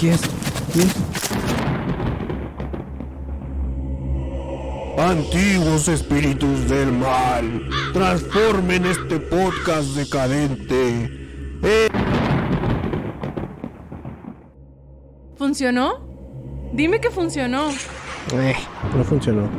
[0.00, 0.22] ¿Quién es?
[0.72, 0.88] ¿Quién?
[4.98, 11.04] Antiguos espíritus del mal, transformen este podcast decadente.
[11.62, 11.88] Eh,
[15.36, 16.70] ¿Funcionó?
[16.72, 17.68] Dime que funcionó.
[18.32, 18.54] eh,
[18.96, 19.50] no funcionó.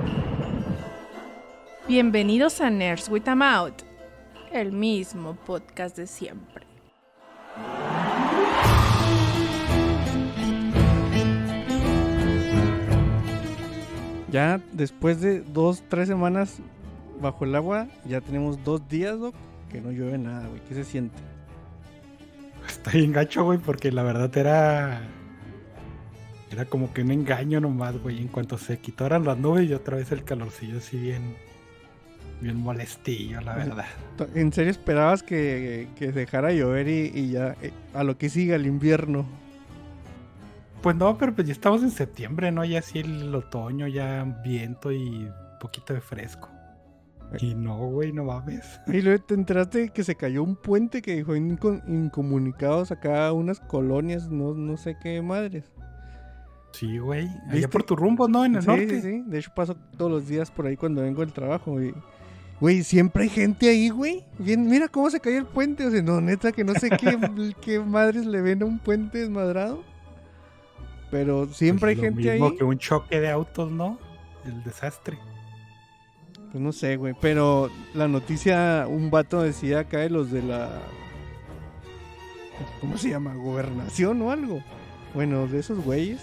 [1.88, 3.84] Bienvenidos a Nerds with a Mouth,
[4.52, 6.71] el mismo podcast de siempre.
[14.32, 16.60] Ya después de dos, tres semanas
[17.22, 19.36] bajo el agua, ya tenemos dos días, Doc,
[19.70, 20.62] que no llueve nada, güey.
[20.68, 21.18] ¿Qué se siente?
[22.68, 25.02] Está bien gacho, güey, porque la verdad era.
[26.50, 28.20] Era como que un engaño nomás, güey.
[28.20, 31.36] En cuanto se quitaran las nubes y otra vez el calorcillo así bien.
[32.42, 33.86] Bien molestillo, la verdad.
[34.34, 38.56] ¿En serio esperabas que, que dejara llover y, y ya eh, a lo que siga
[38.56, 39.26] el invierno?
[40.82, 42.66] Pues no, pero pues ya estamos en septiembre, ¿no?
[42.66, 46.50] Ya así el otoño, ya viento y un poquito de fresco.
[47.40, 48.82] Y no, güey, no mames.
[48.88, 53.60] Y luego te enteraste que se cayó un puente que dejó inco- incomunicados acá unas
[53.62, 55.72] colonias, no, no sé qué madres.
[56.74, 57.28] Sí, güey.
[57.28, 57.58] ¿Viste?
[57.58, 58.44] Allá por tu rumbo, ¿no?
[58.44, 58.90] En el sí, norte.
[58.90, 59.24] sí, sí.
[59.28, 61.82] De hecho paso todos los días por ahí cuando vengo del trabajo.
[61.82, 61.94] Y...
[62.60, 64.26] Güey, siempre hay gente ahí, güey.
[64.40, 65.86] Bien, mira cómo se cayó el puente.
[65.86, 67.18] O sea, no, neta, que no sé qué,
[67.62, 69.84] qué madres le ven a un puente desmadrado.
[71.12, 72.58] Pero siempre Pues hay lo gente mismo ahí.
[72.58, 74.00] que un choque de autos, ¿no?
[74.46, 75.20] El desastre.
[76.52, 77.14] Pues no sé, güey.
[77.22, 80.70] Pero la noticia, un vato decía acá de los de la.
[82.80, 83.34] ¿Cómo se llama?
[83.36, 84.64] ¿Gobernación o algo?
[85.14, 86.22] Bueno, de esos güeyes.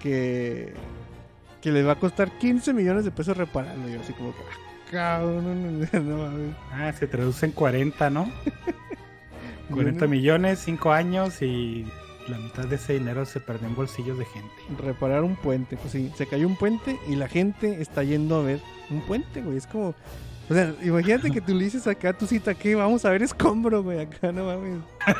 [0.00, 0.74] Que.
[1.60, 3.88] Que les va a costar 15 millones de pesos repararlo.
[3.88, 4.38] Yo así como que.
[4.42, 6.54] "Ah, cabrón, no, no mames.
[6.72, 8.30] Ah, se traduce en 40, ¿no?
[9.70, 11.86] 40 millones, 5 años y
[12.28, 14.52] la mitad de ese dinero se perdió en bolsillos de gente.
[14.82, 15.76] Reparar un puente.
[15.76, 18.60] Pues sí, se cayó un puente y la gente está yendo a ver
[18.90, 19.56] un puente, güey.
[19.56, 19.94] Es como.
[20.48, 23.22] O sea, imagínate que tú le dices acá a tu cita que vamos a ver
[23.22, 24.00] escombro, güey.
[24.00, 24.78] Acá no mames.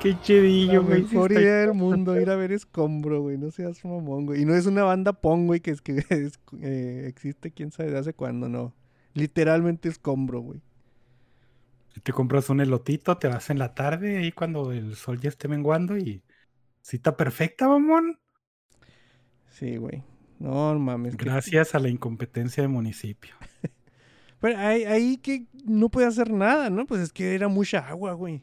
[0.00, 1.02] Qué La chidillo, güey.
[1.04, 3.36] sí mejor idea del mundo ir a ver escombro, güey.
[3.36, 4.42] No seas mamón, güey.
[4.42, 7.90] Y no es una banda pong, güey, que, es que es- eh, existe quién sabe
[7.90, 8.72] de hace cuándo, no.
[9.14, 10.60] Literalmente escombro, güey.
[12.02, 15.48] Te compras un elotito, te vas en la tarde ahí cuando el sol ya esté
[15.48, 16.22] menguando y
[16.82, 18.18] cita perfecta, mamón.
[19.50, 20.02] Sí, güey.
[20.38, 21.16] No, mames.
[21.16, 23.34] que- Gracias a la incompetencia del municipio.
[24.40, 26.86] Pero ahí, ahí que no puede hacer nada, ¿no?
[26.86, 28.42] Pues es que era mucha agua, güey.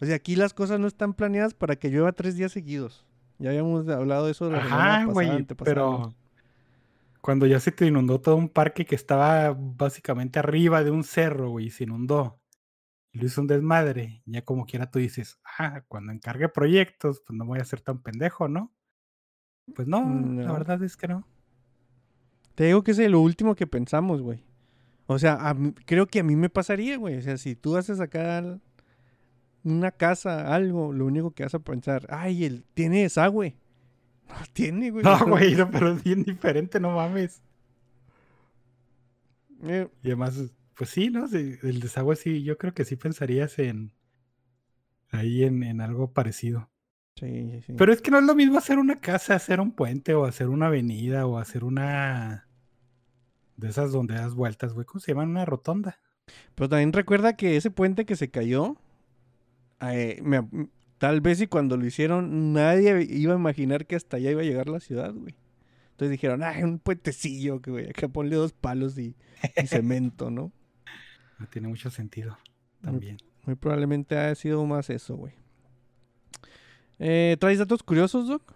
[0.00, 3.04] O sea, aquí las cosas no están planeadas para que llueva tres días seguidos.
[3.38, 6.14] Ya habíamos hablado de eso semana Ajá, güey, pero
[7.20, 11.50] cuando ya se te inundó todo un parque que estaba básicamente arriba de un cerro,
[11.50, 12.38] güey, y se inundó.
[13.18, 14.22] Lo hizo un desmadre.
[14.26, 18.02] Ya como quiera tú dices, ah, cuando encargue proyectos, pues no voy a ser tan
[18.02, 18.72] pendejo, ¿no?
[19.74, 20.42] Pues no, No.
[20.42, 21.26] la verdad es que no.
[22.54, 24.44] Te digo que es lo último que pensamos, güey.
[25.06, 27.16] O sea, mí- creo que a mí me pasaría, güey.
[27.16, 28.58] O sea, si tú haces acá
[29.64, 33.56] una casa, algo, lo único que vas a pensar, ay, él tiene desagüe.
[34.28, 35.04] No tiene, güey.
[35.04, 37.40] No, güey, no, pero es bien diferente, no mames.
[39.62, 40.36] Eh, Y además,
[40.76, 41.28] pues sí, ¿no?
[41.28, 43.92] Sí, el desagüe sí, yo creo que sí pensarías en
[45.10, 46.70] ahí en, en algo parecido.
[47.18, 47.72] sí, sí, sí.
[47.76, 50.48] Pero es que no es lo mismo hacer una casa, hacer un puente o hacer
[50.48, 52.48] una avenida o hacer una
[53.56, 54.84] de esas donde das vueltas, güey.
[54.86, 55.30] ¿Cómo se llaman?
[55.30, 55.98] Una rotonda.
[56.54, 58.76] Pero también recuerda que ese puente que se cayó,
[59.80, 60.46] eh, me
[60.98, 64.44] tal vez y cuando lo hicieron, nadie iba a imaginar que hasta allá iba a
[64.44, 65.36] llegar la ciudad, güey.
[65.92, 69.16] Entonces dijeron, ah, un puentecillo, que güey, acá ponle dos palos y,
[69.56, 70.52] y cemento, ¿no?
[71.38, 72.38] No tiene mucho sentido
[72.82, 73.18] también.
[73.44, 75.34] Muy probablemente ha sido más eso, güey.
[76.98, 78.54] Eh, ¿Traes datos curiosos, Doc?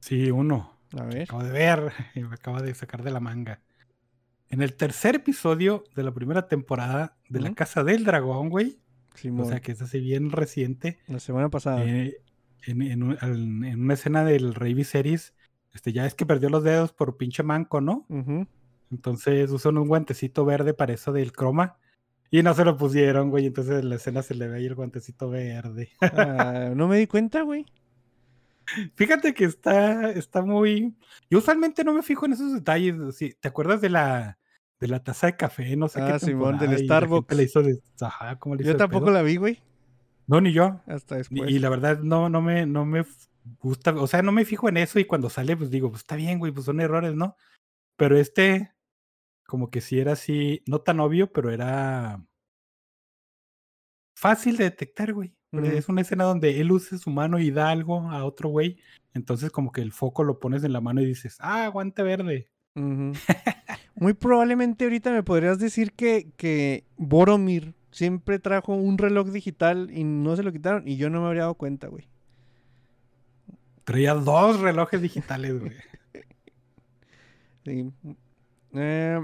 [0.00, 0.76] Sí, uno.
[0.98, 1.22] A ver.
[1.22, 3.60] Acabo de ver y me acaba de sacar de la manga.
[4.48, 7.54] En el tercer episodio de la primera temporada de La.
[7.54, 8.78] Casa del Dragón, güey.
[9.14, 10.98] Simón, O sea que es así bien reciente.
[11.06, 11.84] la semana pasada.
[11.84, 12.18] Eh,
[12.66, 15.34] en, en un- al- en una escena del Rey Viserys,
[15.72, 18.04] este, ya es que perdió los dedos por pinche manco, ¿no?
[18.08, 18.46] Ujú.
[18.92, 21.78] Entonces usan un guantecito verde para eso del croma.
[22.30, 23.46] Y no se lo pusieron, güey.
[23.46, 25.90] Entonces en la escena se le ve ahí el guantecito verde.
[26.00, 27.66] Ah, no me di cuenta, güey.
[28.94, 30.94] Fíjate que está, está muy.
[31.30, 32.94] Yo usualmente no me fijo en esos detalles.
[33.16, 34.38] sí, ¿Te acuerdas de la
[34.80, 35.76] de la taza de café?
[35.76, 37.36] No sé Ah, qué Simón, del Starbucks.
[37.36, 37.80] Le hizo de...
[38.00, 39.62] Ajá, ¿cómo le hizo Yo tampoco la vi, güey.
[40.26, 40.80] No, ni yo.
[40.86, 41.50] Hasta después.
[41.50, 43.04] Y la verdad no, no me, no me
[43.60, 46.16] gusta, o sea, no me fijo en eso y cuando sale, pues digo, pues está
[46.16, 47.36] bien, güey, pues son errores, ¿no?
[47.96, 48.72] Pero este,
[49.52, 52.24] como que sí era así, no tan obvio, pero era
[54.16, 55.36] fácil de detectar, güey.
[55.52, 58.78] Es una escena donde él usa su mano y da algo a otro güey.
[59.12, 62.48] Entonces como que el foco lo pones en la mano y dices, ah, guante verde.
[63.94, 70.04] Muy probablemente ahorita me podrías decir que, que Boromir siempre trajo un reloj digital y
[70.04, 72.08] no se lo quitaron y yo no me habría dado cuenta, güey.
[73.84, 75.72] Traía dos relojes digitales, güey.
[77.64, 77.92] Sí.
[78.74, 79.20] Eh,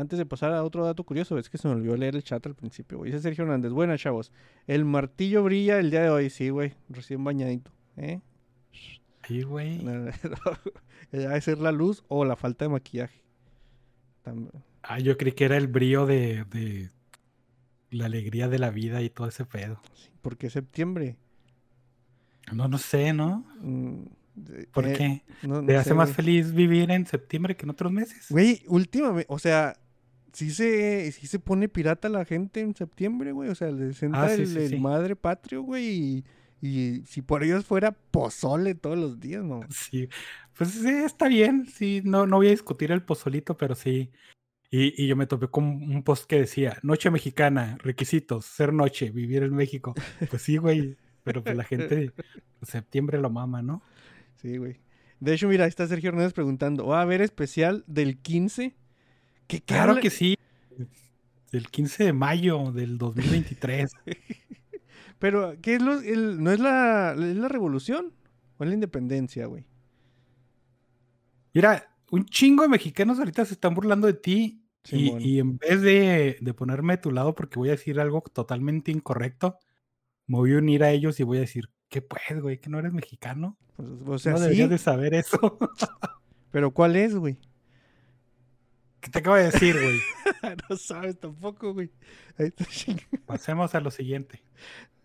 [0.00, 2.44] antes de pasar a otro dato curioso, es que se me olvidó leer el chat
[2.46, 3.10] al principio, güey.
[3.10, 4.32] Dice Sergio Hernández, buenas chavos.
[4.66, 6.72] El martillo brilla el día de hoy, sí, güey.
[6.88, 7.70] Recién bañadito.
[7.96, 8.20] ¿eh?
[9.26, 9.78] Sí, güey.
[9.82, 10.06] No.
[11.12, 13.20] Debe ser la luz o la falta de maquillaje.
[14.82, 16.90] Ah, yo creí que era el brillo de, de
[17.90, 19.80] la alegría de la vida y todo ese pedo.
[19.94, 21.16] sí, porque es septiembre.
[22.52, 23.44] No, no sé, ¿no?
[23.60, 24.02] Mm,
[24.72, 25.22] ¿Por eh, qué?
[25.46, 28.26] no- no ¿Te hace más feliz vivir en septiembre que en otros meses?
[28.30, 29.76] Güey, últimamente, o sea,
[30.32, 33.48] sí se, sí se pone pirata la gente en septiembre, güey.
[33.50, 34.76] O sea, le senta Ah, sí, el, sí, el sí.
[34.78, 35.86] madre patrio, güey.
[35.88, 36.24] Y,
[36.60, 39.60] y si por ellos fuera pozole todos los días, no.
[39.70, 40.08] Sí,
[40.56, 41.66] pues sí, está bien.
[41.66, 44.10] Sí, no, no voy a discutir el pozolito, pero sí.
[44.70, 49.10] Y, y yo me topé con un post que decía, noche mexicana, requisitos, ser noche,
[49.10, 49.94] vivir en México.
[50.30, 50.96] Pues sí, güey.
[51.22, 52.12] Pero pues la gente,
[52.62, 53.82] septiembre lo mama, ¿no?
[54.36, 54.80] Sí, güey.
[55.18, 58.74] De hecho, mira, ahí está Sergio Hernández preguntando, ¿va a haber especial del 15?
[59.50, 60.38] ¿Qué, qué Claro que sí.
[61.50, 63.90] El 15 de mayo del 2023.
[65.18, 68.12] Pero, ¿qué es lo, el- no es la, es la revolución?
[68.58, 69.66] ¿O es la independencia, güey?
[71.52, 76.38] Mira, un chingo de mexicanos ahorita se están burlando de ti y, en vez de,
[76.40, 79.58] de ponerme de tu lado porque voy a decir algo totalmente incorrecto,
[80.28, 82.60] me voy a unir a ellos y voy a decir, ¿qué pues, güey?
[82.60, 83.58] ¿Que no eres mexicano?
[83.76, 85.58] Pues, o sea, no sí, deberías de saber eso.
[86.52, 87.36] pero ¿cuál es, güey?
[89.00, 90.00] ¿Qué te acabo de decir, güey?
[90.70, 91.90] no sabes tampoco, güey.
[92.38, 94.42] Ahí está ching- Pasemos a lo siguiente.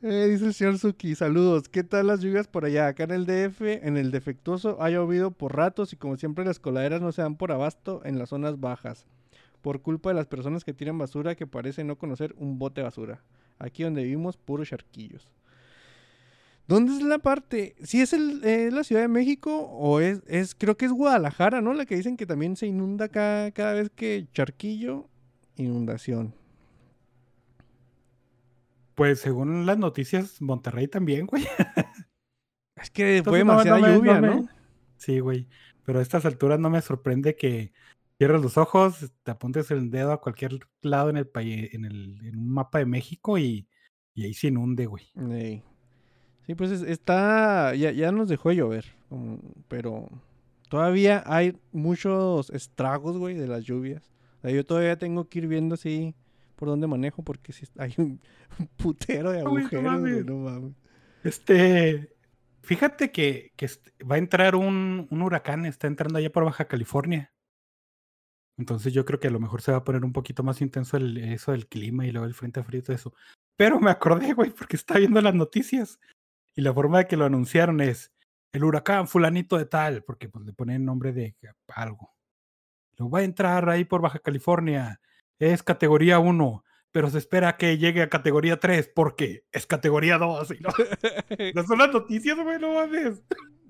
[0.02, 1.70] Eh, dice el señor Suki, saludos.
[1.70, 2.88] ¿Qué tal las lluvias por allá?
[2.88, 6.60] Acá en el DF, en el defectuoso, ha llovido por ratos y como siempre las
[6.60, 9.06] coladeras no se dan por abasto en las zonas bajas.
[9.62, 12.86] Por culpa de las personas que tiran basura que parecen no conocer un bote de
[12.86, 13.24] basura.
[13.58, 15.28] Aquí donde vivimos, puros charquillos.
[16.68, 17.76] ¿Dónde es la parte?
[17.84, 21.62] ¿Si es, el, eh, la Ciudad de México o es, es, creo que es Guadalajara,
[21.62, 21.74] ¿no?
[21.74, 25.08] La que dicen que también se inunda cada, cada vez que charquillo,
[25.58, 26.34] inundación.
[28.96, 31.44] Pues según las noticias, Monterrey también, güey.
[32.78, 34.50] Es que fue no, demasiada me- lluvia, no me- ¿no?
[34.98, 35.48] Sí, güey.
[35.84, 37.74] Pero a estas alturas no me sorprende que
[38.18, 42.20] cierres los ojos, te apuntes el dedo a cualquier lado en el país, en, el,
[42.26, 43.68] en un mapa de México y,
[44.14, 45.06] y ahí se inunde, güey.
[45.32, 45.64] Ey.
[46.46, 47.74] Sí, pues es- está.
[47.76, 48.86] Ya, ya nos dejó de llover.
[49.10, 50.10] como- pero
[50.70, 54.12] todavía hay muchos estragos, güey, de las lluvias.
[54.40, 56.16] O sea, yo todavía tengo que ir viendo así
[56.56, 58.20] por dónde manejo, porque sí hay un,
[58.78, 60.74] putero de no agujeros, güey, no mames.
[61.24, 62.14] Este,
[62.64, 66.66] fíjate que, que est- va a entrar un, un huracán, está entrando allá por Baja
[66.66, 67.32] California.
[68.58, 70.96] Entonces yo creo que a lo mejor se va a poner un poquito más intenso
[70.98, 73.14] el, eso del clima y luego el frente frío y todo eso.
[73.58, 76.00] Pero me acordé, güey, porque estaba viendo las noticias
[76.56, 78.12] y la forma de que lo anunciaron es
[78.54, 81.36] el huracán fulanito de tal, porque pues le ponen nombre de
[81.68, 82.14] algo.
[82.98, 85.02] Lo va a entrar ahí por Baja California.
[85.38, 90.52] Es categoría 1, pero se espera que llegue a categoría 3 porque es categoría 2.
[90.52, 90.70] Y no,
[91.56, 93.22] no son las noticias, güey, no mames.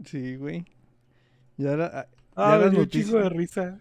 [0.03, 0.65] sí, güey.
[1.57, 3.79] Ya, la- ah, Ah, ya me las un de risa.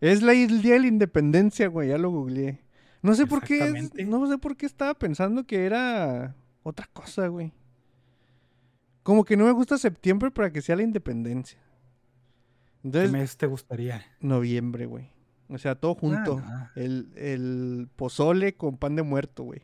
[0.00, 2.60] Es la, el día de la independencia, güey, ya lo googleé.
[3.02, 3.72] No sé por qué,
[4.06, 7.52] no sé por qué estaba pensando que era otra cosa, güey.
[9.08, 11.58] Como que no me gusta septiembre para que sea la independencia.
[11.58, 14.04] ¿Qué Entonces, mes te gustaría?
[14.20, 15.08] noviembre, güey.
[15.48, 16.42] O sea, todo junto.
[16.42, 16.68] no.
[16.76, 19.62] El, el pozole con pan de muerto, güey.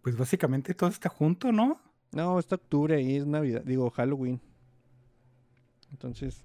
[0.00, 1.78] Pues básicamente todo está junto, ¿no?
[2.12, 4.40] No, está octubre y es Navidad, digo Halloween.
[5.90, 6.42] Entonces,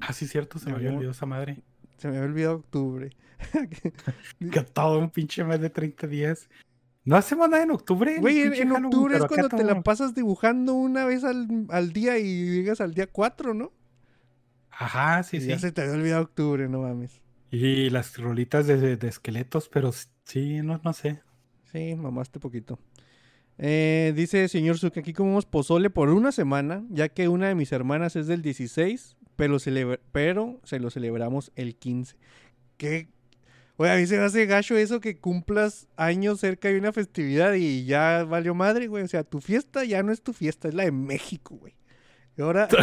[0.00, 1.62] Ah, sí, cierto, se me No, había olvidado esa madre.
[1.98, 3.10] se me había olvidado octubre.
[4.50, 6.48] Que todo un pinche mes de 30 días.
[7.04, 8.18] No hacemos nada en octubre.
[8.20, 12.46] Güey, en, octubre es cuando te la pasas dibujando una vez al, al día y
[12.46, 13.72] llegas al día 4, ¿no?
[14.70, 15.46] Ajá, sí, Y sí.
[15.48, 17.20] Ya se te había olvidado octubre, no mames.
[17.50, 19.90] Y las rolitas de, de esqueletos, pero
[20.24, 21.22] sí, no, no sé.
[21.72, 22.78] Sí, mamaste poquito.
[23.58, 27.72] Eh, dice señor Zuck, aquí comemos pozole por una semana, ya que una de mis
[27.72, 29.58] hermanas es del 16, pero,
[30.12, 32.16] pero se lo celebramos el 15.
[32.76, 33.08] ¿Qué?
[33.76, 37.54] Oye, a mí se me hace gacho eso que cumplas años cerca de una festividad
[37.54, 39.02] y ya valió madre, güey.
[39.02, 41.74] O sea, tu fiesta ya no es tu fiesta, es la de México, güey.
[42.36, 42.68] Y ahora...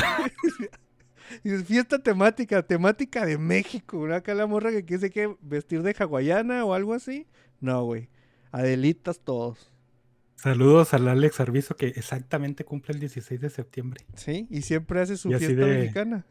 [1.43, 4.15] Dices, fiesta temática, temática de México, ¿no?
[4.15, 7.27] Acá la morra que quiere que vestir de hawaiana o algo así.
[7.61, 8.09] No, güey.
[8.51, 9.71] Adelitas todos.
[10.35, 14.05] Saludos al Alex Arbizo que exactamente cumple el 16 de septiembre.
[14.15, 16.25] Sí, y siempre hace su fiesta de- mexicana.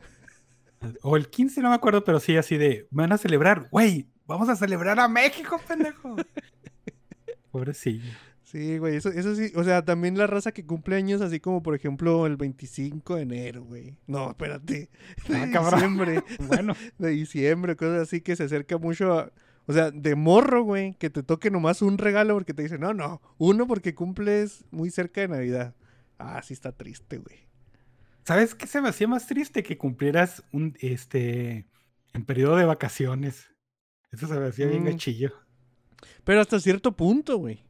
[1.03, 4.49] O el 15, no me acuerdo, pero sí, así de, van a celebrar, güey, vamos
[4.49, 6.15] a celebrar a México, pendejo.
[7.51, 8.13] Pobrecillo.
[8.45, 11.63] Sí, güey, eso, eso sí, o sea, también la raza que cumple años, así como
[11.63, 13.99] por ejemplo el 25 de enero, güey.
[14.07, 14.89] No, espérate.
[15.29, 15.81] De Ah, cabrón.
[15.81, 19.33] diciembre, Bueno, de diciembre, cosas así que se acerca mucho a...
[19.67, 22.95] O sea, de morro, güey, que te toque nomás un regalo porque te dicen, no,
[22.95, 25.75] no, uno porque cumples muy cerca de Navidad.
[26.19, 27.49] Ah, sí está triste, güey.
[28.25, 29.63] ¿sabes qué se me hacía más triste?
[29.63, 31.67] Que cumplieras un, este,
[32.15, 33.51] en periodo de vacaciones.
[34.13, 34.87] Eso se me hacía bien Mm.
[34.87, 35.33] gachillo.
[36.25, 37.65] Pero hasta cierto punto, güey.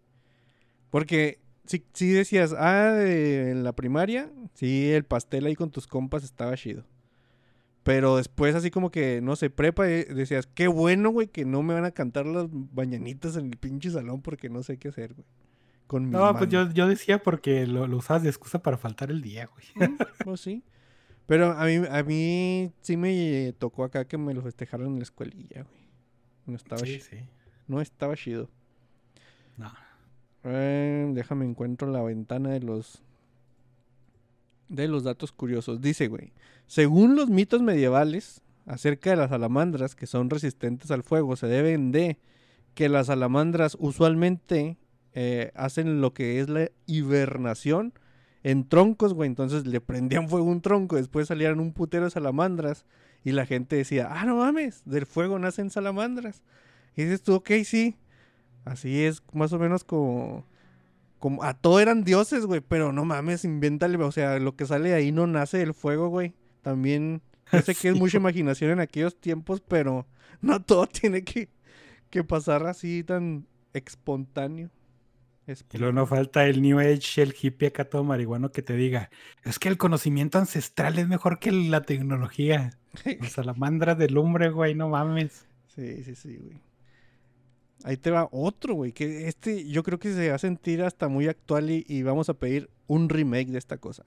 [0.90, 5.86] Porque si, si decías, ah, de- en la primaria, sí, el pastel ahí con tus
[5.86, 6.84] compas estaba chido.
[7.82, 11.62] Pero después, así como que, no sé, prepa, eh, decías, qué bueno, güey, que no
[11.62, 15.14] me van a cantar las mañanitas en el pinche salón porque no sé qué hacer,
[15.14, 15.26] güey.
[15.86, 19.10] Con mi No, pues yo, yo decía porque lo, lo usabas de excusa para faltar
[19.10, 19.64] el día, güey.
[20.24, 20.62] Pues sí.
[21.26, 25.02] Pero a mí, a mí sí me tocó acá que me lo festejaron en la
[25.04, 25.87] escuelilla, güey.
[26.48, 27.18] No estaba, Sí, sí.
[27.68, 28.48] no estaba chido.
[29.56, 29.72] No.
[30.44, 33.02] Eh, déjame encuentro la ventana de los
[34.68, 35.80] de los datos curiosos.
[35.80, 36.32] Dice, güey,
[36.66, 41.90] según los mitos medievales acerca de las salamandras que son resistentes al fuego, se deben
[41.92, 42.18] de
[42.74, 44.76] que las salamandras usualmente
[45.14, 47.94] eh, hacen lo que es la hibernación
[48.42, 49.26] en troncos, güey.
[49.28, 52.84] Entonces le prendían fuego a un tronco, después salían un putero de salamandras
[53.24, 56.42] y la gente decía, ah, no mames, del fuego nacen salamandras.
[56.96, 57.96] Y dices tú, ok, sí.
[58.64, 60.44] Así es, más o menos como.
[61.18, 62.60] como a todo eran dioses, güey.
[62.60, 63.96] Pero no mames, invéntale.
[63.98, 66.34] O sea, lo que sale de ahí no nace del fuego, güey.
[66.62, 67.22] También.
[67.52, 70.06] Yo sé que es mucha imaginación en aquellos tiempos, pero
[70.40, 71.48] no todo tiene que,
[72.10, 74.70] que pasar así tan espontáneo.
[75.72, 79.10] Y luego no falta el New Age, el hippie acá todo marihuano que te diga,
[79.44, 82.70] es que el conocimiento ancestral es mejor que la tecnología.
[83.20, 85.46] Las salamandras de lumbre, güey, no mames.
[85.74, 86.60] Sí, sí, sí, güey.
[87.84, 88.92] Ahí te va otro, güey.
[88.92, 92.28] Que este yo creo que se va a sentir hasta muy actual y, y vamos
[92.28, 94.04] a pedir un remake de esta cosa.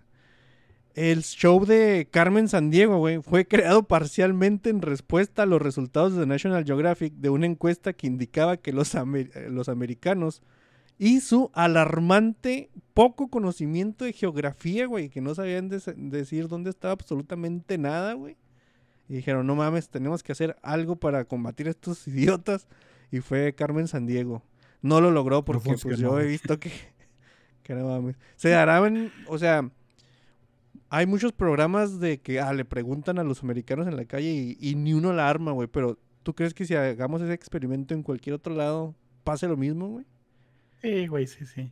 [0.93, 6.25] El show de Carmen Sandiego, güey, fue creado parcialmente en respuesta a los resultados de
[6.25, 10.41] National Geographic de una encuesta que indicaba que los, amer- los americanos
[11.01, 17.79] y su alarmante poco conocimiento de geografía, güey, que no sabían decir dónde estaba absolutamente
[17.79, 18.37] nada, güey.
[19.09, 22.67] Y dijeron, no mames, tenemos que hacer algo para combatir a estos idiotas.
[23.11, 24.43] Y fue Carmen Sandiego.
[24.83, 26.69] No lo logró porque pues, yo he visto que,
[27.63, 28.15] que no mames.
[28.35, 29.71] Se dará en, o sea,
[30.89, 34.55] hay muchos programas de que ah, le preguntan a los americanos en la calle y,
[34.59, 35.67] y ni uno la arma, güey.
[35.67, 38.93] Pero ¿tú crees que si hagamos ese experimento en cualquier otro lado,
[39.23, 40.05] pase lo mismo, güey?
[40.81, 41.71] Sí, güey, sí, sí.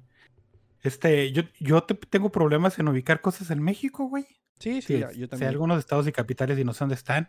[0.81, 4.25] Este, yo, yo te- tengo problemas en ubicar cosas en México, güey.
[4.59, 5.49] Sí, Sí, ya, yo sé también.
[5.51, 7.27] algunos estados y capitales y no sé dónde están.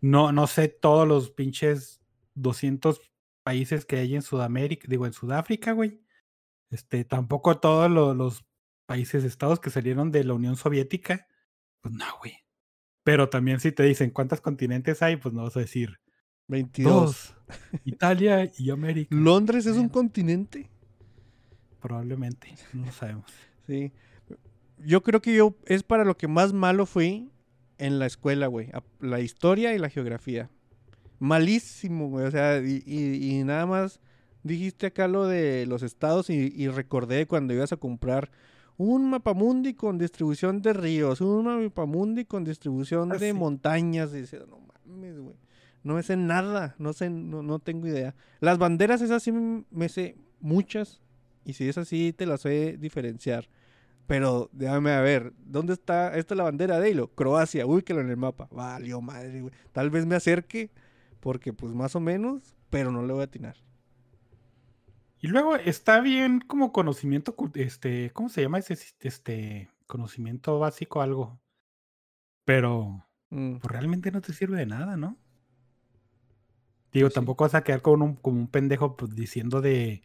[0.00, 2.00] No, no sé todos los pinches
[2.34, 3.00] 200
[3.42, 6.00] países que hay en Sudamérica, digo, en Sudáfrica, güey.
[6.70, 8.44] Este, tampoco todos lo- los
[8.86, 11.26] países, estados que salieron de la Unión Soviética.
[11.82, 12.34] Pues no, güey.
[13.04, 15.98] Pero también si te dicen cuántos continentes hay, pues no vas a decir
[16.48, 16.92] 22.
[16.92, 17.34] dos.
[17.84, 19.14] Italia y América.
[19.14, 20.68] ¿Londres es un continente?
[21.88, 23.24] Probablemente, no lo sabemos.
[23.66, 23.92] Sí.
[24.78, 27.30] Yo creo que yo es para lo que más malo fui
[27.76, 28.70] en la escuela, güey.
[29.00, 30.48] La historia y la geografía.
[31.18, 32.26] Malísimo, güey.
[32.26, 34.00] O sea, y, y- y nada más
[34.42, 38.30] dijiste acá lo de los estados y, y recordé cuando ibas a comprar
[38.78, 43.36] un mapamundi con distribución de ríos, un mapamundi con distribución Ah, de sí.
[43.36, 44.10] montañas.
[44.14, 45.36] Y decía, no mames, güey.
[45.82, 48.14] No me sé nada, no sé, no, no tengo idea.
[48.40, 51.02] Las banderas esas sí me sé muchas.
[51.48, 53.48] Y si es así, te las sé diferenciar.
[54.06, 56.16] Pero déjame a ver, ¿dónde está?
[56.16, 57.08] Esta es la bandera de Hilo.
[57.14, 58.48] Croacia, ubíquelo en el mapa.
[58.52, 59.54] Valió madre, güey.
[59.72, 60.70] Tal vez me acerque,
[61.20, 63.56] porque pues más o menos, pero no le voy a atinar.
[65.20, 71.40] Y luego está bien como conocimiento, este, ¿cómo se llama ese este conocimiento básico algo?
[72.44, 75.18] Pero Mm, pues, realmente no te sirve de nada, ¿no?
[76.92, 77.14] Digo, Pues sí.
[77.14, 80.02] tampoco vas a quedar con un, como un pendejo pues, diciendo de,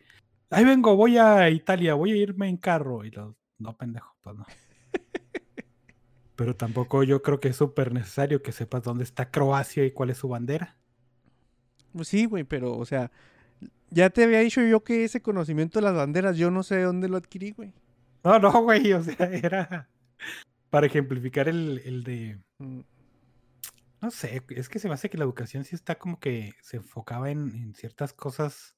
[0.54, 3.04] ahí vengo, voy a Italia, voy a irme en carro.
[3.06, 4.46] Y lo, no, pendejo, pues no.
[6.36, 10.10] Pero tampoco yo creo que es súper necesario que sepas dónde está Croacia y cuál
[10.10, 10.78] es su bandera.
[11.94, 13.12] Pues sí, güey, pero, o sea,
[13.92, 16.84] ya te había dicho yo que ese conocimiento de las banderas, yo no sé de
[16.84, 17.72] dónde lo adquirí, güey.
[18.24, 19.88] No, no, güey, o sea, era
[20.72, 22.82] para ejemplificar el, el de, Mm,
[24.02, 26.78] no sé, es que se me hace que la educación sí está como que se
[26.78, 28.76] enfocaba en, en ciertas cosas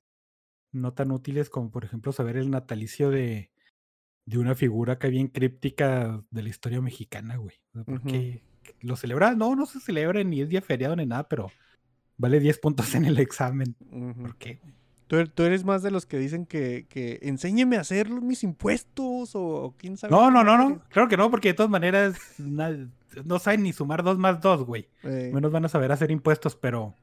[0.76, 3.52] no tan útiles como por ejemplo saber el natalicio de,
[4.26, 7.56] de una figura que bien críptica de la historia mexicana, güey.
[7.70, 8.08] O sea, ¿Por Ujú.
[8.08, 8.44] qué?
[8.82, 9.38] ¿Lo celebras?
[9.38, 11.52] No, no se celebra ni es día feriado ni nada, pero
[12.18, 13.76] vale 10 puntos en el examen.
[13.92, 14.22] Ujú.
[14.22, 14.60] ¿Por qué?
[15.08, 18.44] ¿Tú, er- tú eres más de los que dicen que, que enséñeme a hacer mis
[18.44, 20.10] impuestos o quién sabe.
[20.12, 20.82] No, no, no, no.
[20.90, 22.90] Claro que no, porque de todas maneras na-
[23.24, 24.90] no saben ni sumar dos más dos, güey.
[25.04, 26.96] Eh, Menos van a saber hacer impuestos, pero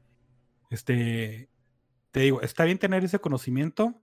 [0.69, 1.49] este
[2.13, 3.99] te digo, está bien tener ese conocimiento,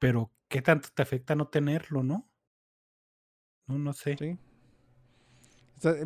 [0.00, 2.28] pero ¿qué tanto te afecta no tenerlo, no?
[3.68, 4.36] No, no sé.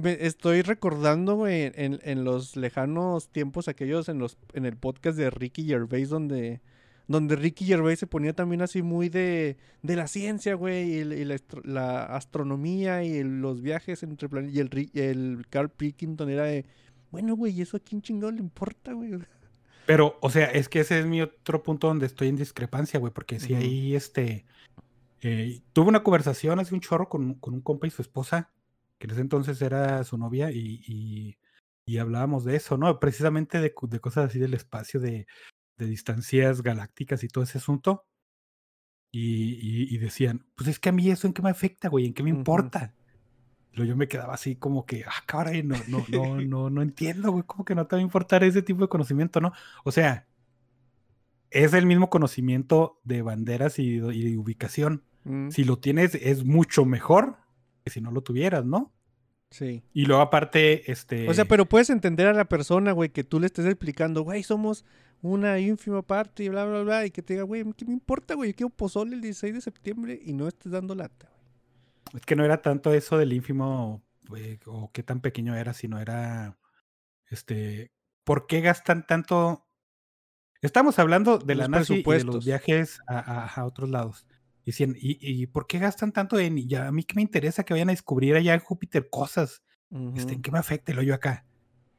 [0.05, 5.65] estoy recordando en, en los lejanos tiempos aquellos en los en el podcast de Ricky
[5.65, 6.61] Gervais donde
[7.09, 11.37] donde Ricky Gervais se ponía también así muy de, de la ciencia, güey, y, la,
[11.65, 14.57] la astronomía y los viajes entre planetas.
[14.93, 16.67] Y el Carl Pilkington era de,
[17.13, 19.13] bueno, güey, ¿y eso a quién chingado le importa, güey?
[19.87, 23.13] Pero, o sea, es que ese es mi otro punto donde estoy en discrepancia, güey,
[23.13, 24.45] porque si ahí, este,
[25.23, 28.53] eh, tuve una conversación hace un chorro con, con un compa y su esposa,
[28.99, 31.39] que en ese entonces era su novia, y, y,
[31.87, 32.99] y hablábamos de eso, ¿no?
[32.99, 35.27] Precisamente de, de cosas así del espacio, de,
[35.79, 38.07] de distancias galácticas y todo ese asunto.
[39.13, 42.13] Y, y- decían, pues es que a mí eso en qué me afecta, güey, en
[42.13, 42.95] qué me importa.
[43.77, 47.31] Luego yo me quedaba así como que, ah, caray, no, no, no, no, no entiendo,
[47.31, 49.53] güey, como que no te va a importar ese tipo de conocimiento, ¿no?
[49.85, 50.27] O sea,
[51.51, 55.03] es el mismo conocimiento de banderas y, de- y de ubicación.
[55.25, 57.37] Mm, Si lo tienes, es mucho mejor
[57.85, 58.93] que si no lo tuvieras, ¿no?
[59.51, 59.83] sí.
[59.93, 61.29] Y luego aparte, este...
[61.29, 64.43] O sea, pero puedes entender a la persona, güey, que tú le estés explicando, güey,
[64.43, 64.85] somos
[65.23, 68.35] una ínfima parte y bla, bla, bla, y que te diga, güey, ¿qué me importa,
[68.35, 68.51] güey?
[68.51, 71.36] Yo quiero pozole el 16 de septiembre y no estés dando lata, güey.
[72.15, 74.03] Es que no era tanto eso del ínfimo
[74.37, 76.59] eh, o qué tan pequeño era, sino era,
[77.31, 77.93] este,
[78.25, 79.67] ¿por qué gastan tanto?
[80.63, 84.27] Estamos hablando de la NASA y de los viajes a, a- a otros lados.
[84.65, 87.23] Y, si en- y, y por qué gastan tanto en, y a mí que me
[87.23, 89.63] interesa que vayan a descubrir allá en Júpiter cosas?
[90.17, 91.45] Este, ¿En qué me afecta el hoyo acá?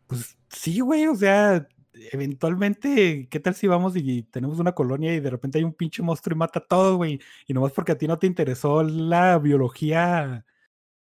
[0.08, 1.68] Pues sí, güey, o sea,
[2.12, 6.02] eventualmente, ¿qué tal si vamos y tenemos una colonia y de repente hay un pinche
[6.04, 7.20] monstruo y mata a todos, güey?
[7.48, 10.46] Y nomás porque a ti no te interesó la biología,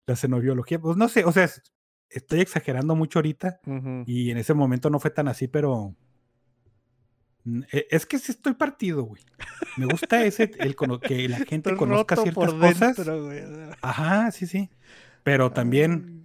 [0.07, 1.63] la xenobiología, pues no sé, o sea, es-
[2.11, 3.61] estoy exagerando mucho ahorita
[4.07, 5.95] y en ese momento no fue tan así, pero
[7.45, 9.23] mm, e- es que sí estoy partido, güey.
[9.77, 12.97] Me gusta ese, el que la gente Estoy conozca ciertas por cosas.
[13.23, 13.43] güey.
[13.83, 14.71] Ajá, sí, sí.
[15.25, 16.24] Pero también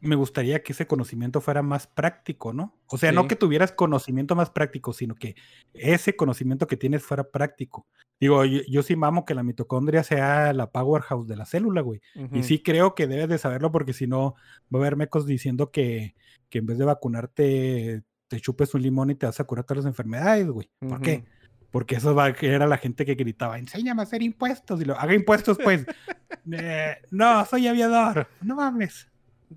[0.00, 2.74] me gustaría que ese conocimiento fuera más práctico, ¿no?
[2.86, 5.34] O sea, no que tuvieras conocimiento más práctico, sino que
[5.74, 7.86] ese conocimiento que tienes fuera práctico.
[8.20, 12.00] Digo, yo, yo sí mamo que la mitocondria sea la powerhouse de la célula, güey.
[12.32, 14.34] Y sí creo que debes de saberlo porque si no
[14.74, 16.14] va a haber mecos diciendo que,
[16.48, 19.84] que en vez de vacunarte te chupes un limón y te vas a curar todas
[19.84, 20.70] las enfermedades, güey.
[20.80, 21.24] ¿Por qué?
[21.70, 24.80] Porque eso va, era la gente que gritaba, enséñame a hacer impuestos.
[24.80, 25.84] Y lo, haga impuestos, pues.
[26.52, 28.28] "Eh, no, soy aviador.
[28.40, 29.08] No mames.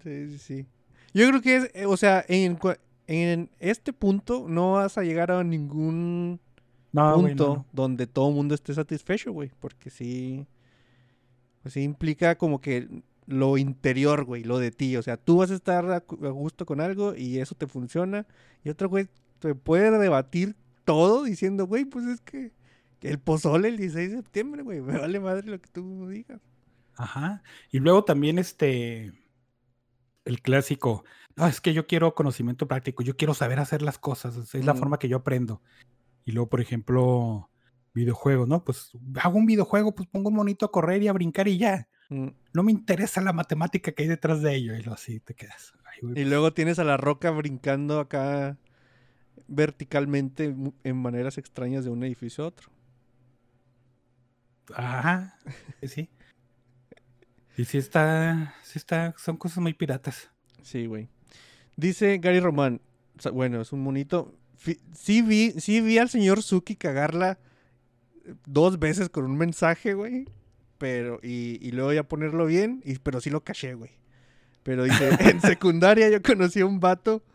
[0.03, 0.65] Sí, sí, sí.
[1.13, 2.57] Yo creo que es, eh, o sea, en,
[3.07, 6.39] en este punto no vas a llegar a ningún
[6.91, 7.65] No, punto no, no.
[7.71, 10.45] donde todo el mundo esté satisfecho, güey, porque sí,
[11.63, 12.87] pues sí implica como que
[13.25, 15.99] lo interior, güey, lo de ti, o sea, tú vas a estar a,
[16.31, 18.25] gusto con algo y eso te funciona,
[18.63, 19.07] y otro güey
[19.39, 22.51] te puede debatir todo diciendo, güey, pues es que
[23.01, 26.41] el pozole el 16 de septiembre, güey, me vale madre lo que tú digas.
[26.97, 27.43] Ajá.
[27.71, 29.13] Y luego también este,
[30.25, 31.03] el clásico,
[31.35, 34.75] no, es que yo quiero conocimiento práctico, yo quiero saber hacer las cosas, es la
[34.75, 35.61] forma que yo aprendo.
[36.25, 37.49] Y luego, por ejemplo,
[37.93, 38.63] videojuegos, ¿no?
[38.63, 41.87] Pues hago un videojuego, pues pongo un monito a correr y a brincar y ya.
[42.09, 42.27] Mm.
[42.53, 44.75] No me interesa la matemática que hay detrás de ello.
[44.75, 45.73] Y lo así te quedas.
[45.85, 48.57] Ay, güey, Y pues, luego tienes a la roca brincando acá
[49.47, 52.69] verticalmente en maneras extrañas de un edificio a otro.
[54.75, 55.39] Ajá,
[55.83, 56.09] sí.
[57.59, 60.29] Y sí está, sí está, son cosas muy piratas.
[60.61, 61.09] Sí, güey.
[61.75, 62.79] Dice Gary Román,
[63.17, 64.33] o sea, bueno, es un monito.
[64.93, 67.37] Sí vi, sí vi al señor Suki cagarla
[68.23, 70.25] eh, dos veces con un mensaje, güey.
[70.77, 73.91] Pero, y, y luego ya ponerlo bien, y, pero sí lo caché, güey.
[74.63, 77.25] Pero dice, en secundaria yo conocí a un vato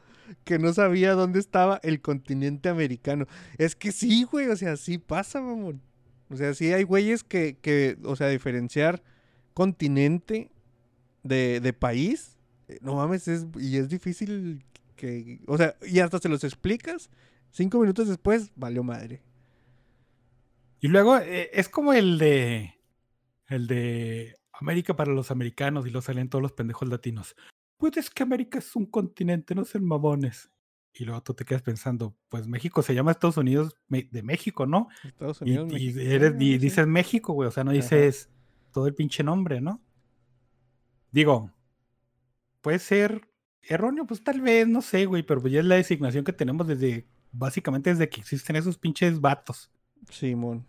[0.44, 3.26] que no sabía dónde estaba el continente americano.
[3.58, 5.82] Es que sí, güey, o sea, sí pasa, mamón.
[6.30, 9.02] O sea, sí hay güeyes que, que o sea, diferenciar
[9.54, 10.50] continente
[11.22, 12.36] de, de país,
[12.68, 14.64] eh, no mames, es, y es difícil
[14.96, 17.10] que, o sea, y hasta se los explicas,
[17.50, 19.22] cinco minutos después, valió madre.
[20.80, 22.74] Y luego eh, es como el de,
[23.48, 27.34] el de América para los americanos y lo salen todos los pendejos latinos.
[27.78, 30.50] Pues es que América es un continente, no sean mamones.
[30.92, 34.88] Y luego tú te quedas pensando, pues México se llama Estados Unidos de México, ¿no?
[35.02, 38.28] Estados Y, Unidos, y eres, y dices México, güey, o sea, no dices
[38.74, 39.80] todo el pinche nombre, ¿no?
[41.12, 41.50] Digo,
[42.60, 43.28] puede ser
[43.62, 46.66] erróneo, pues tal vez, no sé, güey, pero pues ya es la designación que tenemos
[46.66, 49.70] desde, básicamente desde que existen esos pinches vatos.
[50.10, 50.66] Simón.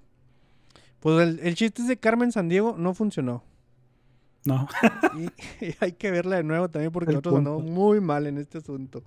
[0.99, 3.43] Pues el, el chiste es de Carmen Sandiego no funcionó.
[4.45, 4.67] No.
[5.59, 8.37] Y, y hay que verla de nuevo también porque El nosotros andamos muy mal en
[8.37, 9.03] este asunto.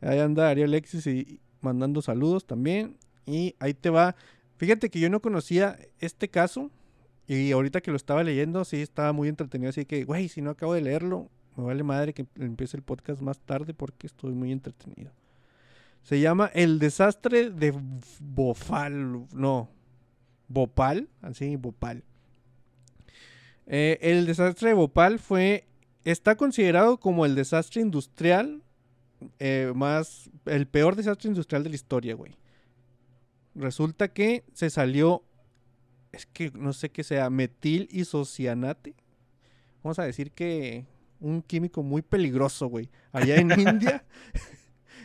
[0.00, 2.96] Ahí anda Ariel Alexis y, y mandando saludos también.
[3.26, 4.16] Y ahí te va.
[4.56, 6.70] Fíjate que yo no conocía este caso.
[7.30, 9.70] Y ahorita que lo estaba leyendo, sí estaba muy entretenido.
[9.70, 13.22] Así que, güey, si no acabo de leerlo, me vale madre que empiece el podcast
[13.22, 15.12] más tarde porque estoy muy entretenido.
[16.02, 17.72] Se llama El desastre de
[18.18, 19.28] Bofal.
[19.32, 19.68] No,
[20.48, 21.08] Bopal.
[21.22, 22.02] Así, Bopal.
[23.68, 25.68] Eh, el desastre de Bhopal fue,
[26.04, 28.64] está considerado como el desastre industrial
[29.38, 32.36] eh, más, el peor desastre industrial de la historia, güey.
[33.54, 35.22] Resulta que se salió,
[36.12, 38.94] es que no sé qué sea, metil isocianate.
[39.82, 40.84] Vamos a decir que
[41.20, 42.88] un químico muy peligroso, güey.
[43.12, 44.04] Allá en India,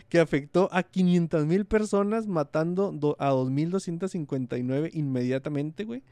[0.09, 6.03] que afectó a 500 mil personas, matando do- a 2.259 inmediatamente, güey.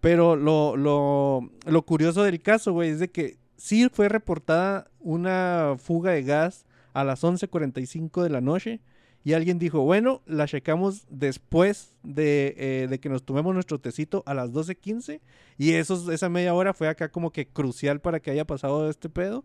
[0.00, 5.76] Pero lo, lo, lo curioso del caso, güey, es de que sí fue reportada una
[5.78, 8.80] fuga de gas a las 11.45 de la noche.
[9.24, 14.34] Y alguien dijo, bueno, la checamos después de, eh, que nos tomemos nuestro tecito a
[14.34, 15.22] las 12.15.
[15.56, 19.42] Y esa media hora fue acá como que crucial para que haya pasado este pedo.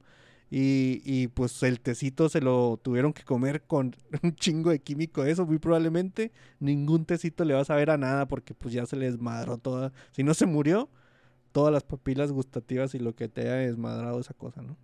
[0.52, 5.24] Y, y, pues el tecito se lo tuvieron que comer con un chingo de químico
[5.24, 6.34] eso, muy probablemente.
[6.60, 9.94] Ningún tecito le va a saber a nada porque pues ya se le desmadró toda.
[10.12, 10.90] Si no se murió,
[11.54, 14.76] todas las papilas gustativas y lo que te haya desmadrado esa cosa, ¿no?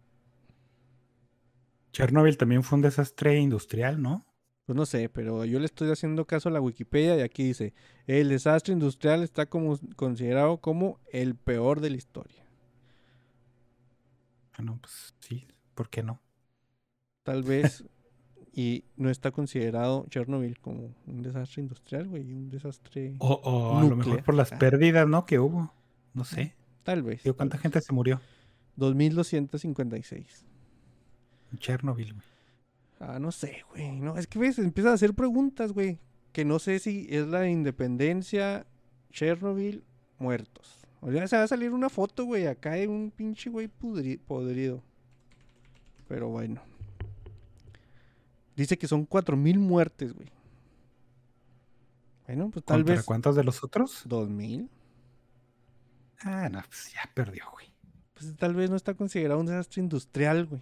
[1.91, 4.25] Chernobyl también fue un desastre industrial, ¿no?
[4.65, 7.73] Pues no sé, pero yo le estoy haciendo caso a la Wikipedia y aquí dice,
[8.07, 12.43] el desastre industrial está como, considerado como el peor de la historia.
[14.57, 16.19] Bueno, pues sí, ¿por qué no?
[17.23, 17.83] Tal vez,
[18.53, 23.15] y no está considerado Chernobyl como un desastre industrial, güey, un desastre...
[23.19, 24.57] O, o a lo mejor por las Ah.
[24.57, 25.25] pérdidas, ¿no?
[25.25, 25.71] Que hubo.
[26.13, 26.55] No sé.
[26.83, 27.21] Tal vez.
[27.23, 28.19] Digo, ¿Cuánta gente se murió
[28.77, 30.45] 2256.
[31.51, 32.25] en Chernobyl, güey?
[32.99, 33.91] Ah, no sé, güey.
[33.99, 35.99] No, es que ves, empiezan a hacer preguntas, güey.
[36.31, 38.65] Que no sé si es la independencia,
[39.11, 39.83] Chernobyl,
[40.17, 40.79] muertos.
[41.01, 44.19] O ya se va a salir una foto, güey, acá de un pinche güey pudri-
[44.19, 44.81] podrido.
[46.07, 46.61] Pero bueno.
[48.55, 50.29] Dice que son 4000 muertes, güey.
[52.27, 54.03] Bueno, pues tal ¿Contra vez cuántos de los otros?
[54.05, 54.69] 2000.
[56.21, 57.67] Ah, no, pues ya perdió, güey.
[58.13, 60.61] Pues tal vez no está considerado un desastre industrial, güey.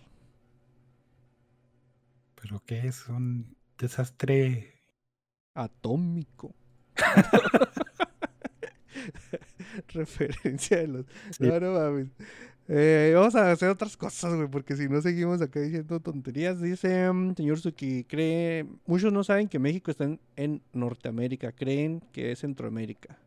[2.43, 3.07] ¿Pero qué es?
[3.07, 4.73] Un desastre.
[5.53, 6.53] atómico.
[9.87, 11.05] Referencia de los.
[11.31, 11.45] Sí.
[11.45, 12.09] No, no mames.
[12.67, 16.61] Eh, vamos a hacer otras cosas, güey, porque si no seguimos acá diciendo tonterías.
[16.61, 18.65] Dice mm, señor Suki, cree.
[18.85, 23.17] Muchos no saben que México está en, en Norteamérica, creen que es Centroamérica.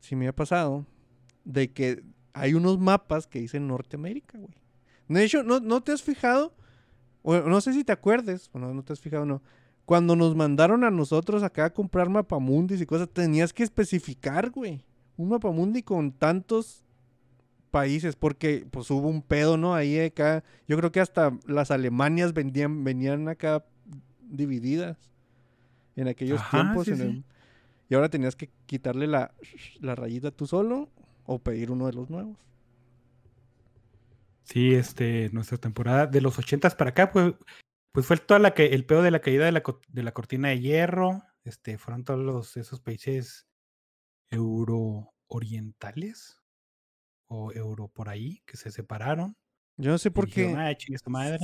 [0.00, 0.84] Sí me ha pasado
[1.44, 4.58] de que hay unos mapas que dicen Norteamérica, güey.
[5.06, 6.56] De hecho, ¿no, no te has fijado?
[7.22, 9.42] O no sé si te acuerdes, no, no te has fijado, no.
[9.84, 14.84] Cuando nos mandaron a nosotros acá a comprar mapamundis y cosas, tenías que especificar, güey.
[15.16, 16.84] Un mapamundi con tantos
[17.70, 19.74] países, porque pues hubo un pedo, ¿no?
[19.74, 23.64] Ahí acá, yo creo que hasta las Alemanias vendían, venían acá
[24.28, 24.96] divididas
[25.96, 26.86] en aquellos Ajá, tiempos.
[26.86, 27.24] sí, en el- sí.
[27.88, 29.32] Y ahora tenías que quitarle la,
[29.80, 30.88] la rayita tú solo
[31.26, 32.38] o pedir uno de los nuevos.
[34.50, 37.34] Sí, este, nuestra temporada de los ochentas para acá, pues,
[37.92, 40.48] pues fue toda la que, el pedo de la caída de la, de la cortina
[40.48, 41.22] de hierro.
[41.44, 43.46] Este, fueron todos los, esos países
[44.30, 46.40] euro orientales
[47.28, 49.36] o euro por ahí que se separaron.
[49.76, 50.52] Yo no sé por qué.
[50.56, 50.74] "Ah.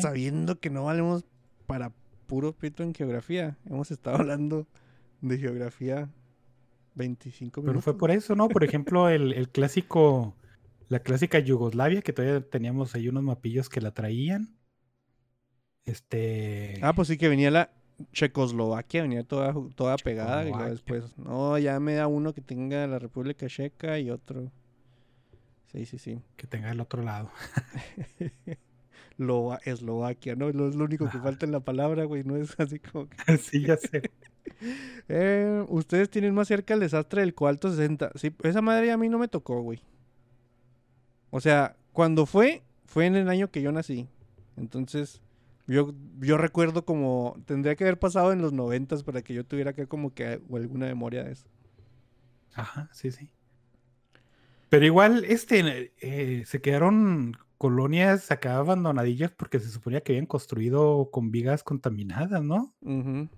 [0.03, 1.25] Sabiendo que no valemos
[1.67, 1.93] para
[2.27, 3.57] puro pito en geografía.
[3.67, 4.67] Hemos estado hablando
[5.21, 6.11] de geografía
[6.95, 7.85] 25 Pero minutos.
[7.85, 8.49] fue por eso, ¿no?
[8.49, 10.35] Por ejemplo, el, el clásico,
[10.89, 14.57] la clásica Yugoslavia, que todavía teníamos ahí unos mapillos que la traían.
[15.85, 16.79] Este.
[16.83, 17.71] Ah, pues sí que venía la
[18.13, 21.17] Checoslovaquia, venía toda, toda pegada y luego después.
[21.17, 24.51] No, ya me da uno que tenga la República Checa y otro.
[25.73, 26.21] Sí, sí, sí.
[26.37, 27.31] que tenga el otro lado.
[29.19, 30.51] Lova- Eslovaquia, ¿no?
[30.51, 31.23] Lo, es lo único que Ajá.
[31.23, 32.25] falta en la palabra, güey.
[32.25, 33.17] No es así como que.
[33.39, 34.03] sí, ya sé.
[35.09, 38.13] Eh, Ustedes tienen más cerca el desastre del Cobalto 60.
[38.15, 39.81] Sí, esa madre a mí no me tocó, güey.
[41.37, 44.09] O sea, cuando fue, fue en el año que yo nací.
[44.57, 45.21] Entonces,
[45.67, 47.37] yo, yo recuerdo como.
[47.45, 50.87] Tendría que haber pasado en los noventas para que yo tuviera que como que alguna
[50.87, 51.47] memoria de eso.
[52.55, 53.29] Ajá, sí, sí.
[54.71, 61.11] Pero igual, este, eh, se quedaron colonias acá abandonadillas porque se suponía que habían construido
[61.11, 62.75] con vigas contaminadas, ¿no?
[62.81, 63.29] Ujú.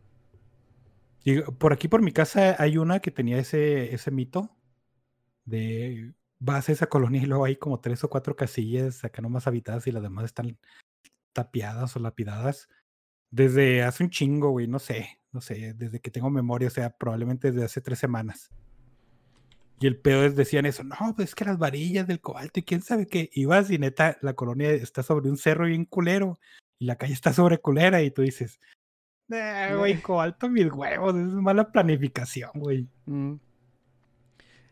[1.24, 4.56] Y por aquí, por mi casa, hay una que tenía ese, ese mito
[5.46, 9.46] de vas a esa colonia y luego hay como tres o cuatro casillas acá nomás
[9.46, 10.58] habitadas y las demás están
[11.32, 12.68] tapiadas o lapidadas.
[13.30, 16.90] Desde hace un chingo, güey, no sé, no sé, desde que tengo memoria, o sea,
[16.90, 18.50] probablemente desde hace tres semanas.
[19.80, 22.64] Y el pedo es, decían eso, no, pues es que las varillas del cobalto y
[22.64, 23.30] quién sabe qué.
[23.32, 26.38] Ibas y neta, la colonia está sobre un cerro bien culero
[26.80, 28.58] y la calle está sobre culera y tú dices,
[29.30, 32.88] "Eh, güey, cobalto mis huevos, es mala planificación, güey.
[33.06, 33.34] Mm.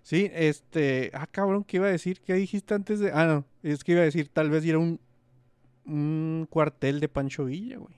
[0.07, 1.11] Sí, este.
[1.14, 2.21] Ah, cabrón, ¿qué iba a decir?
[2.21, 3.11] ¿Qué dijiste antes de.?
[3.12, 3.45] Ah, no.
[3.64, 5.01] Es que iba a decir, tal vez era un.
[5.85, 7.95] Un cuartel de Pancho Villa, güey.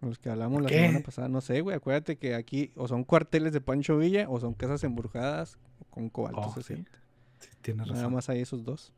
[0.00, 0.80] Los que hablamos la ¿Qué?
[0.80, 1.28] semana pasada.
[1.28, 1.76] No sé, güey.
[1.76, 5.58] Acuérdate que aquí o son cuarteles de Pancho Villa o son casas embrujadas
[5.90, 6.62] con cobalto Oh, sí.
[6.62, 6.90] 60.
[7.38, 8.14] Sí, tienes Nada razón.
[8.14, 8.92] más hay esos dos.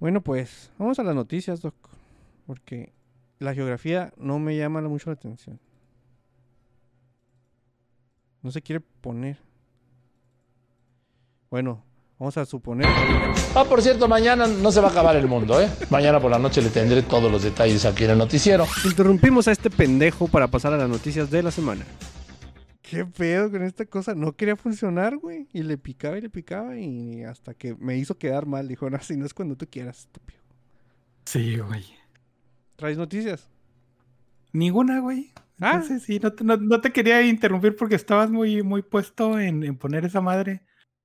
[0.00, 1.74] Bueno, pues vamos a las noticias, Doc.
[2.46, 2.92] Porque
[3.38, 5.60] la geografía no me llama mucho la atención.
[8.44, 9.38] No se quiere poner.
[11.50, 11.82] Bueno,
[12.18, 12.86] vamos a suponer.
[13.54, 15.70] Ah, por cierto, mañana no se va a acabar el mundo, ¿eh?
[15.88, 18.66] Mañana por la noche le tendré todos los detalles aquí en el noticiero.
[18.84, 21.86] Interrumpimos a este pendejo para pasar a las noticias de la semana.
[22.82, 24.14] ¿Qué pedo con esta cosa?
[24.14, 25.48] No quería funcionar, güey.
[25.54, 28.68] Y le picaba y le picaba y hasta que me hizo quedar mal.
[28.68, 30.40] Dijo, no, si no es cuando tú quieras, estúpido.
[31.24, 31.86] Sí, güey.
[32.76, 33.48] ¿Traes noticias?
[34.52, 35.32] Ninguna, güey.
[35.60, 35.82] Ah.
[35.82, 39.76] Sí, no te, no- no te quería interrumpir porque estabas muy, muy puesto en, en
[39.76, 40.62] poner esa madre.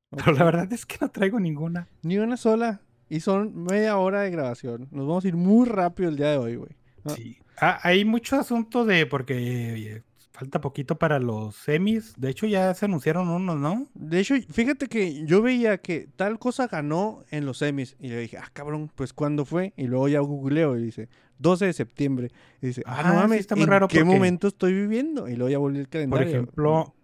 [0.09, 1.87] Pero la verdad es que no traigo ninguna.
[2.01, 2.81] Ni una sola.
[3.09, 4.87] Y son media hora de grabación.
[4.91, 6.71] Nos vamos a ir muy rápido el día de hoy, güey.
[7.15, 7.37] Sí.
[7.61, 12.13] Ah, hay mucho asunto de porque falta poquito para los semis.
[12.17, 13.87] De hecho, ya se anunciaron unos, ¿no?
[13.93, 17.95] De hecho, fíjate que yo veía que tal cosa ganó en los semis.
[17.99, 19.73] Y le dije, ah, cabrón, pues ¿cuándo fue?
[19.75, 21.09] Y luego ya googleo y dice,
[21.39, 22.31] 12 de septiembre.
[22.61, 24.73] Y dice, ah, Ah, no sí, mames, está muy ¿en raro qué porque- momento estoy
[24.73, 25.27] viviendo?
[25.27, 26.27] Y luego ya volví el Por calendario.
[26.27, 26.95] ejemplo,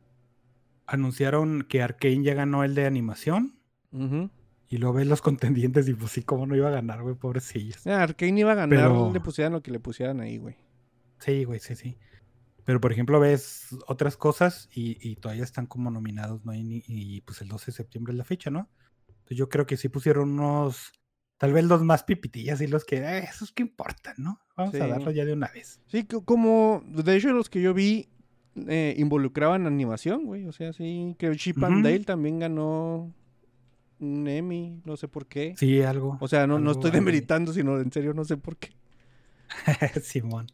[0.88, 3.58] anunciaron que Arkane ya ganó el de animación.
[4.68, 7.88] Y luego ves los contendientes y pues sí, cómo no iba a ganar, güey, pobrecillos.
[7.88, 10.56] Ah, Arkane iba a ganar, Pero- le pusieran lo que le pusieran ahí, güey.
[11.20, 11.98] Sí, güey, sí, sí.
[12.66, 16.54] Pero por ejemplo, ves otras cosas y, y todavía están como nominados, ¿no?
[16.54, 18.68] Y, y, pues el 12 de septiembre es la fecha, ¿no?
[19.08, 20.92] Entonces yo creo que sí pusieron unos,
[21.38, 24.40] tal vez los más pipitillas y los que, "Eh, esos que importan, ¿no?
[24.56, 25.82] Vamos a darlo ya de una vez.
[25.88, 28.10] Sí, co- como, de hecho, los que yo vi
[28.70, 30.46] eh, involucraban animación, güey.
[30.48, 31.84] O sea, sí, que Chip and.
[31.84, 33.14] Dale también ganó
[34.00, 35.56] un Emmy, no sé por qué.
[35.58, 36.18] Sí, algo.
[36.22, 36.96] O sea, no, no estoy ahí.
[36.96, 38.70] demeritando, sino en serio no sé por qué.
[40.02, 40.48] Simón.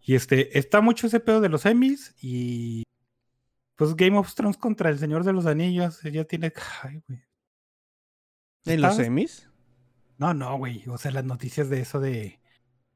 [0.00, 2.84] Y este, está mucho ese pedo de los Emmys y
[3.74, 7.20] pues Game of Thrones contra el Señor de los Anillos, ya tiene, ay, güey.
[8.66, 8.98] ¿En los.
[9.00, 9.48] Emmys?
[10.18, 10.84] No, no, güey.
[10.88, 12.40] O sea, las noticias de eso de,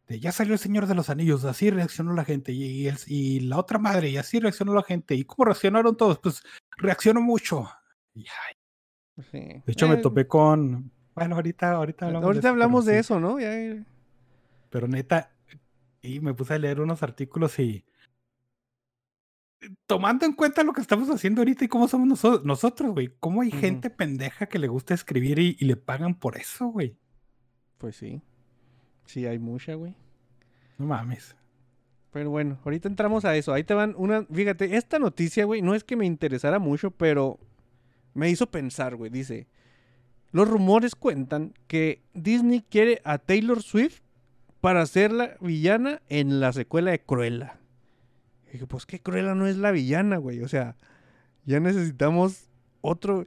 [0.07, 2.53] de ya salió el Señor de los Anillos, así reaccionó la gente.
[2.53, 5.15] Y, y el- y la otra madre, y así reaccionó la gente.
[5.15, 6.19] ¿Y cómo reaccionaron todos?
[6.21, 6.43] Pues
[6.77, 7.69] reaccionó mucho.
[8.15, 8.55] Y, ay,
[9.33, 9.39] Sí.
[9.41, 10.93] de hecho, me Eh, topé con.
[11.15, 12.99] Bueno, ahorita, ahorita hablamos Ahorita de eso, hablamos de sí.
[13.01, 13.41] eso, ¿no?
[13.41, 13.51] Ya,
[14.71, 15.35] Pero neta,
[16.01, 17.85] y me puse a leer unos artículos y.
[19.89, 23.13] Tomando en cuenta lo que estamos haciendo ahorita y cómo somos noso- nosotros, güey.
[23.19, 26.97] ¿Cómo hay gente pendeja que le gusta escribir y, y le pagan por eso, güey?
[27.79, 28.21] Pues sí.
[29.07, 29.95] Sí, hay mucha, güey.
[30.77, 31.35] No mames.
[32.13, 33.53] Pero bueno, ahorita entramos a eso.
[33.53, 34.25] Ahí te van una...
[34.25, 37.39] Fíjate, esta noticia, güey, no es que me interesara mucho, pero
[38.15, 39.11] me hizo pensar, güey.
[39.11, 39.47] Dice,
[40.33, 44.01] los rumores cuentan que Disney quiere a Taylor Swift
[44.61, 47.59] para ser la villana en la secuela de Cruella.
[48.49, 50.43] Y dije, pues que Cruella no es la villana, güey.
[50.43, 50.77] O sea,
[51.45, 52.49] ya necesitamos
[52.81, 53.27] otro...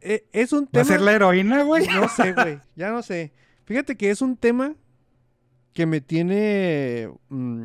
[0.00, 0.82] Eh, es un ¿Va tema...
[0.82, 1.86] a ser la heroína, güey?
[1.88, 2.60] No sé, güey.
[2.76, 3.32] Ya no sé.
[3.68, 4.74] Fíjate que es un tema
[5.74, 7.64] que me tiene mm,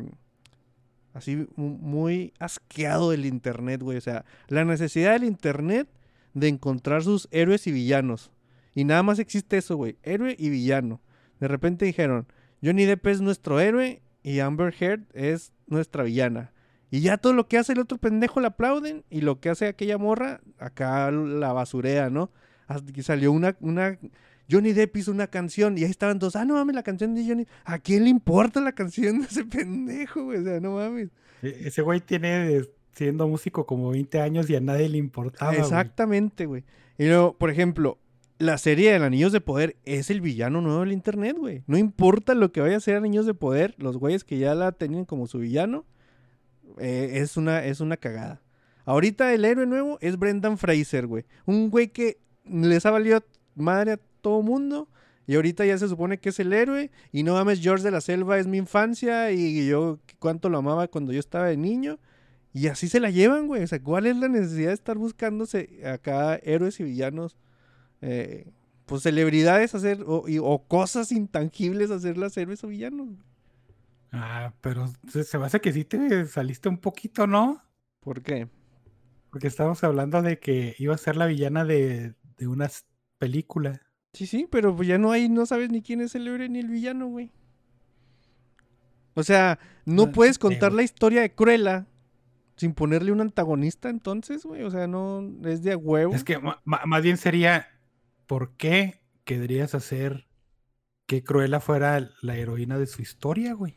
[1.14, 3.96] así mu- muy asqueado del internet, güey.
[3.96, 5.88] O sea, la necesidad del internet
[6.34, 8.30] de encontrar sus héroes y villanos.
[8.74, 9.96] Y nada más existe eso, güey.
[10.02, 11.00] Héroe y villano.
[11.40, 12.26] De repente dijeron,
[12.62, 16.52] Johnny Depp es nuestro héroe y Amber Heard es nuestra villana.
[16.90, 19.68] Y ya todo lo que hace el otro pendejo le aplauden y lo que hace
[19.68, 22.30] aquella morra, acá la basurea, ¿no?
[22.66, 23.98] Hasta que salió una, una...
[24.50, 27.26] Johnny Depp hizo una canción y ahí estaban todos, ah, no mames, la canción de
[27.26, 27.46] Johnny...
[27.64, 30.38] ¿A quién le importa la canción de ese pendejo, güey?
[30.38, 31.08] O sea, no mames.
[31.42, 35.54] E- Ese güey tiene siendo músico como 20 años y a nadie le importaba.
[35.54, 36.64] Exactamente, güey.
[36.98, 37.98] Y luego, por ejemplo,
[38.38, 41.62] la serie de Anillos de Poder es el villano nuevo del internet, güey.
[41.66, 44.72] No importa lo que vaya a ser Anillos de Poder, los güeyes que ya la
[44.72, 45.84] tenían como su villano,
[46.78, 48.42] eh, es, una, es una cagada.
[48.84, 51.24] Ahorita el héroe nuevo es Brendan Fraser, güey.
[51.46, 54.88] Un güey que les ha valido madre a todo mundo.
[55.28, 56.90] Y ahorita ya se supone que es el héroe.
[57.12, 59.30] Y no mames, George de la Selva es mi infancia.
[59.32, 62.00] Y yo cuánto lo amaba cuando yo estaba de niño.
[62.52, 63.62] Y así se la llevan, güey.
[63.64, 67.36] O sea, ¿cuál es la necesidad de estar buscándose acá héroes y villanos?
[68.02, 68.52] Eh,
[68.86, 73.08] pues celebridades hacer, o, y- o cosas intangibles hacerlas héroes o villanos.
[74.12, 77.62] Ah, pero se, se me hace que sí te saliste un poquito, ¿no?
[78.00, 78.48] ¿Por qué?
[79.30, 82.70] Porque estábamos hablando de que iba a ser la villana de, de una
[83.18, 83.80] película.
[84.14, 86.60] Sí, sí, pero pues ya no hay, no sabes ni quién es el héroe ni
[86.60, 87.32] el villano, güey.
[89.14, 91.86] O sea, no No puedes contar la historia de Cruella
[92.56, 94.62] sin ponerle un antagonista entonces, güey.
[94.62, 96.14] O sea, no es de a huevo.
[96.14, 97.68] Es que más bien sería,
[98.26, 100.28] ¿por qué querrías hacer
[101.06, 103.76] que Cruella fuera la heroína de su historia, güey?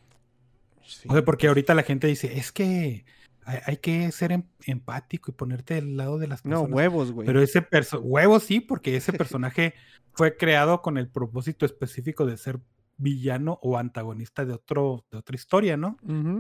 [0.86, 1.08] Sí.
[1.10, 3.06] O sea, porque ahorita la gente dice, es que
[3.48, 6.76] hay, hay que ser em- empático y ponerte del lado de las no, personas.
[6.76, 7.26] huevos, güey.
[7.26, 9.74] Pero ese perso huevo sí, porque ese personaje
[10.14, 12.60] fue creado con el propósito específico de ser
[12.98, 15.98] villano o antagonista de otro, de otra historia, ¿no?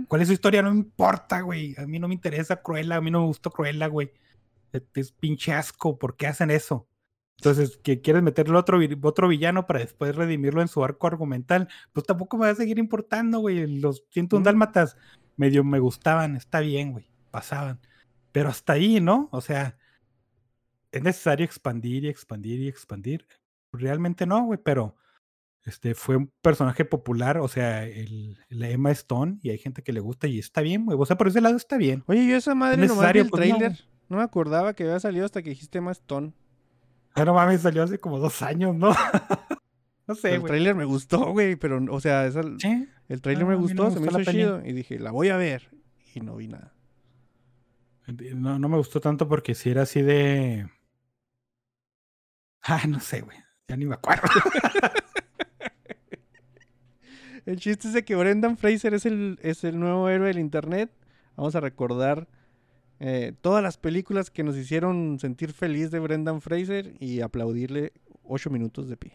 [0.08, 0.62] ¿Cuál es su historia?
[0.64, 1.76] No me importa, güey.
[1.78, 4.12] A mí no me interesa Cruella, a mí no me gustó Cruella, güey.
[4.74, 6.88] Es, es pinche asco, ¿por qué hacen eso?
[7.38, 12.04] Entonces, que quieres meterle otro, otro villano para después redimirlo en su arco argumental, pues
[12.08, 13.80] tampoco me va a seguir importando, güey.
[13.80, 14.44] Los 101 Mm.
[14.44, 14.98] dálmatas
[15.38, 17.80] medio me gustaban, está bien, güey, pasaban.
[18.32, 19.30] Pero hasta ahí, ¿no?
[19.32, 19.78] O sea,
[20.92, 23.26] es necesario expandir y expandir y expandir.
[23.72, 24.96] Realmente no, güey, pero
[25.64, 29.92] este fue un personaje popular, o sea, el, la Emma Stone, y hay gente que
[29.94, 30.98] le gusta y está bien, güey.
[31.00, 32.04] O sea, por ese lado está bien.
[32.08, 33.22] Oye, yo esa madre nomás vi necesario?
[33.24, 33.80] el Pues no, trailer.
[34.10, 36.32] No, me acordaba que había salido hasta que dijiste más Stone.
[37.14, 38.92] Ah, no mames, salió hace como dos años, ¿no?
[40.08, 42.88] no sé, el trailer me gustó, güey, pero, o sea, esa- Sí.
[43.10, 44.66] El trailer No, me no gustó, me se me hizo chido.
[44.66, 45.70] Y dije, la voy a ver.
[46.14, 46.74] Y no vi nada.
[48.36, 50.70] No, no me gustó tanto porque si era así de.
[52.64, 53.38] Ah, no sé, güey.
[53.68, 54.24] Ya ni me acuerdo.
[57.46, 60.92] El chiste es de que Brendan Fraser es el, es el nuevo héroe del internet.
[61.38, 62.28] Vamos a recordar
[63.00, 67.94] eh, todas las películas que nos hicieron sentir feliz de Brendan Fraser y aplaudirle
[68.24, 69.14] ocho minutos de pie.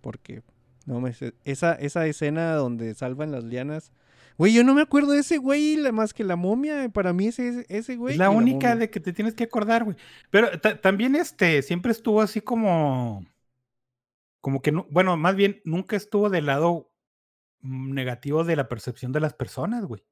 [0.00, 0.42] Porque,
[0.86, 3.92] no me sé, esa, esa escena donde salvan las lianas.
[4.38, 6.88] Güey, yo no me acuerdo de ese güey más que la momia.
[6.88, 8.14] Para mí ese, ese güey.
[8.14, 9.96] es la única de que te tienes que acordar, güey.
[10.30, 13.24] Pero ta- también este, siempre estuvo así como.
[14.40, 14.86] Como que no.
[14.90, 16.90] Bueno, más bien, nunca estuvo del lado
[17.60, 20.02] mm, negativo de la percepción de las personas, güey.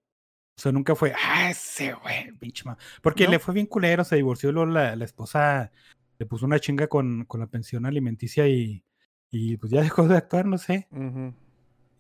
[0.59, 2.77] O sea, nunca fue, ah, ese güey, pinche ma-".
[3.03, 3.31] Porque ¿No?
[3.31, 5.73] le fue bien culero, se divorció, luego la, la esposa
[6.19, 8.85] le puso una chinga con, con la pensión alimenticia y,
[9.31, 10.89] y pues ya dejó de actuar, no sé.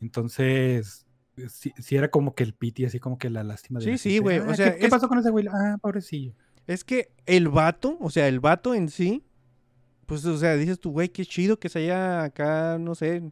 [0.01, 3.85] Entonces, eh, sí, sí era como que el piti, así como que la lástima de
[3.85, 5.47] Sí, la sí, güey, o "Ah, sea, ¿qué, pasó con ese güey?
[5.51, 6.33] Ah, pobrecillo.
[6.67, 9.25] Es que el vato, o sea, el vato en sí,
[10.07, 13.23] pues, o sea, dices tú, güey, qué chido que se haya acá, no sé,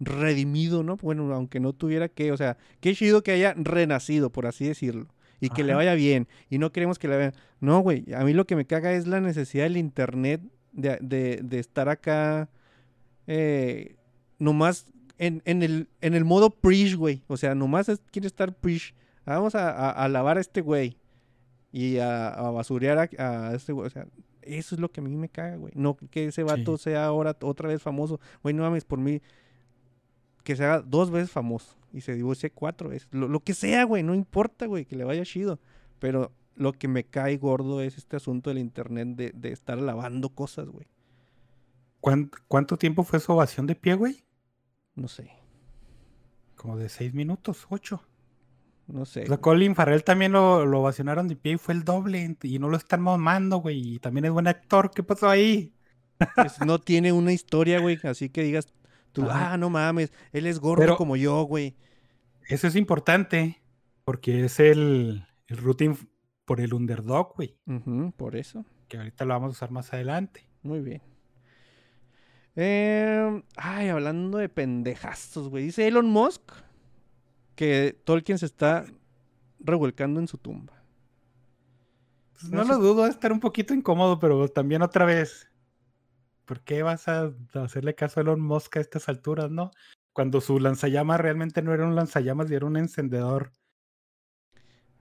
[0.00, 0.96] redimido, ¿no?
[0.96, 5.08] Bueno, aunque no tuviera que, o sea, qué chido que haya renacido, por así decirlo,
[5.40, 7.32] y que le vaya bien, y no queremos que le vaya.
[7.60, 10.40] No, güey, a mí lo que me caga es la necesidad del internet
[10.72, 12.48] de, de- de estar acá,
[13.28, 13.94] eh,
[14.40, 14.86] nomás
[15.18, 18.94] en, en el, en el modo preach, güey, o sea, nomás es- quiere estar preach.
[19.24, 20.96] Vamos a, a, a alabar a este güey
[21.70, 23.86] y a, a basurear a, a este güey.
[23.86, 24.06] O sea,
[24.42, 25.72] eso es lo que a mí me caga, güey.
[25.76, 28.18] No que ese vato sea ahora otra vez famoso.
[28.42, 29.20] Güey, no mames, por mí
[30.44, 33.08] que sea dos veces famoso y se divorcie cuatro veces.
[33.12, 35.58] Lo, lo que sea, güey, no importa, güey, que le vaya chido.
[35.98, 40.30] Pero lo que me cae gordo es este asunto del internet de, de estar lavando
[40.30, 40.86] cosas, güey.
[42.00, 44.24] ¿Cuán- ¿Cuánto tiempo fue su ovación de pie, güey?
[44.94, 45.30] No sé,
[46.56, 48.02] Como de seis minutos, ocho.
[48.88, 49.22] no sé.
[49.24, 52.36] O sea, Colin Farrell también lo, lo ovacionaron de pie y fue el doble.
[52.42, 53.94] Y no lo están mamando, güey.
[53.94, 54.90] Y también es buen actor.
[54.90, 55.72] ¿Qué pasó ahí?
[56.34, 58.66] Pues, no tiene una historia, güey, así que digas
[59.12, 61.76] tú, ah, no mames, él es gordo Pero- como yo, güey.
[62.48, 63.60] Eso es importante.
[64.04, 65.94] Porque es el, el routing
[66.44, 67.56] por el underdog, güey.
[68.16, 68.64] Por eso.
[68.88, 70.48] Que ahorita lo vamos a usar más adelante.
[70.62, 71.02] Muy bien.
[72.60, 75.62] Em, ay, hablando de pendejazos, güey.
[75.62, 76.42] Dice Elon Musk
[77.54, 78.84] que Tolkien se está
[79.60, 80.72] revolcando en su tumba.
[82.32, 85.48] Pues no lo dudo, va a estar un poquito incómodo, pero también otra vez.
[86.46, 89.70] ¿Por qué vas a hacerle caso a Elon Musk a estas alturas, no?
[90.12, 93.52] Cuando su lanzallamas realmente no era un lanzallamas y era un encendedor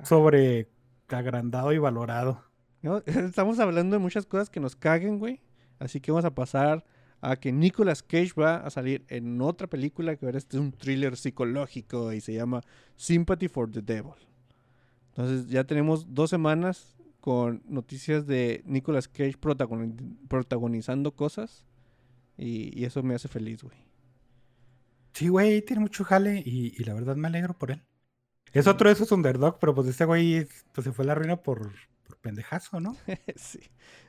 [0.03, 0.69] sobre
[1.07, 2.43] agrandado y valorado.
[2.83, 2.99] ¿no?
[3.07, 5.41] Estamos hablando de muchas cosas que nos caguen, güey.
[5.79, 6.85] Así que vamos a pasar
[7.21, 10.71] a que Nicolas Cage va a salir en otra película que ahora este es un
[10.71, 12.61] thriller psicológico y se llama
[12.95, 14.13] Sympathy for the Devil.
[15.09, 21.65] Entonces ya tenemos dos semanas con noticias de Nicolas Cage protagoni- protagonizando cosas.
[22.37, 23.77] Y, y eso me hace feliz, güey.
[25.13, 27.81] Sí, güey, tiene mucho jale y, y la verdad me alegro por él.
[28.53, 31.37] Es otro de esos underdog, pero pues este güey pues, se fue a la ruina
[31.37, 31.71] por,
[32.05, 32.95] por pendejazo, ¿no?
[33.35, 33.59] sí.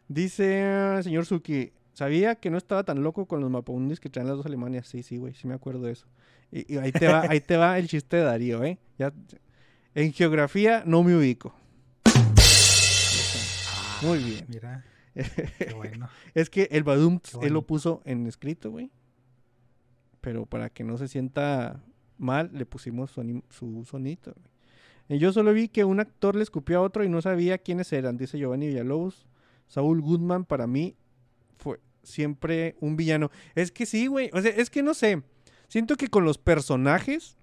[0.09, 4.37] Dice señor Suki, sabía que no estaba tan loco con los mapamundis que traen las
[4.37, 4.87] dos Alemanias.
[4.87, 6.07] Sí, sí, güey, sí me acuerdo de eso.
[6.53, 8.79] Y, y ahí te va, ahí te va el chiste de Darío, ¿eh?
[8.99, 9.13] Ya,
[9.97, 11.53] en geografía no me ubico.
[14.03, 14.45] Muy bien.
[14.49, 14.85] Mira,
[15.15, 16.09] qué bueno.
[16.35, 18.91] Es que el Badum él lo puso en escrito, güey.
[20.21, 21.83] Pero para que no se sienta
[22.17, 24.33] mal, le pusimos soni- su sonito.
[24.35, 25.17] güey.
[25.17, 27.93] Y yo solo vi que un actor le escupió a otro y no sabía quiénes
[27.93, 29.27] eran, dice Giovanni Villalobos.
[29.67, 30.95] Saúl Goodman para mí
[31.59, 33.31] fue siempre un villano.
[33.55, 34.31] Es que sí, güey.
[34.33, 35.23] O sea, es que no sé.
[35.69, 37.37] Siento que con los personajes.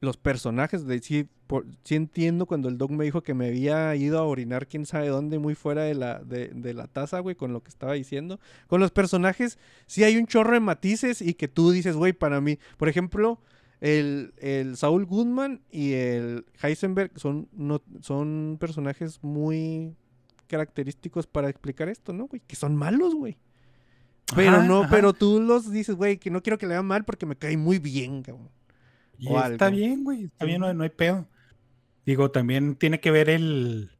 [0.00, 3.96] Los personajes de sí, por- sí entiendo cuando el doc me dijo que me había
[3.96, 7.34] ido a orinar quién sabe dónde, muy fuera de la, de, de la taza, güey,
[7.34, 8.38] con lo que estaba diciendo.
[8.68, 12.40] Con los personajes sí hay un chorro de matices y que tú dices, güey, para
[12.40, 12.60] mí.
[12.76, 13.40] Por ejemplo,
[13.80, 19.96] el, el Saúl Goodman y el Heisenberg son, no, son personajes muy
[20.48, 22.42] característicos para explicar esto, ¿no, güey?
[22.46, 23.38] Que son malos, güey.
[24.34, 24.90] Pero Ajá, no, ajá.
[24.90, 27.56] pero tú los dices, güey, que no quiero que le vean mal porque me cae
[27.56, 28.50] muy bien, cabrón.
[29.16, 29.78] Y o está algo.
[29.78, 31.28] bien, güey, está bien, no, hay pedo.
[32.04, 33.90] Digo, también tiene que ver el,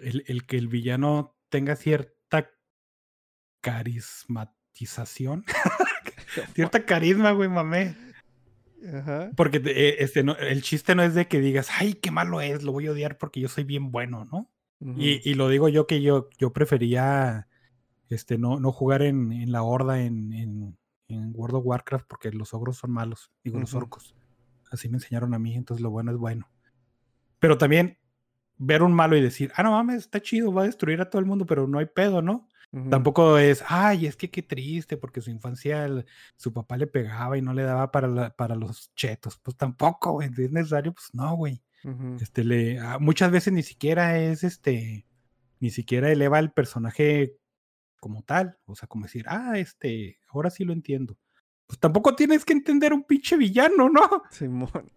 [0.00, 2.50] el, el que el villano tenga cierta
[3.60, 5.44] carismatización.
[6.54, 7.96] cierta carisma, güey, mamé.
[8.92, 9.30] Ajá.
[9.36, 12.62] Porque eh, este, no, el chiste no es de que digas, ay, qué malo es,
[12.62, 14.50] lo voy a odiar porque yo soy bien bueno, ¿no?
[14.96, 17.48] Y, y lo digo yo que yo, yo prefería
[18.10, 20.78] este, no, no jugar en, en la horda en, en,
[21.08, 23.78] en World of Warcraft porque los ogros son malos, digo los Ujú.
[23.78, 24.14] orcos.
[24.70, 26.50] Así me enseñaron a mí, entonces lo bueno es bueno.
[27.38, 27.98] Pero también
[28.56, 31.20] ver un malo y decir, ah, no mames, está chido, va a destruir a todo
[31.20, 32.48] el mundo, pero no hay pedo, ¿no?
[32.90, 36.04] Tampoco es, ay, es que qué triste, porque su infancia el-
[36.36, 39.38] su papá le pegaba y no le daba para, la- para los chetos.
[39.38, 41.62] Pues tampoco, güey, si es necesario, pues no, güey.
[42.20, 45.06] Este, le, ah, muchas veces ni siquiera es este,
[45.60, 47.36] ni siquiera eleva al personaje
[48.00, 48.58] como tal.
[48.66, 51.18] O sea, como decir, ah, este, ahora sí lo entiendo.
[51.66, 54.22] Pues tampoco tienes que entender un pinche villano, ¿no?
[54.30, 54.92] Simón.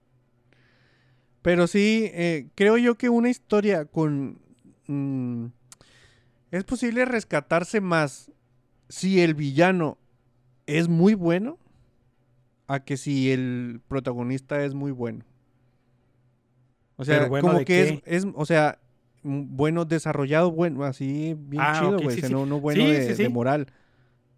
[1.41, 4.39] Pero sí, eh, creo yo que una historia con...
[4.87, 5.45] mm,
[6.51, 8.31] es posible rescatarse más
[8.89, 9.97] si el villano
[10.65, 11.57] es muy bueno
[12.67, 15.25] a que si el protagonista es muy bueno.
[16.97, 18.79] O sea, bueno, como ¿de que es, es, o sea,
[19.23, 22.15] mm, bueno, desarrollado, bueno, así bien Ah, chido, güey.
[22.15, 22.35] sí, o sea, sí.
[22.35, 23.67] no, no bueno Sí, de, moral.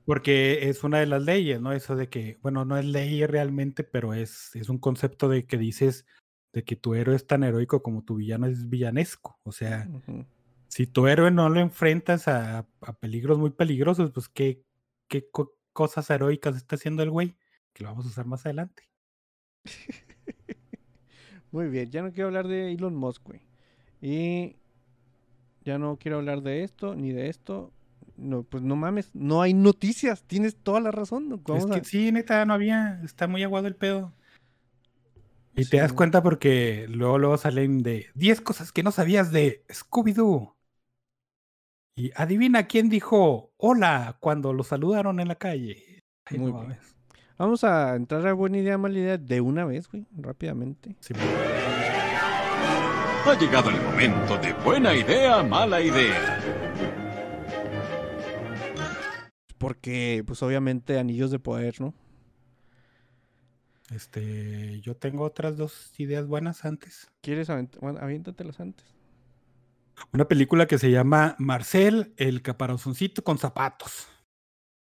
[0.05, 1.71] Porque es una de las leyes, ¿no?
[1.71, 5.57] Eso de que, bueno, no es ley realmente, pero es, es un concepto de que
[5.57, 6.05] dices
[6.51, 9.39] de que tu héroe es tan heroico como tu villano es villanesco.
[9.43, 9.87] O sea,
[10.67, 14.63] si tu héroe no lo enfrentas a, a peligros muy peligrosos, pues qué,
[15.07, 17.37] qué co- cosas heroicas está haciendo el güey,
[17.73, 18.89] que lo vamos a usar más adelante.
[21.51, 23.41] Muy bien, ya no quiero hablar de Elon Musk, güey.
[24.01, 24.57] Y
[25.63, 27.71] ya no quiero hablar de esto ni de esto.
[28.17, 30.23] No, pues no mames, no hay noticias.
[30.23, 31.45] Tienes toda la razón.
[31.53, 34.13] Es que a- sí, neta, no había, está muy aguado el pedo.
[35.55, 35.69] Y Sí.
[35.71, 40.55] te das cuenta porque luego, luego salen de 10 cosas que no sabías de Scooby-Doo.
[41.95, 46.01] Y adivina quién dijo hola cuando lo saludaron en la calle.
[46.25, 46.79] Ay, Muy no bien.
[47.39, 50.97] Vamos a entrar a buena idea, mala idea de una vez, güey, rápidamente.
[50.99, 51.13] Sí,
[53.25, 56.37] Ha llegado el momento de buena idea, mala idea.
[59.57, 61.93] Porque, pues obviamente, anillos de poder, ¿no?
[63.95, 67.09] Este, yo tengo otras dos ideas buenas antes.
[67.21, 67.47] ¿Quieres
[67.79, 68.85] bueno, aviéntatelas antes?
[70.11, 74.09] Una película que se llama Marcel, el caparazoncito con zapatos.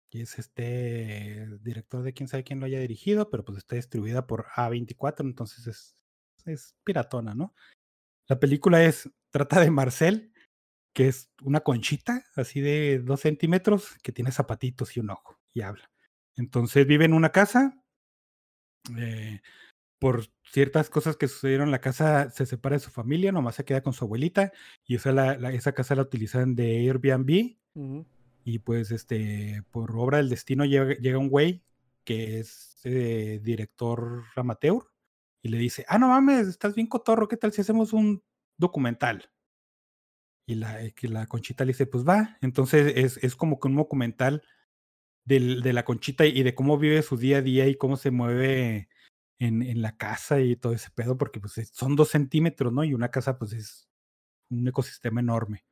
[0.09, 4.25] Y es este director de quién sabe quién lo haya dirigido, pero pues está distribuida
[4.25, 5.97] por A24, entonces es,
[6.45, 7.53] es piratona, ¿no?
[8.27, 10.31] La película es, trata de Marcel,
[10.93, 15.61] que es una conchita, así de dos centímetros, que tiene zapatitos y un ojo, y
[15.61, 15.91] habla.
[16.35, 17.83] Entonces vive en una casa,
[18.97, 19.41] eh,
[19.99, 23.81] por ciertas cosas que sucedieron la casa, se separa de su familia, nomás se queda
[23.81, 24.51] con su abuelita,
[24.85, 27.57] y esa, la- esa casa la utilizan de Airbnb.
[28.47, 31.63] Y pues este, por obra del destino llega, llega un güey
[32.05, 34.85] que es eh, director amateur
[35.43, 38.23] y le dice, ah, no mames, estás bien cotorro, ¿qué tal si hacemos un
[38.57, 39.29] documental?
[40.47, 42.37] Y la, eh, que la Conchita le dice, pues va.
[42.41, 44.43] Entonces es, es como que un documental
[45.25, 48.11] del- de la Conchita y de cómo vive su día a día y cómo se
[48.11, 48.89] mueve
[49.39, 52.83] en, en la casa y todo ese pedo, porque pues es- son dos centímetros, ¿no?
[52.85, 53.89] Y una casa pues es
[54.51, 55.65] un ecosistema enorme.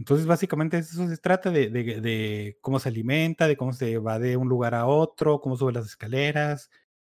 [0.00, 4.18] Entonces, básicamente eso se trata de, de- de cómo se alimenta, de cómo se va
[4.18, 6.70] de un lugar a otro, cómo sube las escaleras,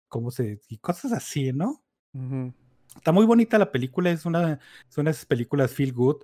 [0.06, 0.60] cómo se...
[0.68, 1.82] y cosas así, ¿no?
[2.94, 6.22] Está muy bonita la película, es una, es una de esas películas feel good.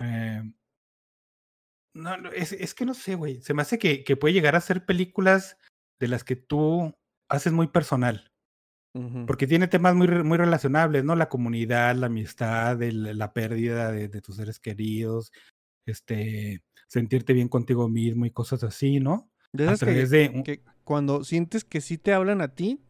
[0.00, 0.42] Eh,
[1.94, 3.40] no, no, es, es que no sé, güey.
[3.40, 5.56] Se me hace que, que puede llegar a ser películas
[6.00, 6.96] de las que tú
[7.28, 8.32] haces muy personal.
[9.24, 11.14] Porque tiene temas muy, muy relacionables, ¿no?
[11.14, 15.30] La comunidad, la amistad, el- la pérdida de, de tus seres queridos,
[15.90, 19.30] este, sentirte bien contigo mismo y cosas así, ¿no?
[19.52, 22.80] De A esas que- de cuando sientes que sí te hablan a ti,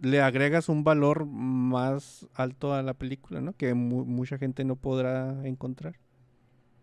[0.00, 3.52] le agregas un valor más alto a la película, ¿no?
[3.54, 5.98] Que mu- mucha gente no podrá encontrar.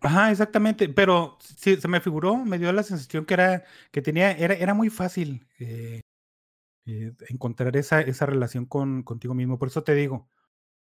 [0.00, 0.88] Ajá, exactamente.
[0.88, 4.72] Pero sí, se me figuró, me dio la sensación que era, que tenía, era, era
[4.74, 6.00] muy fácil eh,
[6.86, 9.58] eh, encontrar esa, esa relación con, contigo mismo.
[9.58, 10.30] Por eso te digo,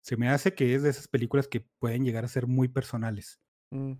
[0.02, 3.40] se me hace que es de esas películas que pueden llegar a ser muy personales.
[3.72, 3.94] Mm.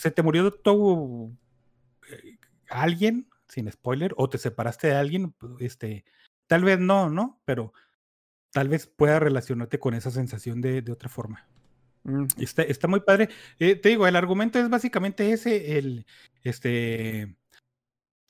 [0.00, 1.30] ¿Se te murió todo
[2.10, 2.38] eh,
[2.70, 5.34] alguien, sin spoiler, o te separaste de alguien?
[5.58, 6.06] Este,
[6.46, 7.38] tal vez no, ¿no?
[7.44, 7.74] Pero
[8.50, 11.46] tal vez pueda relacionarte con esa sensación de, de otra forma.
[12.04, 12.24] Mm.
[12.38, 13.28] Está, está muy padre.
[13.58, 16.06] Eh, te digo, el argumento es básicamente ese, el,
[16.44, 17.36] este,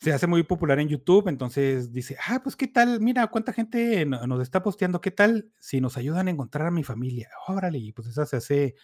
[0.00, 4.04] se hace muy popular en YouTube, entonces dice, ah, pues qué tal, mira cuánta gente
[4.06, 7.30] no- nos está posteando, qué tal si nos ayudan a encontrar a mi familia.
[7.46, 8.74] Órale, y pues esa se hace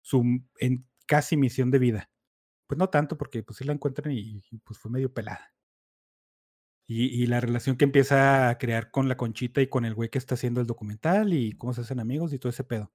[0.00, 2.10] su en casi misión de vida.
[2.72, 5.52] Pues no tanto, porque pues sí la encuentran y, y, pues fue medio pelada.
[6.86, 10.16] Y, la relación que empieza a crear con la Conchita y con el güey que
[10.16, 12.90] está haciendo el documental y cómo se hacen amigos y todo ese pedo.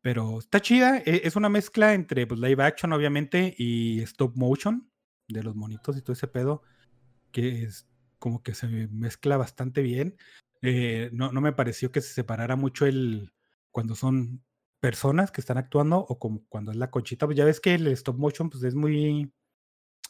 [0.00, 4.90] Pero está chida, e- es una mezcla entre pues, live action, obviamente, y stop motion,
[5.28, 6.62] de los monitos y todo ese pedo,
[7.30, 7.86] que es
[8.18, 10.16] como que se mezcla bastante bien.
[10.62, 13.32] Eh, no me pareció que se separara mucho el
[13.70, 14.42] cuando son
[14.84, 17.24] personas que están actuando o como cuando es la conchita.
[17.24, 19.32] Pues ya ves que el stop motion pues, es muy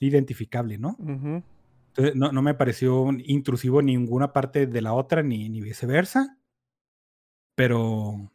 [0.01, 0.97] identificable, ¿no?
[0.99, 6.39] Entonces, no, no me pareció intrusivo ninguna parte de la otra, ni, ni viceversa.
[7.55, 8.33] Pero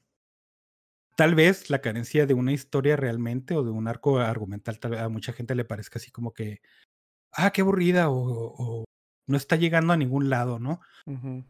[1.17, 5.01] tal vez la carencia de una historia realmente o de un arco argumental, tal vez
[5.01, 6.61] a mucha gente le parezca así como que,
[7.33, 8.85] ah, qué aburrida, o, o
[9.27, 10.79] no está llegando a ningún lado, ¿no?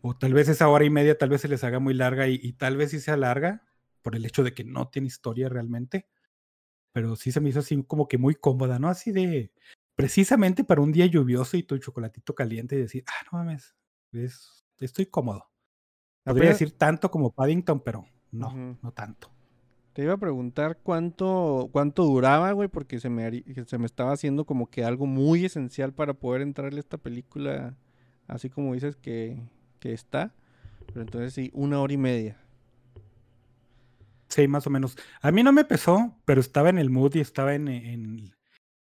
[0.01, 2.39] O tal vez esa hora y media tal vez se les haga muy larga y,
[2.41, 3.68] y tal vez sí se alarga
[4.01, 6.07] por el hecho de que no tiene historia realmente.
[6.93, 8.89] Pero sí se me hizo así como que muy cómoda, ¿no?
[8.89, 9.51] Así de
[9.95, 13.75] precisamente para un día lluvioso y tu chocolatito caliente y decir, ah, no mames,
[14.13, 15.49] es- estoy cómodo.
[16.25, 19.31] Podría decir tanto como Paddington, pero no, no tanto.
[19.93, 24.45] Te iba a preguntar cuánto, cuánto duraba, güey, porque se me, se me estaba haciendo
[24.45, 27.75] como que algo muy esencial para poder entrarle a esta película,
[28.27, 29.41] así como dices que,
[29.79, 30.33] que está.
[30.87, 32.37] Pero entonces sí, una hora y media.
[34.29, 34.97] Sí, más o menos.
[35.21, 38.33] A mí no me pesó, pero estaba en el mood y estaba en,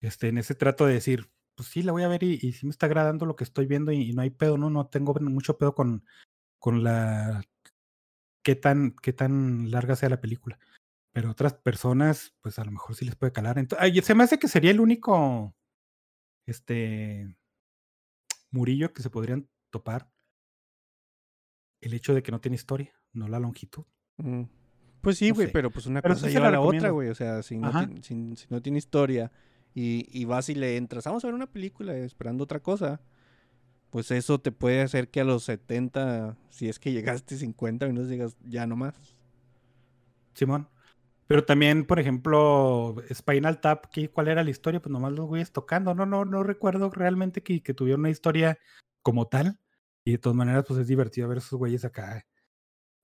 [0.00, 2.66] este, en ese trato de decir, pues sí, la voy a ver y, y sí
[2.66, 5.14] me está agradando lo que estoy viendo y, y no hay pedo, no, no tengo
[5.20, 6.04] mucho pedo con,
[6.58, 7.42] con la
[8.42, 10.58] qué tan, qué tan larga sea la película.
[11.12, 13.58] Pero otras personas, pues a lo mejor sí les puede calar.
[13.58, 15.54] Entonces, se me hace que sería el único
[16.46, 17.36] este
[18.50, 20.10] Murillo que se podrían topar.
[21.80, 23.84] El hecho de que no tiene historia, no la longitud.
[24.16, 24.44] Mm.
[25.04, 25.52] Pues sí, No güey, sé.
[25.52, 27.08] pero pues una Pero cosa lleva a la la otra, güey.
[27.10, 27.86] O sea, si no, Ajá.
[27.86, 29.30] ti- si, si no tiene historia
[29.74, 33.00] y, y vas y le entras, vamos a ver una película esperando otra cosa,
[33.90, 38.08] pues eso te puede hacer que a los 70, si es que llegaste 50 minutos,
[38.08, 38.94] digas, ya no más.
[40.34, 40.68] Simón.
[41.26, 44.80] Pero también, por ejemplo, Spinal Tap, ¿qué- ¿cuál era la historia?
[44.80, 45.94] Pues nomás los güeyes tocando.
[45.94, 48.58] No, no, no recuerdo realmente que, que tuviera una historia
[49.02, 49.58] como tal.
[50.04, 52.26] Y de todas maneras, pues es divertido ver a esos güeyes acá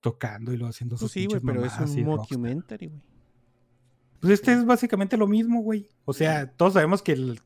[0.01, 3.01] tocando y lo haciendo Pues sus sí, güey, pero es un mockumentary, güey.
[4.21, 5.89] Pues este es básicamente lo mismo, güey.
[6.05, 7.41] O sea, todos sabemos que el-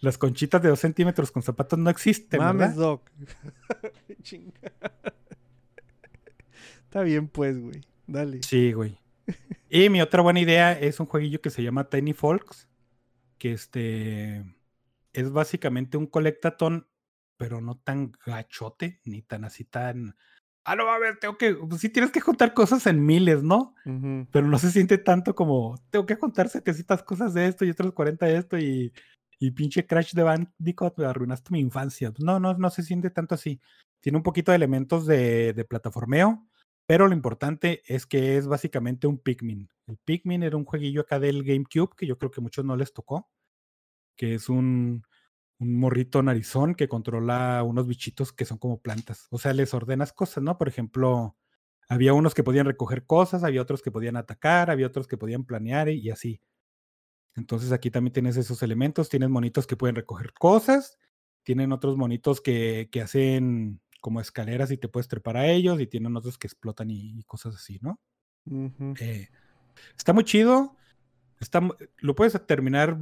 [0.00, 2.76] las conchitas de dos centímetros con zapatos no existen, Mames, ¿verdad?
[2.76, 3.10] Doc.
[6.84, 7.80] Está bien, pues, güey.
[8.06, 8.42] Dale.
[8.42, 8.98] Sí, güey.
[9.68, 12.68] Y mi otra buena idea es un jueguillo que se llama Tiny Folks,
[13.38, 14.44] que este
[15.12, 16.86] es básicamente un colectatón,
[17.36, 20.16] pero no tan gachote, ni tan así tan...
[20.64, 21.54] Ah, no, a ver, tengo que...
[21.54, 23.74] Pues sí tienes que juntar cosas en miles, ¿no?
[24.32, 25.78] Pero no se siente tanto como...
[25.90, 28.92] Tengo que juntar 700 cosas de esto y otras 40 de esto y...
[29.38, 32.12] Y pinche Crash de Bandicoot, me arruinaste mi infancia.
[32.18, 33.60] No, no, no se siente tanto así.
[34.00, 36.48] Tiene un poquito de elementos de, de plataformeo,
[36.86, 39.68] pero lo importante es que es básicamente un Pikmin.
[39.86, 42.76] El Pikmin era un jueguillo acá del GameCube que yo creo que a muchos no
[42.76, 43.28] les tocó,
[44.16, 45.04] que es un,
[45.64, 49.26] un morrito narizón que controla unos bichitos que son como plantas.
[49.30, 50.58] O sea, les ordenas cosas, ¿no?
[50.58, 51.36] Por ejemplo,
[51.88, 55.44] había unos que podían recoger cosas, había otros que podían atacar, había otros que podían
[55.44, 56.40] planear y, y así.
[57.34, 60.98] Entonces aquí también tienes esos elementos, tienes monitos que pueden recoger cosas,
[61.42, 65.86] tienen otros monitos que, que hacen como escaleras y te puedes trepar a ellos, y
[65.86, 67.98] tienen otros que explotan y, y cosas así, ¿no?
[69.00, 69.28] Eh,
[69.96, 70.76] está muy chido.
[71.40, 71.60] Está,
[71.98, 72.96] lo puedes terminar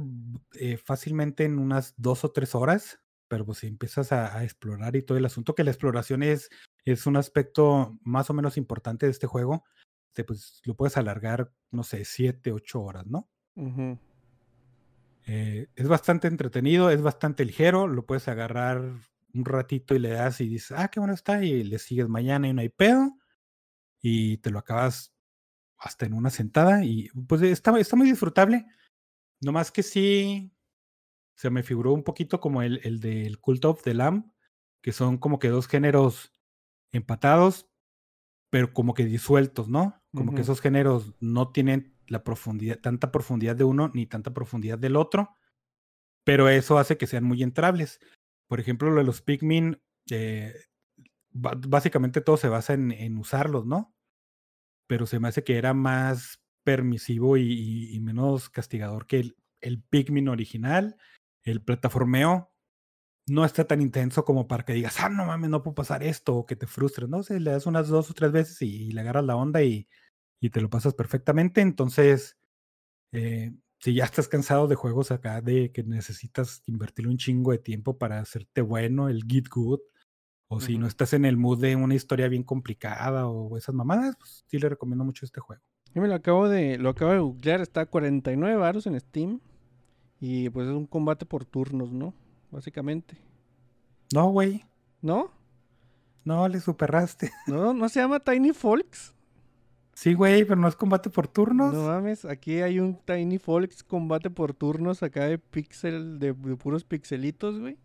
[0.59, 4.95] eh, fácilmente en unas dos o tres horas, pero pues si empiezas a, a explorar
[4.95, 6.49] y todo el asunto, que la exploración es,
[6.85, 9.63] es un aspecto más o menos importante de este juego,
[10.23, 13.27] pues lo puedes alargar, no sé, siete, ocho horas, ¿no?
[15.25, 18.83] Eh, es bastante entretenido, es bastante ligero, lo puedes agarrar
[19.33, 22.47] un ratito y le das y dices, ah, qué bueno está, y le sigues mañana
[22.47, 23.17] y no hay pedo,
[23.99, 25.15] y te lo acabas
[25.77, 28.67] hasta en una sentada, y pues está, está muy disfrutable,
[29.43, 30.53] nomás que sí,
[31.35, 34.31] se me figuró un poquito como el, el del Cult of the Lamb,
[34.81, 36.31] que son como que dos géneros
[36.91, 37.69] empatados,
[38.49, 40.03] pero como que disueltos, ¿no?
[40.13, 44.77] Como que esos géneros no tienen la profundidad, tanta profundidad de uno ni tanta profundidad
[44.77, 45.35] del otro,
[46.23, 47.99] pero eso hace que sean muy entrables.
[48.47, 49.81] Por ejemplo, lo de los Pikmin,
[50.11, 50.53] eh,
[51.31, 53.95] básicamente todo se basa en, en usarlos, ¿no?
[54.85, 59.37] Pero se me hace que era más permisivo y, y- y menos castigador que el,
[59.61, 60.97] el Pikmin original.
[61.43, 62.51] El plataformeo
[63.27, 66.35] no está tan intenso como para que digas, ah, no mames, no puedo pasar esto,
[66.35, 67.23] o que te frustres, ¿no?
[67.23, 69.87] sé, le das unas dos o tres veces y, y le agarras la onda y,
[70.41, 71.61] y te lo pasas perfectamente.
[71.61, 72.37] Entonces,
[73.13, 77.59] eh, si ya estás cansado de juegos acá de que necesitas invertir un chingo de
[77.59, 79.79] tiempo para hacerte bueno, el Git Good,
[80.49, 84.15] o si no estás en el mood de una historia bien complicada o esas mamadas,
[84.19, 85.63] pues sí le recomiendo mucho este juego.
[85.93, 89.39] Yo me lo acabo de, lo acabo de googlear, está a 49 baros en Steam.
[90.19, 92.13] Y pues es un combate por turnos, ¿no?
[92.49, 93.17] Básicamente.
[94.13, 94.63] No, güey,
[95.01, 95.31] ¿No?
[96.23, 97.31] no le superraste.
[97.47, 97.73] ¿No?
[97.73, 99.13] ¿No se llama Tiny Folks?
[99.93, 101.73] Sí, güey, pero no es combate por turnos.
[101.73, 106.55] No mames, aquí hay un Tiny Folks combate por turnos acá de pixel, de, de
[106.55, 107.77] puros pixelitos, güey.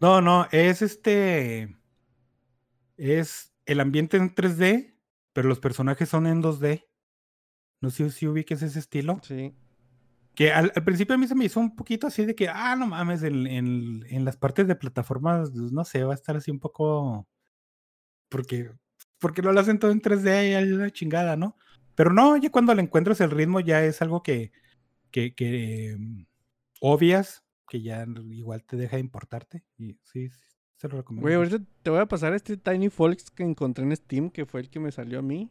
[0.00, 1.76] No, no, es este.
[2.96, 4.94] Es el ambiente en 3D,
[5.32, 6.84] pero los personajes son en 2D.
[7.84, 9.20] No sé si ubiques ese estilo.
[9.22, 9.54] Sí.
[10.34, 12.74] Que al, al principio a mí se me hizo un poquito así de que, ah,
[12.76, 16.36] no mames, en, en- en las partes de plataformas, pues, no sé, va a estar
[16.36, 17.28] así un poco.
[18.28, 18.70] Porque,
[19.18, 21.56] porque no lo hacen todo en 3D y hay una chingada, ¿no?
[21.94, 24.50] Pero no, ya cuando le encuentras el ritmo ya es algo que,
[25.10, 26.24] que, que mm,
[26.80, 29.62] obvias, que ya igual te deja de importarte.
[29.78, 30.40] Y sí, sí,
[30.76, 31.22] se lo recomiendo.
[31.26, 34.62] Güey, ahorita te voy a pasar este Tiny Folks que encontré en Steam, que fue
[34.62, 35.50] el que me salió a mí.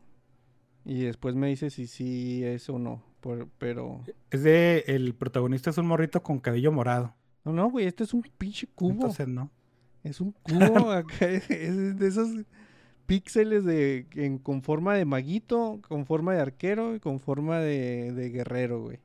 [0.85, 3.01] Y después me dice si sí es o no.
[3.21, 4.01] por- pero.
[4.31, 4.83] Es de.
[4.87, 7.15] El protagonista es un morrito con cabello morado.
[7.45, 8.91] No, no, güey, este es un pinche cubo.
[8.91, 9.49] Entonces, no.
[10.03, 12.29] Es un cubo acá, es de esos
[13.05, 18.11] píxeles de, en, con forma de maguito, con forma de arquero y con forma de,
[18.13, 18.99] de guerrero, güey.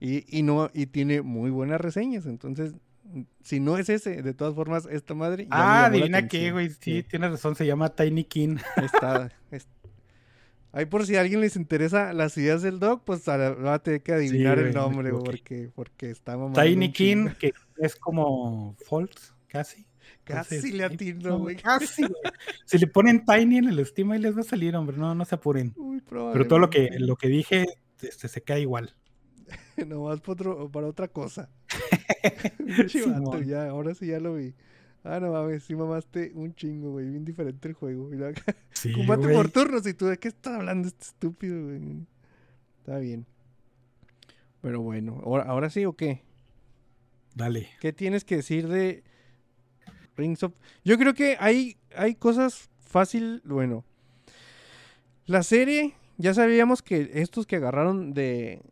[0.00, 2.74] Y, y no, y tiene muy buenas reseñas, entonces,
[3.42, 5.44] si no es ese, de todas formas, esta madre.
[5.44, 6.70] ya Ah, adivina qué, güey.
[6.70, 8.56] Sí, tienes razón, se llama Tiny King.
[8.76, 9.30] Está.
[9.50, 9.66] es-
[10.76, 13.74] Ahí por si a alguien les interesa las ideas del dog, pues a la- va
[13.74, 15.30] a tener que adivinar el nombre, equivoqué.
[15.30, 19.86] porque, porque está mamando Tiny King, que es como False, casi.
[20.24, 21.56] Casi Entonces, le atino, no, güey.
[21.56, 22.12] Casi, güey.
[22.66, 24.96] Si le ponen Tiny en el Steam, ahí les va a salir, hombre.
[24.96, 25.72] No, no se apuren.
[25.76, 27.66] Muy Pero todo lo que, lo que dije
[28.02, 28.94] este, se cae igual.
[29.86, 31.50] Nomás para, otro- para otra cosa.
[32.58, 33.44] Pinche vato, Simón.
[33.46, 34.54] ya, ahora sí ya lo vi.
[35.04, 37.06] Ah, no mames, sí mamaste un chingo, güey.
[37.10, 38.08] Bien diferente el juego.
[38.08, 38.56] Mira acá.
[38.72, 39.36] Sí, Combate güey.
[39.36, 42.06] por turnos y tú, ¿de qué estás hablando este estúpido, güey?
[42.80, 43.24] Está bien.
[44.60, 46.22] Pero bueno, ahora, ahora sí o qué?
[47.34, 47.68] Dale.
[47.80, 49.04] ¿Qué tienes que decir de
[50.16, 50.54] Rings of...
[50.84, 53.84] Yo creo que hay, hay cosas fácil, bueno.
[55.26, 58.62] La serie, ya sabíamos que estos que agarraron de,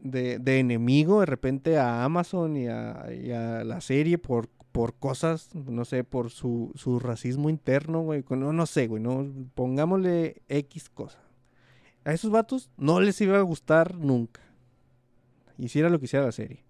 [0.00, 4.94] de, de enemigo de repente a Amazon y a, y a la serie por, por
[4.94, 8.24] cosas, no sé, por su, su racismo interno, güey.
[8.30, 11.18] No, no sé, güey, no, pongámosle X cosa.
[12.04, 14.40] A esos vatos no les iba a gustar nunca.
[15.58, 16.64] Hiciera lo que hiciera la serie.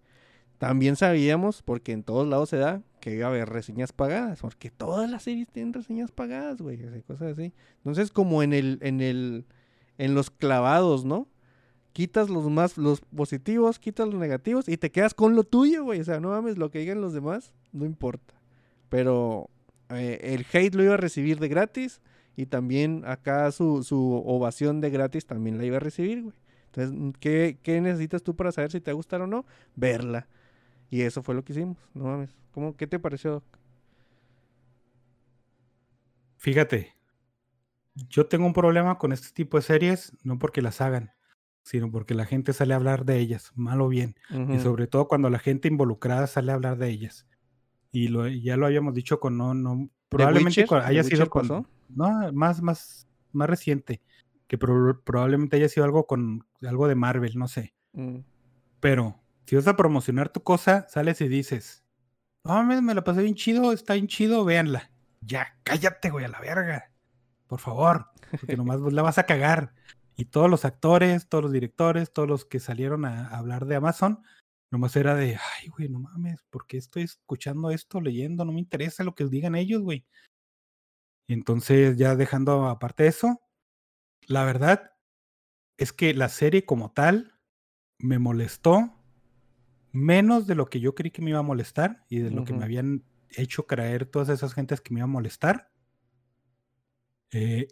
[0.58, 4.70] También sabíamos, porque en todos lados se da, que iba a haber reseñas pagadas, porque
[4.70, 7.52] todas las series tienen reseñas pagadas, güey, cosas así.
[7.78, 9.46] Entonces, como en el, en el,
[9.96, 11.28] en los clavados, ¿no?
[11.92, 16.00] Quitas los más, los positivos, quitas los negativos y te quedas con lo tuyo, güey.
[16.00, 18.34] O sea, no mames, lo que digan los demás, no importa.
[18.88, 19.50] Pero
[19.90, 22.00] eh, el hate lo iba a recibir de gratis
[22.36, 26.34] y también acá su, su ovación de gratis también la iba a recibir, güey.
[26.72, 29.44] Entonces, ¿qué, ¿qué necesitas tú para saber si te va a o no?
[29.74, 30.28] Verla.
[30.88, 32.30] Y eso fue lo que hicimos, no mames.
[32.52, 33.42] ¿Cómo, ¿Qué te pareció?
[36.36, 36.94] Fíjate.
[37.94, 41.12] yo tengo un problema con este tipo de series, no porque las hagan,
[41.62, 44.14] sino porque la gente sale a hablar de ellas, mal o bien.
[44.48, 47.26] Y sobre todo cuando la gente involucrada sale a hablar de ellas.
[47.92, 51.66] Y lo, ya lo habíamos dicho con no, no, probablemente haya sido con, pasó?
[51.88, 54.00] no, más, más, más reciente,
[54.46, 57.74] que prob- probablemente haya sido algo con algo de Marvel, no sé.
[57.92, 58.18] Mm.
[58.80, 61.84] Pero si vas a promocionar tu cosa, sales y dices,
[62.44, 64.90] no mames, me la pasé bien chido, está bien chido, véanla.
[65.20, 66.90] Ya, cállate, güey, a la verga.
[67.46, 69.74] Por favor, porque nomás la vas a cagar.
[70.16, 73.76] Y todos los actores, todos los directores, todos los que salieron a, a hablar de
[73.76, 74.22] Amazon,
[74.70, 78.44] nomás era de, ay, güey, no mames, ¿por qué estoy escuchando esto, leyendo?
[78.44, 80.04] No me interesa lo que digan ellos, güey.
[81.28, 83.40] Entonces, ya dejando aparte eso,
[84.26, 84.92] la verdad
[85.76, 87.38] es que la serie como tal
[87.98, 88.96] me molestó
[89.92, 92.52] menos de lo que yo creí que me iba a molestar y de lo que
[92.52, 95.70] me habían hecho creer todas esas gentes que me iba a molestar.
[97.32, 97.68] Eh,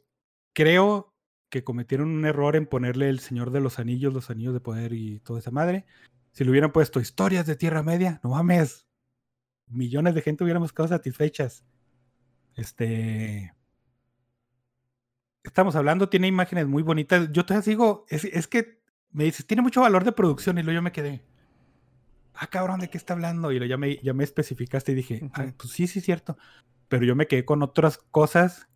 [0.53, 1.08] creo
[1.51, 4.93] que cometieron un error en ponerle el Señor de los Anillos, los Anillos de Poder
[4.93, 5.87] y toda esa madre.
[6.33, 8.87] Si le hubieran puesto historias de Tierra Media, no mames,
[9.67, 11.65] millones de gente hubiéramos quedado satisfechas.
[12.55, 13.55] Este.
[15.43, 17.31] Estamos hablando, tiene imágenes muy bonitas.
[17.33, 20.77] Yo te digo, es, es que me dices, tiene mucho valor de producción y luego
[20.77, 21.25] yo me quedé.
[22.35, 23.51] Ah, cabrón, ¿de qué está hablando?
[23.51, 26.37] Y ya me, ya me especificaste y dije, ah, pues sí, sí, cierto.
[26.89, 28.69] Pero yo me quedé con otras cosas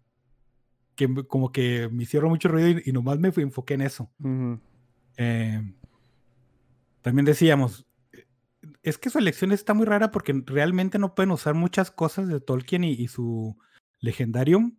[0.95, 4.11] que como que me hicieron mucho ruido y, y nomás me fui- enfoqué en eso.
[5.17, 5.63] Eh,
[7.03, 7.87] también decíamos,
[8.83, 12.41] es que su elección está muy rara porque realmente no pueden usar muchas cosas de
[12.41, 13.57] Tolkien y, y su
[14.01, 14.77] legendarium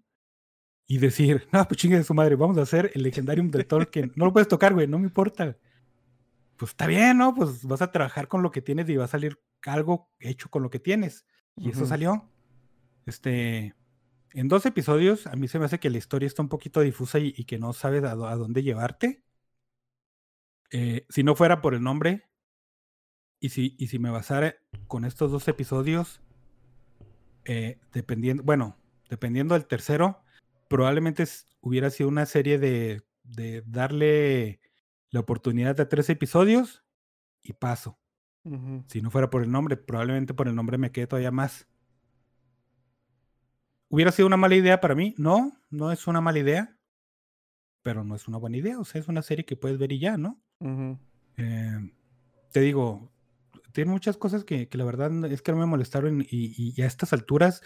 [0.87, 4.11] y decir, no, pues chingue de su madre, vamos a hacer el legendarium de Tolkien.
[4.15, 5.57] No lo puedes tocar, güey, no me importa.
[6.57, 7.33] Pues está bien, ¿no?
[7.33, 10.61] Pues vas a trabajar con lo que tienes y va a salir algo hecho con
[10.61, 11.25] lo que tienes.
[11.57, 12.29] Y eso salió.
[13.05, 13.73] Este,
[14.33, 17.19] en dos episodios, a mí se me hace que la historia está un poquito difusa
[17.19, 19.23] y, y que no sabes a, dó- a dónde llevarte.
[20.71, 22.29] Eh, si no fuera por el nombre,
[23.39, 24.55] y si, y si me basara
[24.87, 26.21] con estos dos episodios,
[27.45, 28.77] eh, dependiendo, bueno,
[29.09, 30.23] dependiendo del tercero,
[30.69, 31.25] probablemente
[31.61, 34.61] hubiera sido una serie de, de darle
[35.09, 36.83] la oportunidad de tres episodios
[37.41, 37.99] y paso.
[38.87, 41.67] Si no fuera por el nombre, probablemente por el nombre me quede todavía más.
[43.93, 45.13] ¿Hubiera sido una mala idea para mí?
[45.19, 46.75] No, no es una mala idea.
[47.83, 48.79] Pero no es una buena idea.
[48.79, 50.41] O sea, es una serie que puedes ver y ya, ¿no?
[51.37, 51.91] Eh,
[52.51, 53.11] te digo,
[53.71, 56.81] tiene muchas cosas que, que la verdad es que no me molestaron y, y- y
[56.81, 57.61] a estas alturas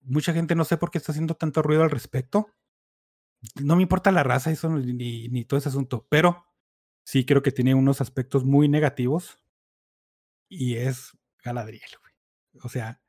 [0.00, 2.46] mucha gente no sé por qué está haciendo tanto ruido al respecto.
[3.60, 6.44] No me importa la raza eso ni, ni- ni todo ese asunto, pero
[7.04, 9.38] sí creo que tiene unos aspectos muy negativos
[10.48, 12.12] y es Galadriel, güey.
[12.64, 13.00] O sea,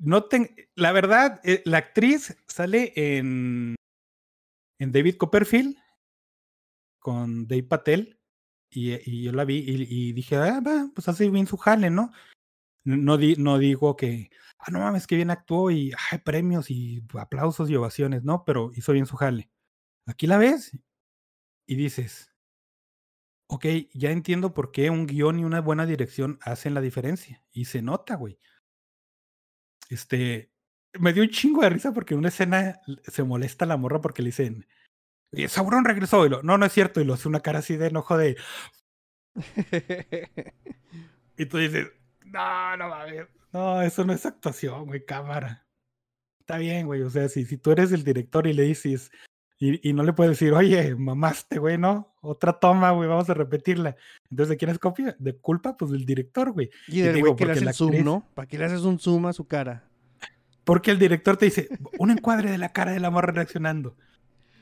[0.00, 3.76] no ten- la verdad, eh, la actriz sale en,
[4.80, 5.76] en David Copperfield
[6.98, 8.18] con Dave Patel
[8.70, 12.12] y, y yo la vi y, dije, ah, va, pues hace bien su jale, ¿no?
[12.84, 16.70] No, no di- no digo que, ah, no mames, que bien actuó y ay, premios
[16.70, 18.44] y aplausos y ovaciones, ¿no?
[18.44, 19.50] Pero hizo bien su jale.
[20.06, 20.72] Aquí la ves
[21.66, 22.32] y dices,
[23.48, 27.44] ok, ya entiendo por qué un guion y una buena dirección hacen la diferencia.
[27.52, 28.38] Y se nota, güey.
[29.90, 30.50] Este,
[30.98, 34.22] me dio un chingo de risa porque en una escena se molesta la morra porque
[34.22, 34.66] le dicen,
[35.32, 36.24] "Eh, Sauron regresó.
[36.24, 37.00] Y lo, no, no es cierto.
[37.00, 38.36] Y lo hace una cara así de enojo de,
[41.36, 41.92] y tú dices,
[42.24, 43.26] no, no mames.
[43.52, 45.66] No, eso no es actuación, güey, cámara.
[46.40, 47.02] Está bien, güey.
[47.02, 49.10] O sea, si, si tú eres el director y le dices,
[49.62, 52.12] y, y no le puedes decir, oye, mamaste, güey, ¿no?
[52.22, 53.94] Otra toma, güey, vamos a repetirla.
[54.30, 55.14] Entonces, ¿de quién es copia?
[55.18, 56.70] De culpa, pues del director, güey.
[56.88, 58.26] Y del digo, güey que le hace el zoom, actriz- ¿no?
[58.34, 59.84] ¿Para qué le haces un zoom a su cara?
[60.64, 63.96] Porque el director te dice, un encuadre de la cara de la morra reaccionando.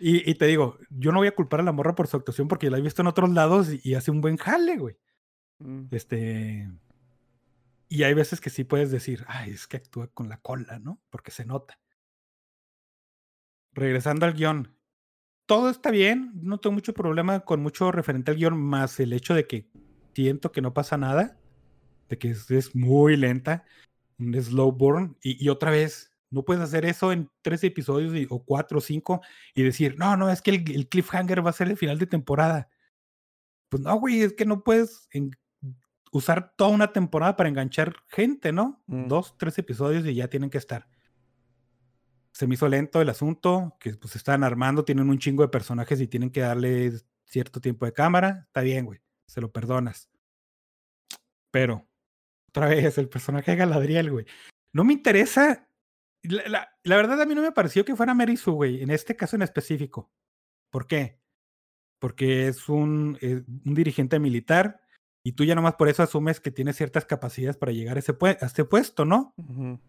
[0.00, 2.46] Y, y te digo, yo no voy a culpar a la morra por su actuación
[2.48, 4.96] porque la he visto en otros lados y, y hace un buen jale, güey.
[5.58, 5.86] Mm.
[5.90, 6.70] Este.
[7.88, 11.00] Y hay veces que sí puedes decir, ay, es que actúa con la cola, ¿no?
[11.10, 11.78] Porque se nota.
[13.72, 14.74] Regresando al guion.
[15.48, 19.32] Todo está bien, no tengo mucho problema con mucho referente al guion, más el hecho
[19.32, 19.66] de que
[20.14, 21.40] siento que no pasa nada,
[22.10, 23.64] de que es, es muy lenta,
[24.18, 28.26] un slow burn, y, y otra vez, no puedes hacer eso en tres episodios y-
[28.28, 29.22] o cuatro o cinco
[29.54, 32.06] y decir, no, no, es que el, el cliffhanger va a ser el final de
[32.06, 32.68] temporada.
[33.70, 35.30] Pues no, güey, es que no puedes en-
[36.12, 38.82] usar toda una temporada para enganchar gente, ¿no?
[38.86, 39.08] Mm.
[39.08, 40.90] Dos, tres episodios y ya tienen que estar.
[42.38, 46.00] Se me hizo lento el asunto, que pues están armando, tienen un chingo de personajes
[46.00, 46.92] y tienen que darle
[47.24, 48.44] cierto tiempo de cámara.
[48.46, 50.08] Está bien, güey, se lo perdonas.
[51.50, 51.88] Pero,
[52.48, 54.24] otra vez, el personaje de Galadriel, güey.
[54.72, 55.68] No me interesa
[56.22, 59.34] La, verdad a mí no me pareció que fuera Mary Sue, güey, en este caso
[59.34, 60.12] en específico.
[60.70, 61.20] ¿Por qué?
[61.98, 64.80] Porque es un, eh, dirigente militar
[65.24, 68.16] y tú ya nomás por eso asumes que tiene ciertas capacidades para llegar a, ese
[68.42, 69.34] este puesto, ¿no?
[69.38, 69.80] Ujú.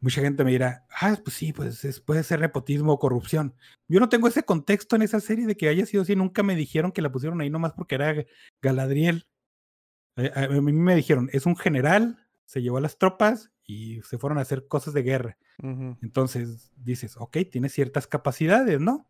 [0.00, 3.54] Mucha gente me dirá, ah, pues sí, pues es- puede ser nepotismo o corrupción.
[3.88, 6.14] Yo no tengo ese contexto en esa serie de que haya sido así.
[6.14, 8.14] Nunca me dijeron que la pusieron ahí nomás porque era
[8.62, 9.26] Galadriel.
[10.16, 14.18] A, a mí me dijeron, es un general, se llevó a las tropas y se
[14.18, 15.38] fueron a hacer cosas de guerra.
[16.02, 19.08] Entonces dices, ok, tiene ciertas capacidades, ¿no?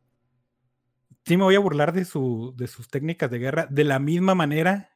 [1.25, 4.35] Sí me voy a burlar de, su, de sus técnicas de guerra de la misma
[4.35, 4.96] manera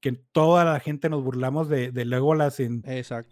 [0.00, 2.82] que toda la gente nos burlamos de, de Legolas en,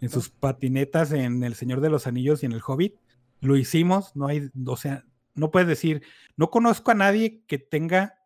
[0.09, 2.95] sus patinetas en El Señor de los Anillos y en El Hobbit.
[3.41, 6.03] Lo hicimos, no hay, o sea, no puedes decir,
[6.35, 8.19] no conozco a nadie que tenga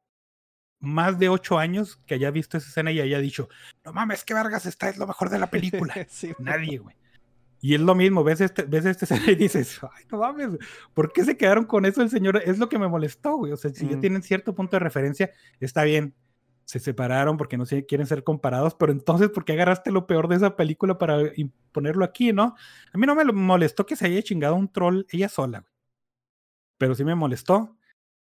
[0.79, 3.47] más de ocho años que haya visto esa escena y haya dicho,
[3.85, 5.93] no mames, que Vargas está, es lo mejor de la película.
[6.09, 6.33] Sí.
[6.39, 6.95] Nadie, güey.
[7.61, 10.57] Y es lo mismo, ves este, ves esta escena y dices, ay, no mames,
[10.93, 12.41] ¿por qué se quedaron con eso el señor?
[12.43, 13.53] Es lo que me molestó, güey.
[13.53, 15.31] O sea, si ya tienen cierto punto de referencia,
[15.61, 16.13] está bien.
[16.65, 20.27] Se separaron porque no se quieren ser comparados, pero entonces, ¿por qué agarraste lo peor
[20.27, 21.17] de esa película para
[21.71, 22.55] ponerlo aquí, no?
[22.93, 25.73] A mí no me molestó que se haya chingado un troll ella sola, güey.
[26.77, 27.77] Pero sí me molestó.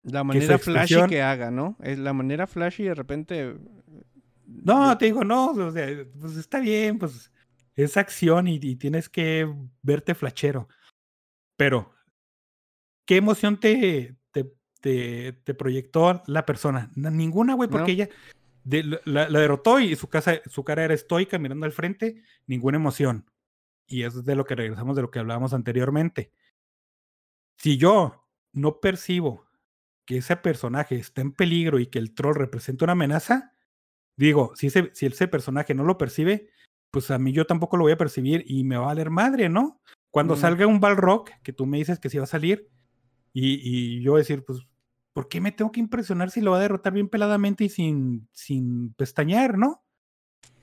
[0.03, 1.75] La manera flashy expresión- que haga, ¿no?
[1.81, 3.55] Es la manera flashy de repente.
[4.45, 5.87] No, te digo, no, o sea,
[6.19, 7.31] pues está bien, pues
[7.75, 10.67] es acción y, y tienes que verte flachero.
[11.57, 11.93] Pero,
[13.05, 14.15] ¿qué emoción te,
[14.82, 16.91] te, te, proyectó la persona?
[16.95, 17.93] Na- Ninguna, güey, porque No.
[17.93, 18.09] ella
[18.63, 22.21] de- la, la- la derrotó y su, casa, su cara era estoica mirando al frente,
[22.47, 23.25] ninguna emoción.
[23.88, 26.32] Y eso es de lo que regresamos de lo que hablábamos anteriormente.
[27.57, 29.47] Si yo no percibo
[30.05, 33.53] que ese personaje está en peligro y que el troll representa una amenaza,
[34.17, 36.49] digo, si ese, si ese personaje no lo percibe,
[36.91, 39.49] pues a mí yo tampoco lo voy a percibir y me va a valer madre,
[39.49, 39.82] ¿no?
[40.11, 40.39] Cuando Mm.
[40.39, 42.69] salga un Balrog, que tú me dices que sí va a salir,
[43.47, 44.59] y, y yo decir, pues,
[45.13, 48.27] ¿por qué me tengo que impresionar si lo va a derrotar bien peladamente y sin,
[48.31, 49.83] sin pestañear, ¿no?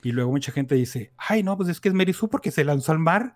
[0.03, 2.63] Y luego mucha gente dice, ay, no, pues es que es Mary Sue porque se
[2.63, 3.35] lanzó al mar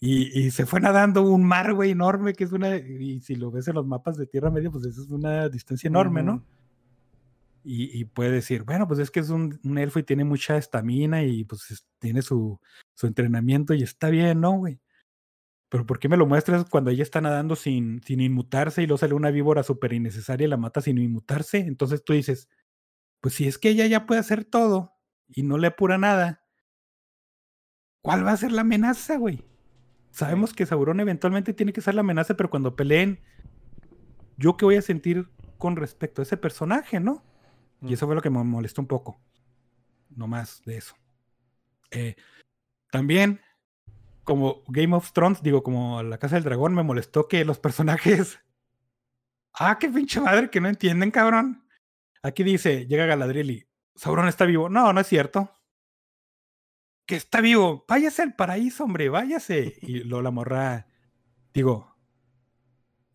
[0.00, 3.50] y, y se fue nadando un mar, güey, enorme, que es una, y si lo
[3.50, 6.44] ves en los mapas de Tierra Media, pues eso es una distancia enorme, ¿no?
[7.62, 10.56] Y, y puede decir, bueno, pues es que es un, un elfo y tiene mucha
[10.56, 12.58] estamina y pues es- tiene su,
[12.94, 14.80] su entrenamiento y está bien, ¿no, güey?
[15.70, 18.98] Pero ¿por qué me lo muestras cuando ella está nadando sin, sin inmutarse y luego
[18.98, 21.58] sale una víbora súper innecesaria y la mata sin inmutarse?
[21.58, 22.50] Entonces tú dices,
[23.20, 24.92] pues si es que ella ya puede hacer todo
[25.28, 26.44] y no le apura nada,
[28.02, 29.44] ¿cuál va a ser la amenaza, güey?
[30.10, 33.20] Sabemos que Sauron eventualmente tiene que ser la amenaza, pero cuando peleen,
[34.36, 37.22] ¿yo qué voy a sentir con respecto a ese personaje, no?
[37.80, 39.20] Y eso fue lo que me molestó un poco.
[40.10, 40.96] No más de eso.
[41.92, 42.16] Eh,
[42.90, 43.40] también,
[44.24, 48.40] como Game of Thrones, digo, como La Casa del Dragón, me molestó que los personajes.
[49.52, 51.66] Ah, qué pinche madre que no entienden, cabrón.
[52.22, 54.68] Aquí dice, llega Galadriel y Sauron está vivo.
[54.68, 55.52] No, no es cierto.
[57.04, 57.84] Que está vivo.
[57.88, 59.76] Váyase al paraíso, hombre, váyase.
[59.82, 60.86] Y luego la morra,
[61.52, 61.96] digo,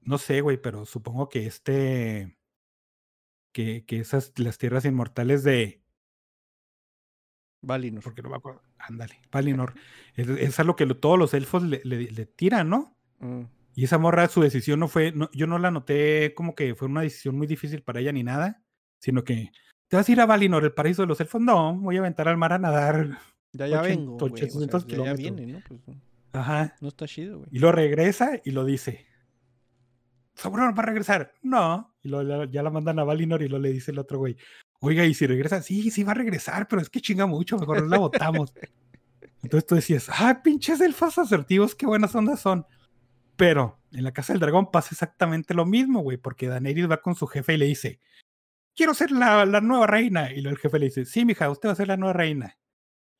[0.02, 2.38] no sé, güey, pero supongo que este
[3.54, 5.86] que, que esas, las tierras inmortales de,
[7.62, 8.04] Valinor.
[8.04, 9.74] porque no me acuerdo, ándale, Valinor,
[10.16, 12.98] es, es a lo que lo- todos los elfos le, le- le tiran, ¿no?
[13.20, 13.42] Mm.
[13.76, 16.88] Y esa morra, su decisión no fue, no- yo no la noté como que fue
[16.88, 18.62] una decisión muy difícil para ella ni nada,
[19.00, 19.52] sino que,
[19.88, 21.42] ¿te vas a ir a Valinor, el paraíso de los elfos?
[21.42, 23.20] No, voy a aventar al mar a nadar.
[23.52, 24.18] Ya, ya vengo.
[24.18, 25.60] güey, o sea, 800 ya- viene, ¿no?
[25.68, 25.98] Pues,
[26.34, 26.76] Ajá.
[26.82, 27.50] no está chido, güey.
[27.52, 29.06] Y lo regresa y lo dice.
[30.34, 31.34] Sauron va a regresar.
[31.42, 31.95] No.
[32.06, 34.38] Y luego ya- la mandan a Valinor y lo le dice el otro güey.
[34.80, 37.82] Oiga, y si regresa, sí, sí va a regresar, pero es que chinga mucho, mejor
[37.82, 38.54] no la votamos.
[39.42, 42.66] Entonces tú decías, ah, pinches elfos asertivos, qué buenas ondas son.
[43.36, 47.16] Pero en la casa del dragón pasa exactamente lo mismo, güey, porque Daenerys va con
[47.16, 48.00] su jefe y le dice,
[48.76, 50.32] quiero ser la, la nueva reina.
[50.32, 52.56] Y luego el jefe le dice, sí, mija, usted va a ser la nueva reina.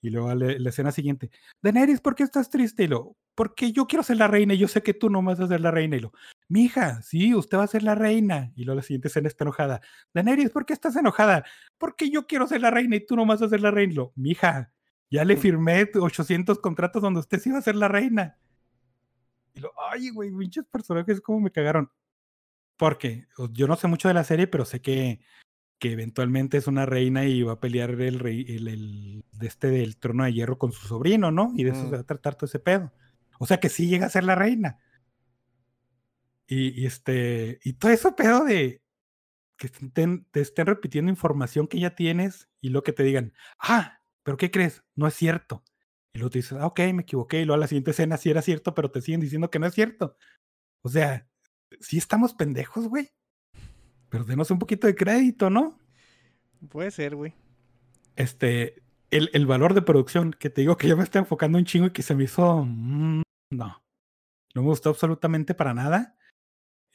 [0.02, 1.32] Y luego la escena siguiente,
[1.64, 2.84] Daenerys, ¿por qué estás triste?
[2.84, 5.40] Y lo, porque yo quiero ser la reina y yo sé que tú no vas
[5.40, 5.96] a ser la reina.
[5.98, 6.14] Y lo,
[6.48, 8.52] mija, sí, usted va a ser la reina.
[8.56, 9.82] Y luego la siguiente escena está enojada.
[10.14, 11.44] Daenerys, ¿por qué estás enojada?
[11.78, 13.94] Porque yo quiero ser la reina y tú no vas a ser la reina.
[13.96, 14.72] Lo, mija,
[15.10, 18.38] ya le firmé 800 contratos donde usted sí va a ser la reina.
[19.54, 21.90] Y lo, ay, güey, pinches personajes, cómo me cagaron.
[22.78, 25.22] Porque yo no sé mucho de la serie, pero sé que,
[25.80, 29.70] que eventualmente es una reina y va a pelear el rey, el, el- de este
[29.70, 31.54] del trono de hierro con su sobrino, ¿no?
[31.56, 31.86] Y de eso Mm.
[31.90, 32.92] se va a tratar todo ese pedo.
[33.40, 34.80] O sea que sí llega a ser la reina.
[36.48, 38.82] Y, y este, y todo ese pedo de
[39.58, 44.00] que estén- te estén repitiendo información que ya tienes y lo que te digan, ah,
[44.24, 44.84] pero ¿qué crees?
[44.96, 45.64] No es cierto.
[46.14, 47.42] Y luego te dices, ah, ok, me equivoqué.
[47.42, 49.66] Y luego a la siguiente escena sí era cierto, pero te siguen diciendo que no
[49.68, 50.18] es cierto.
[50.82, 51.28] O sea,
[51.80, 53.10] sí estamos pendejos, güey.
[54.10, 55.80] Pero denos un poquito de crédito, ¿no?
[56.70, 57.34] Puede ser, güey.
[58.16, 61.66] Este, el, el valor de producción, que te digo que yo me estoy enfocando un
[61.66, 62.64] chingo y que se me hizo.
[62.66, 63.22] mm,
[63.52, 63.84] no.
[64.54, 66.16] No me gustó absolutamente para nada.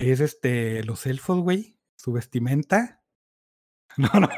[0.00, 1.76] Es este, los elfos, güey.
[1.96, 2.96] Su vestimenta.
[3.96, 4.28] No, no.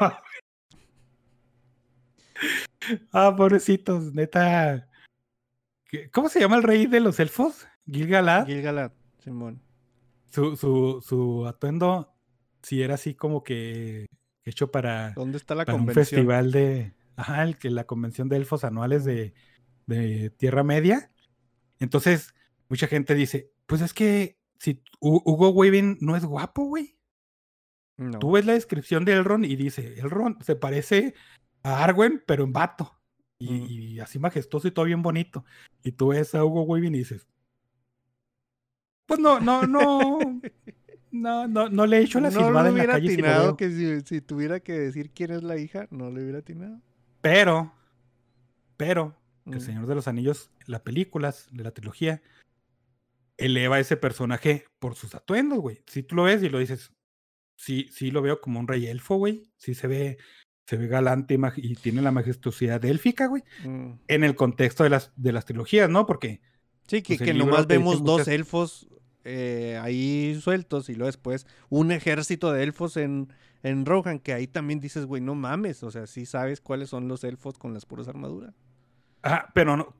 [3.11, 4.89] Ah, pobrecitos, neta.
[5.85, 7.67] ¿Qué- ¿Cómo se llama el rey de los elfos?
[7.85, 8.47] Gilgalad.
[8.47, 9.61] Gilgalad, Simón.
[10.31, 12.13] Su, su, su atuendo
[12.63, 14.07] sí era así como que
[14.43, 16.05] hecho para, ¿Dónde está la para un convención?
[16.05, 16.93] festival de.
[17.15, 19.35] Ajá, el que la convención de elfos anuales de,
[19.85, 21.11] de Tierra Media.
[21.79, 22.33] Entonces,
[22.69, 26.97] mucha gente dice: Pues es que si Hu- Hugo Weaving no es guapo, güey.
[27.97, 28.17] No.
[28.19, 31.13] Tú ves la descripción de Elrond y dice: Elrond se parece
[31.63, 32.97] a Arwen, pero en vato.
[33.39, 33.65] Y, Mm.
[33.69, 35.43] y así majestuoso y todo bien bonito.
[35.83, 37.27] Y tú ves a Hugo Weaving y dices:
[39.05, 40.17] Pues no, no, no.
[41.15, 43.27] No, no, no le he hecho la no silbada en la hubiera calle si lo
[43.27, 46.81] atinado que si, si tuviera que decir quién es la hija, no le hubiera atinado.
[47.21, 47.71] Pero,
[48.77, 49.61] pero, El Mm.
[49.61, 52.23] Señor de los Anillos, las películas de la trilogía,
[53.37, 55.83] eleva a ese personaje por sus atuendos, güey.
[55.87, 56.91] Si tú lo ves y lo dices,
[57.55, 59.43] sí, sí lo veo como un rey elfo, güey.
[59.57, 60.17] Sí se ve,
[60.67, 63.43] se ve galante y tiene la majestuosidad élfica, güey.
[63.63, 63.93] Mm.
[64.07, 66.05] En el contexto de las, de las trilogías, ¿no?
[66.05, 66.41] Porque
[66.87, 68.87] Sí, que, Pues que nomás vemos dos elfos
[69.23, 73.31] eh, ahí sueltos y luego después un ejército de elfos en,
[73.63, 77.07] en Rohan, que ahí también dices, güey, no mames, o sea, sí sabes cuáles son
[77.07, 78.53] los elfos con las puras armaduras.
[79.23, 79.95] Ah, pero no.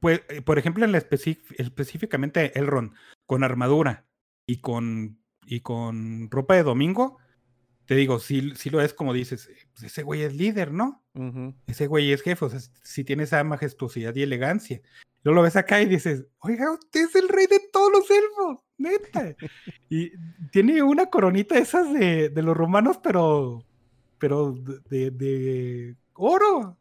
[0.00, 2.92] Pues, eh, por ejemplo, en la específicamente Elrond,
[3.26, 4.06] con armadura
[4.46, 7.18] y con, y con ropa de domingo,
[7.86, 11.04] te digo, sí, sí lo es como dices, eh, pues ese güey es líder, ¿no?
[11.66, 14.80] Ese güey es jefe, o sea, sí tiene esa majestuosidad y elegancia.
[15.22, 18.64] Luego lo ves acá y dices, oiga, usted es el rey de todos los elfos,
[18.78, 19.36] neta.
[19.90, 20.12] y
[20.50, 23.62] tiene una coronita de esas de, de los romanos, pero,
[24.18, 26.78] pero de, de- de oro.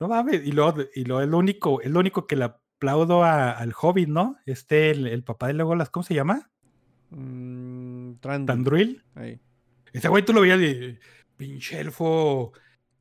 [0.00, 3.74] No mames, y luego, y luego el único, el único que le aplaudo a- al
[3.78, 4.36] hobbit, ¿no?
[4.46, 6.50] Este, el, el papá de Legolas, ¿cómo se llama?
[7.10, 8.14] Mm,
[8.46, 9.04] Tandruil.
[9.92, 10.98] Ese güey tú lo veías de
[11.36, 12.52] pinche elfo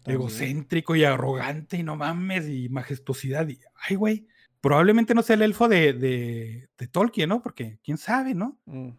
[0.04, 0.20] también.
[0.22, 3.48] egocéntrico y arrogante y no mames y majestuosidad.
[3.48, 4.28] Y, ay, güey,
[4.60, 7.42] probablemente no sea el elfo de, de, de Tolkien, ¿no?
[7.42, 8.58] Porque quién sabe, ¿no?
[8.66, 8.90] Mm.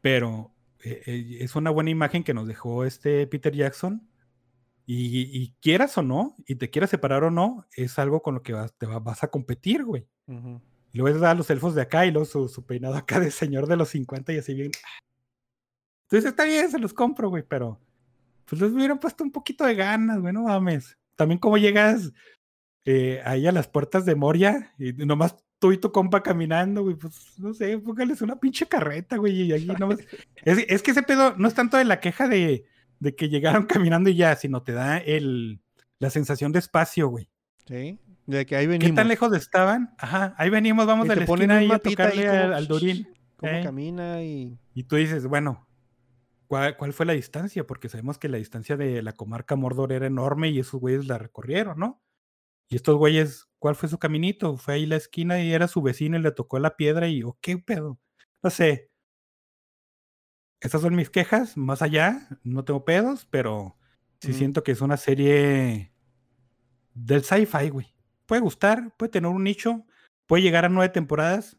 [0.00, 0.52] Pero
[0.82, 4.08] eh, eh, es una buena imagen que nos dejó este Peter Jackson.
[4.88, 8.42] Y, y quieras o no, y te quieras separar o no, es algo con lo
[8.42, 10.06] que vas, te va- vas a competir, güey.
[10.28, 10.60] Ujú.
[10.92, 13.30] Y luego ves a los elfos de acá y luego su, su peinado acá de
[13.32, 14.70] señor de los 50 y así bien.
[16.04, 17.80] Entonces está bien, se los compro, güey, pero
[18.44, 20.96] pues les hubieran puesto un poquito de ganas, güey, no mames.
[21.16, 22.12] También como llegas
[22.84, 26.94] eh, ahí a las puertas de Moria y nomás tú y tu compa caminando, güey,
[26.94, 29.98] pues no sé, póngales una pinche carreta, güey, y ahí nomás.
[30.44, 32.66] Es, es que ese pedo no es tanto de la queja de,
[33.00, 35.60] de que llegaron caminando y ya, sino te da el,
[35.98, 37.30] la sensación de espacio, güey.
[37.66, 38.94] Sí, de que ahí ¿Qué venimos.
[38.94, 39.94] tan lejos estaban?
[39.98, 42.44] Ajá, ahí venimos, vamos Y de la ponen esquina ahí a mapita ahí tocarle como
[42.44, 43.08] al, al Durín.
[43.36, 43.60] Cómo ¿eh?
[43.62, 44.58] camina y...
[44.74, 45.68] Y tú dices, bueno,
[46.46, 47.66] ¿cuál, cuál fue la distancia?
[47.66, 51.18] Porque sabemos que la distancia de la comarca Mordor era enorme y esos güeyes la
[51.18, 52.02] recorrieron, ¿no?
[52.68, 54.56] Y estos güeyes, ¿cuál fue su caminito?
[54.56, 57.38] Fue ahí la esquina y era su vecino y le tocó la piedra y, ¿o
[57.40, 58.00] qué pedo?
[58.42, 58.90] No sé.
[60.60, 61.56] Esas son mis quejas.
[61.56, 63.76] Más allá, no tengo pedos, pero
[64.20, 65.92] sí siento que es una serie
[66.94, 67.94] del sci-fi, güey.
[68.26, 69.86] Puede gustar, puede tener un nicho,
[70.26, 71.58] puede llegar a nueve temporadas,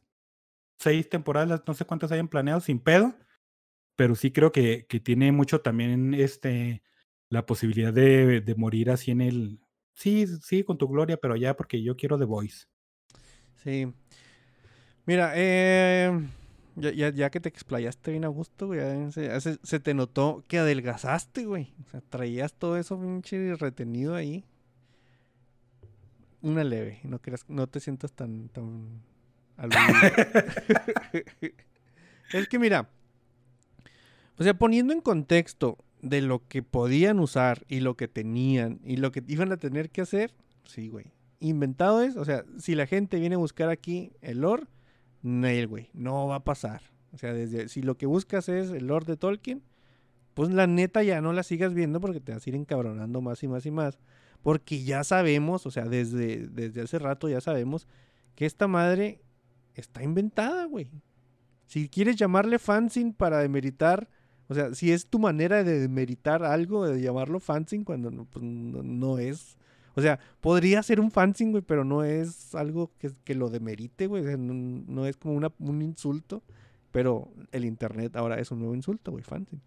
[0.80, 3.16] seis temporadas, no sé cuántas hayan planeado, sin pedo.
[3.96, 6.84] Pero sí creo que, que tiene mucho también este
[7.30, 9.60] la posibilidad de, de morir así en el.
[9.94, 12.68] Sí, sí, con tu gloria, pero ya porque yo quiero The Voice.
[13.64, 13.92] Sí.
[15.06, 16.12] Mira, eh,
[16.78, 18.80] ya, ya, ya que te explayaste bien a gusto, güey,
[19.12, 21.74] se, se- te notó que adelgazaste, güey.
[21.86, 24.46] O sea, traías todo eso pinche retenido ahí.
[26.42, 29.02] Una leve, no creas, no te sientas tan, tan
[32.34, 32.90] es que mira,
[34.38, 38.98] o sea, poniendo en contexto de lo que podían usar y lo que tenían y
[38.98, 40.34] lo que iban a tener que hacer,
[40.66, 41.08] sí, güey.
[41.40, 44.64] Inventado es, o sea, si la gente viene a buscar aquí el lore,
[45.22, 46.82] nail, güey, no va a pasar.
[47.14, 49.64] O sea, desde, si lo que buscas es el lore de Tolkien,
[50.34, 53.42] pues la neta ya no la sigas viendo porque te vas a ir encabronando más
[53.42, 53.98] y más y más.
[54.44, 57.88] Porque ya sabemos, o sea, desde, desde hace rato ya sabemos
[58.36, 59.20] que esta madre
[59.74, 60.92] está inventada, güey.
[61.66, 64.10] Si quieres llamarle fanzine para demeritar,
[64.48, 69.26] o sea, si es tu manera de demeritar algo, de llamarlo fanzine cuando no, pues,
[69.26, 69.58] es.
[69.98, 74.06] O sea, podría ser un fanzine, güey, pero no es algo que, que lo demerite,
[74.06, 74.24] güey.
[74.38, 76.44] no es como una- un insulto,
[76.92, 79.62] pero el internet ahora es un nuevo insulto, güey, fanzine.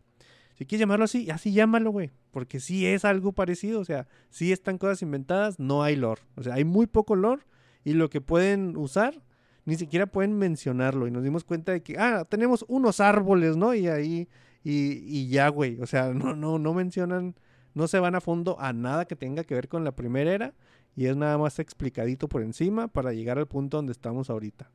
[0.55, 2.11] Si quieres llamarlo así, así llámalo, güey.
[2.31, 3.81] Porque sí es algo parecido.
[3.81, 6.21] O sea, sí están cosas inventadas, no hay lore.
[6.37, 7.43] O sea, hay muy poco lore.
[7.83, 9.23] Y lo que pueden usar,
[9.65, 11.09] ni siquiera pueden mencionarlo.
[11.09, 13.75] Y nos dimos cuenta de que, ah, tenemos unos árboles, ¿no?
[13.75, 14.29] Y ahí,
[14.63, 15.81] y, y ya, güey.
[15.81, 17.35] O sea, no, no, no mencionan,
[17.75, 20.55] no se van a fondo a nada que tenga que ver con la primera era.
[20.97, 24.71] Y es nada más explicadito por encima para llegar al punto donde estamos ahorita.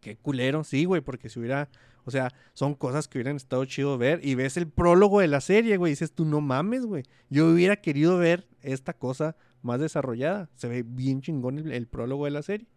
[0.00, 1.68] Qué culero, sí, güey, porque si hubiera,
[2.04, 4.20] o sea, son cosas que hubieran estado chido ver.
[4.22, 7.02] Y ves el prólogo de la serie, güey, y dices tú, no mames, güey.
[7.30, 10.50] Yo hubiera querido ver esta cosa más desarrollada.
[10.54, 12.68] Se ve bien chingón el, el prólogo de la serie.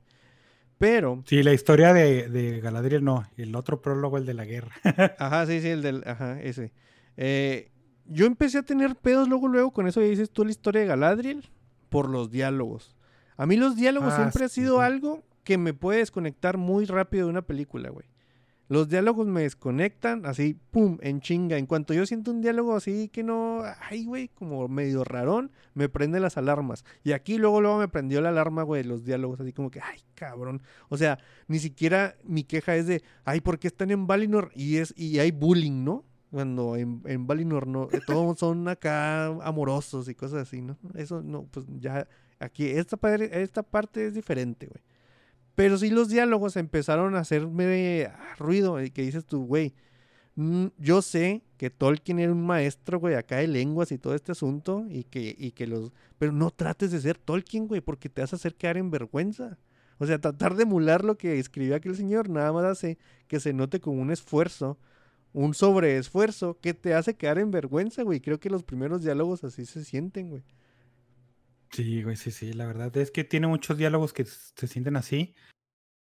[0.80, 4.72] Pero, Sí, la historia de, de Galadriel no, el otro prólogo, el de la guerra.
[5.20, 6.72] ajá, sí, sí, el del, ajá, ese.
[7.17, 7.70] Eh,
[8.10, 10.88] yo empecé a tener pedos luego, luego con eso y dices tú la historia de
[10.88, 11.49] Galadriel
[11.89, 12.95] por los diálogos.
[13.38, 17.26] A mí los diálogos Ah, siempre ha sido algo que me puede desconectar muy rápido
[17.26, 18.07] de una película, güey.
[18.68, 21.57] Los diálogos me desconectan así, pum, en chinga.
[21.57, 25.89] En cuanto yo siento un diálogo así que no, ay, güey, como medio rarón, me
[25.89, 26.86] prende las alarmas.
[27.03, 29.82] Y aquí luego, luego me prendió la alarma, güey, de los diálogos, así como que,
[29.82, 30.62] ay, cabrón.
[30.89, 34.51] O sea, ni siquiera mi queja es de, ay, ¿por qué están en Valinor?
[34.53, 36.05] Y, es, y hay bullying, ¿no?
[36.32, 40.78] Cuando en, en Valinor no, eh, todos son acá amorosos y cosas así, ¿no?
[40.94, 42.08] Eso no, pues ya,
[42.40, 44.84] aquí, esta, esta parte es diferente, güey.
[45.56, 49.74] Pero sí los diálogos empezaron a hacerme ah, ruido y que dices tú, güey,
[50.36, 54.32] mm, yo sé que Tolkien era un maestro, güey, acá de lenguas y todo este
[54.32, 55.92] asunto y que, y que los...
[56.18, 59.58] Pero no trates de ser Tolkien, güey, porque te vas a hacer quedar en vergüenza.
[59.98, 63.52] O sea, tratar de emular lo que escribió aquel señor nada más hace que se
[63.52, 64.78] note como un esfuerzo,
[65.34, 68.20] un sobreesfuerzo que te hace quedar en vergüenza, güey.
[68.20, 70.44] Creo que los primeros diálogos así se sienten, güey.
[71.72, 72.54] Sí, güey, sí, sí.
[72.54, 75.36] La verdad es que tiene muchos diálogos que se sienten así.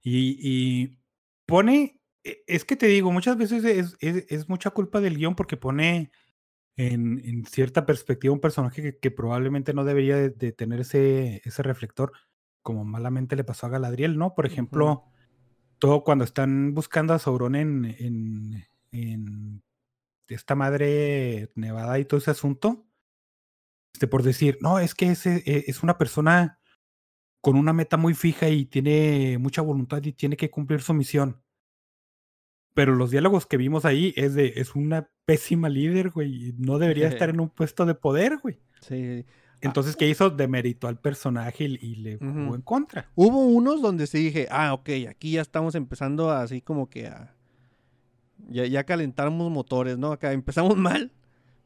[0.02, 0.98] Y, y
[1.46, 5.36] pone, e- es que te digo, muchas veces es, es- es mucha culpa del guion
[5.36, 6.12] porque pone
[6.78, 11.42] en, en cierta perspectiva un personaje que, que probablemente no debería de, de tener ese,
[11.46, 12.12] ese reflector,
[12.64, 14.34] como malamente le pasó a Galadriel, ¿no?
[14.34, 15.04] Por ejemplo,
[15.78, 19.64] todo cuando están buscando a Sauron en, en, en
[20.28, 22.88] esta madre nevada y todo ese asunto,
[23.94, 26.60] este, por decir, no, es que ese, e- es una persona
[27.42, 31.42] con una meta muy fija y tiene mucha voluntad y tiene que cumplir su misión.
[32.74, 37.08] Pero los diálogos que vimos ahí es de, es una pésima líder, güey, no debería
[37.10, 38.62] estar en un puesto de poder, güey.
[38.82, 39.26] Sí.
[39.60, 40.30] Entonces, ¿qué hizo?
[40.32, 43.12] Demeritó al personaje y, y le jugó en contra.
[43.14, 47.36] Hubo unos donde sí dije, ah, ok, aquí ya estamos empezando así como que a...
[48.50, 50.12] Ya, ya calentamos motores, ¿no?
[50.12, 51.12] Acá empezamos mal,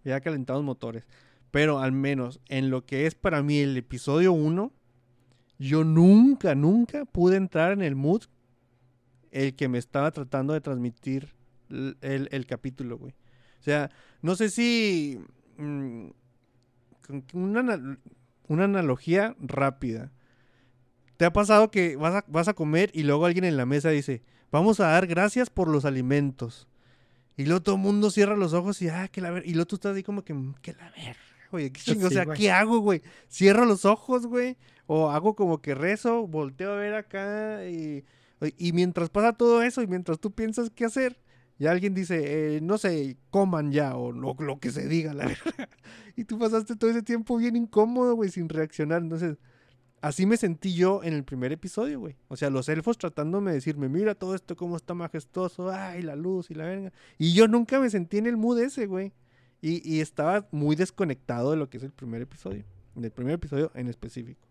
[0.04, 1.08] ya calentamos motores.
[1.52, 4.72] Pero al menos en lo que es para mí el episodio 1,
[5.58, 8.24] yo nunca, nunca pude entrar en el mood
[9.32, 11.34] el que me estaba tratando de transmitir
[11.70, 11.98] el,
[12.32, 13.14] el capítulo, güey.
[13.60, 13.90] O sea,
[14.22, 15.20] no sé si...
[15.58, 16.08] mm,
[17.34, 17.98] una,
[18.48, 20.12] una analogía rápida.
[21.18, 24.22] ¿Te ha pasado que vas vas a comer y luego alguien en la mesa dice,
[24.56, 26.68] vamos a dar gracias por los alimentos?
[27.38, 29.46] Y luego todo el mundo cierra los ojos y, ah, que la ver.
[29.46, 31.18] Y luego tú estás ahí como que, "Mm, que la ver.
[31.52, 32.38] Oye, qué chingo, o sea, güey.
[32.38, 33.02] ¿qué hago, güey?
[33.30, 34.58] Cierro los ojos, güey.
[34.88, 38.04] O hago como que rezo, volteo a ver acá y,
[38.58, 41.18] y mientras pasa todo eso y mientras tú piensas qué hacer,
[41.58, 45.26] ya alguien dice, eh, no sé, coman ya o lo, lo que se diga, la
[45.28, 45.70] verdad.
[46.16, 49.02] Y tú pasaste todo ese tiempo bien incómodo, güey, sin reaccionar.
[49.02, 49.38] Entonces,
[50.06, 52.16] así me sentí yo en el primer episodio, güey.
[52.28, 56.16] O sea, los elfos tratándome de decirme, mira todo esto cómo está majestuoso, ay, la
[56.16, 56.94] luz y la verga.
[57.18, 59.14] Y yo nunca me sentí en el mood ese, güey.
[59.62, 62.66] Y, y estaba muy desconectado de lo que es el primer episodio.
[62.94, 64.48] Del primer episodio en específico.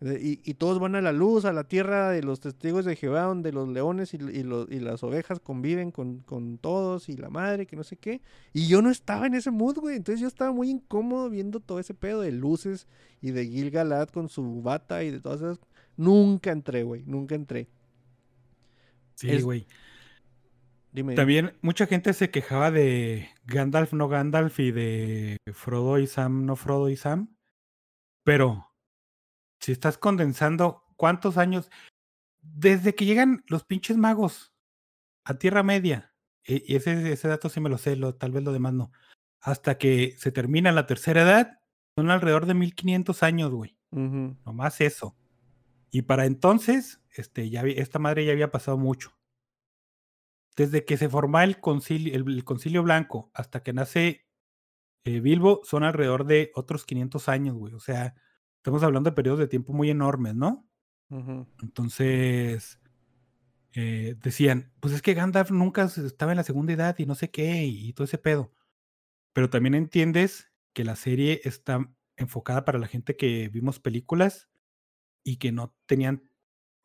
[0.00, 3.22] Y, y todos van a la luz, a la tierra de los testigos de Jehová,
[3.22, 7.30] donde los leones y, y los- y las ovejas conviven con, con todos y la
[7.30, 8.20] madre, que no sé qué.
[8.52, 9.96] Y yo no estaba en ese mood, güey.
[9.96, 12.86] Entonces yo estaba muy incómodo viendo todo ese pedo de luces
[13.20, 15.58] y de Gil Galad con su bata y de todas esas.
[15.96, 17.02] Nunca entré, güey.
[17.04, 17.68] Nunca entré.
[19.16, 19.66] Sí, Es- güey.
[20.92, 21.14] Dime.
[21.16, 26.56] También mucha gente se quejaba de Gandalf no Gandalf y de Frodo y Sam no
[26.56, 27.34] Frodo y Sam.
[28.24, 28.67] Pero
[29.60, 31.70] si estás condensando cuántos años
[32.40, 34.52] desde que llegan los pinches magos
[35.24, 36.14] a Tierra Media,
[36.44, 38.92] e- y ese, ese dato sí me lo sé, lo, tal vez lo demás no,
[39.40, 41.60] hasta que se termina la tercera edad,
[41.96, 43.76] son alrededor de 1500 años, güey.
[43.90, 44.36] Ujú.
[44.44, 45.16] Nomás eso.
[45.90, 49.12] Y para entonces, este, ya, esta madre ya había pasado mucho.
[50.56, 54.26] Desde que se forma el concilio, el, el concilio blanco hasta que nace
[55.04, 57.74] eh, Bilbo, son alrededor de otros 500 años, güey.
[57.74, 58.14] O sea,
[58.68, 60.68] estamos hablando de periodos de tiempo muy enormes, ¿no?
[61.62, 62.78] Entonces,
[63.72, 67.30] eh, decían, pues es que Gandalf nunca estaba en la segunda edad y no sé
[67.30, 68.52] qué, y, todo ese pedo.
[69.32, 74.50] Pero también entiendes que la serie está enfocada para la gente que vimos películas
[75.24, 76.30] y que no tenían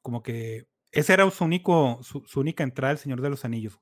[0.02, 0.70] como que...
[0.94, 3.82] Esa era su, único, su, su única entrada al Señor de los Anillos.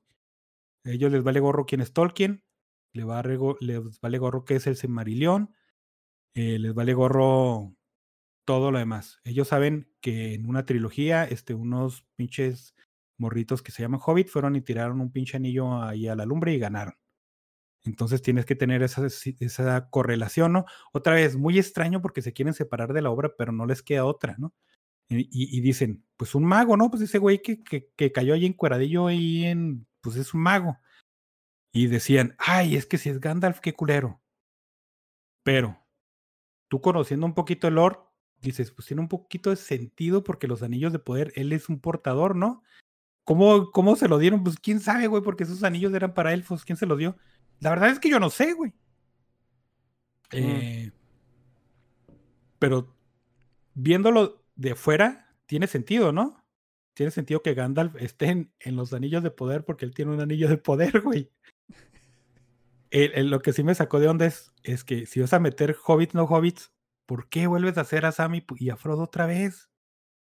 [0.84, 2.42] A ellos les vale gorro quién es Tolkien,
[2.92, 5.54] les vale, go- les vale gorro qué es el Silmarillion,
[6.34, 7.76] eh, les vale gorro
[8.52, 9.18] todo lo demás.
[9.24, 12.74] Ellos saben que en una trilogía, este, unos pinches
[13.16, 16.52] morritos que se llaman Hobbit fueron y tiraron un pinche anillo ahí a la lumbre
[16.52, 16.92] y ganaron.
[17.82, 20.66] Entonces tienes que tener esa, esa correlación, ¿no?
[20.92, 24.04] Otra vez, muy extraño porque se quieren separar de la obra, pero no les queda
[24.04, 24.52] otra, ¿no?
[25.08, 26.90] Y, dicen, pues un mago, ¿no?
[26.90, 30.78] Pues ese güey que, que, cayó ahí encueradillo ahí en, pues es un mago.
[31.72, 34.22] Y decían, ay, es que si es Gandalf, qué culero.
[35.42, 35.78] Pero
[36.68, 37.98] tú conociendo un poquito el lore,
[38.42, 41.80] dices, pues tiene un poquito de sentido porque los anillos de poder, él es un
[41.80, 42.62] portador, ¿no?
[43.24, 44.42] ¿Cómo, cómo se lo dieron?
[44.42, 46.64] Pues quién sabe, güey, porque esos anillos eran para elfos.
[46.64, 47.16] ¿Quién se los dio?
[47.60, 48.72] La verdad es que yo no sé, güey.
[50.32, 50.90] Eh,
[52.58, 52.94] pero
[53.74, 56.42] viéndolo de fuera, tiene sentido, ¿no?
[56.94, 60.20] Tiene sentido que Gandalf esté en, en los anillos de poder porque él tiene un
[60.20, 61.30] anillo de poder, güey.
[62.90, 65.38] El- el- lo que sí me sacó de onda es, es que si vas a
[65.38, 66.72] meter hobbits, no hobbits,
[67.06, 69.70] ¿por qué vuelves a hacer a Sam y, a Frodo otra vez?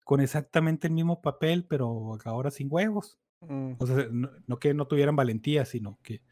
[0.04, 3.18] Con exactamente el mismo papel, pero ahora sin huevos.
[3.40, 3.74] Mm.
[3.78, 6.22] O sea, no, no que no tuvieran valentía, sino que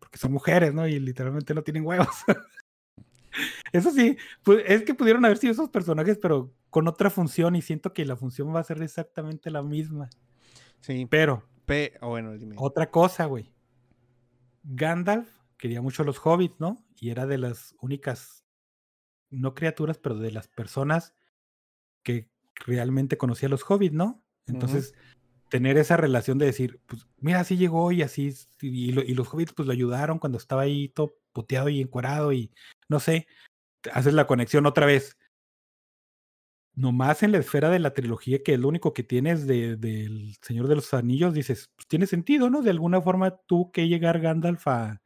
[0.00, 0.88] porque son mujeres, ¿no?
[0.88, 2.08] Y literalmente no tienen huevos.
[3.72, 4.16] Eso sí,
[4.66, 8.16] es que pudieron haber sido esos personajes, pero con otra función, y siento que la
[8.16, 10.10] función va a ser exactamente la misma.
[10.80, 11.06] Sí.
[11.08, 12.56] Pero, Pe oh, bueno, dime.
[12.58, 13.52] otra cosa, güey.
[14.64, 16.84] Gandalf quería mucho a los hobbits, ¿no?
[16.96, 18.39] Y era de las únicas,
[19.30, 21.14] no criaturas, pero de las personas
[22.02, 22.28] que
[22.66, 24.22] realmente conocía a los hobbits, ¿no?
[24.46, 24.94] Entonces,
[25.48, 29.28] tener esa relación de decir, pues, mira, así llegó y así, y, lo- y los
[29.32, 32.52] hobbits pues lo ayudaron cuando estaba ahí todo puteado y encuerado y
[32.88, 33.26] no sé,
[33.92, 35.16] haces la conexión otra vez.
[36.74, 40.36] Nomás en la esfera de la trilogía, que es lo único que tienes de- del
[40.40, 42.62] Señor de los Anillos, dices, pues tiene sentido, ¿no?
[42.62, 45.02] De alguna forma tuvo que llegar Gandalf a,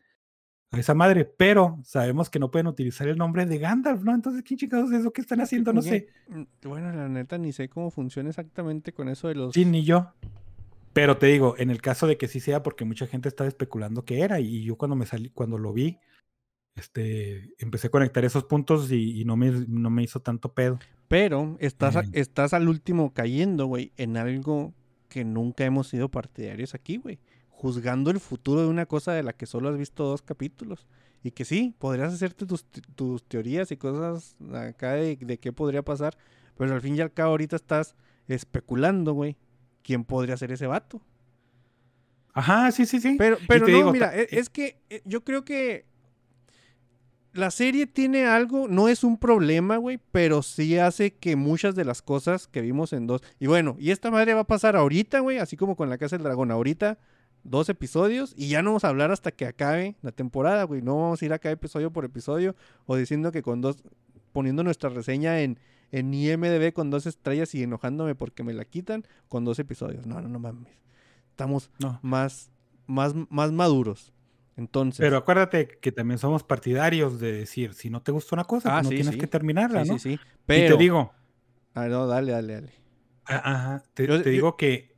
[0.76, 4.14] a esa madre, pero sabemos que no pueden utilizar el nombre de Gandalf, ¿no?
[4.14, 5.72] Entonces, ¿qué chingados es eso que están haciendo?
[5.72, 6.09] No sé.
[6.28, 9.55] Mm, Bueno, la neta ni sé cómo funciona exactamente con eso de los.
[9.55, 10.12] Sí, ni yo.
[10.92, 14.05] Pero te digo, en el caso de que sí sea, porque mucha gente estaba especulando
[14.05, 15.98] que era, y yo cuando me salí, cuando lo vi,
[16.76, 20.78] este, empecé a conectar esos puntos y, y no, me, no me hizo tanto pedo.
[21.09, 22.09] Pero estás, Eh.
[22.12, 24.72] estás al último cayendo, güey, en algo
[25.09, 27.18] que nunca hemos sido partidarios aquí, güey.
[27.65, 30.86] Juzgando el futuro de una cosa de la que solo has visto dos capítulos.
[31.23, 35.82] Y que sí, podrías hacerte tus, tus teorías y cosas acá de, de qué podría
[35.82, 36.15] pasar.
[36.59, 37.95] Pero al fin y al cabo ahorita estás
[38.28, 39.39] especulando, güey.
[39.82, 41.01] ¿Quién podría ser ese vato?
[42.35, 43.15] Ajá, sí, sí, sí.
[43.16, 45.86] Pero, pero no, digo, mira, ta- e- es, que eh, yo creo que
[47.32, 51.86] la serie tiene algo, no es un problema, güey, pero sí hace que muchas de
[51.86, 53.23] las cosas que vimos en dos.
[53.41, 56.16] Y bueno, y esta madre va a pasar ahorita, güey, así como con la Casa
[56.16, 56.99] del Dragón, ahorita
[57.44, 60.82] dos episodios y ya no vamos a hablar hasta que acabe la temporada, güey.
[60.82, 62.56] No vamos a ir acá episodio por episodio
[62.86, 63.82] o diciendo que con dos,
[64.32, 65.58] poniendo nuestra reseña en,
[65.92, 70.06] en IMDB con dos estrellas y enojándome porque me la quitan con dos episodios.
[70.06, 70.72] No, no, no mames.
[71.30, 71.98] Estamos No.
[72.02, 72.50] más,
[72.86, 74.12] más, más maduros.
[74.56, 78.76] Entonces, Pero acuérdate que también somos partidarios de decir, si no te gusta una cosa,
[78.78, 79.20] Ah, no sí, tienes sí.
[79.20, 79.98] que terminarla, sí, ¿no?
[79.98, 80.14] sí, sí.
[80.14, 81.12] Y Pero, te digo,
[81.74, 82.72] Ah, no, dale, dale, dale.
[83.24, 84.93] a- ajá, te, Yo- te yo- digo que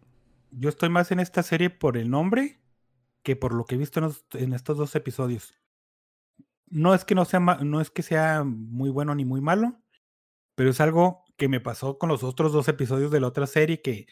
[0.51, 2.61] yo estoy más en esta serie por el nombre
[3.23, 5.55] que por lo que he visto en, los- en estos dos episodios.
[6.69, 9.81] No es que no sea no es que sea muy bueno ni muy malo,
[10.55, 13.83] pero es algo que me pasó con los otros dos episodios de la otra serie
[13.83, 14.07] que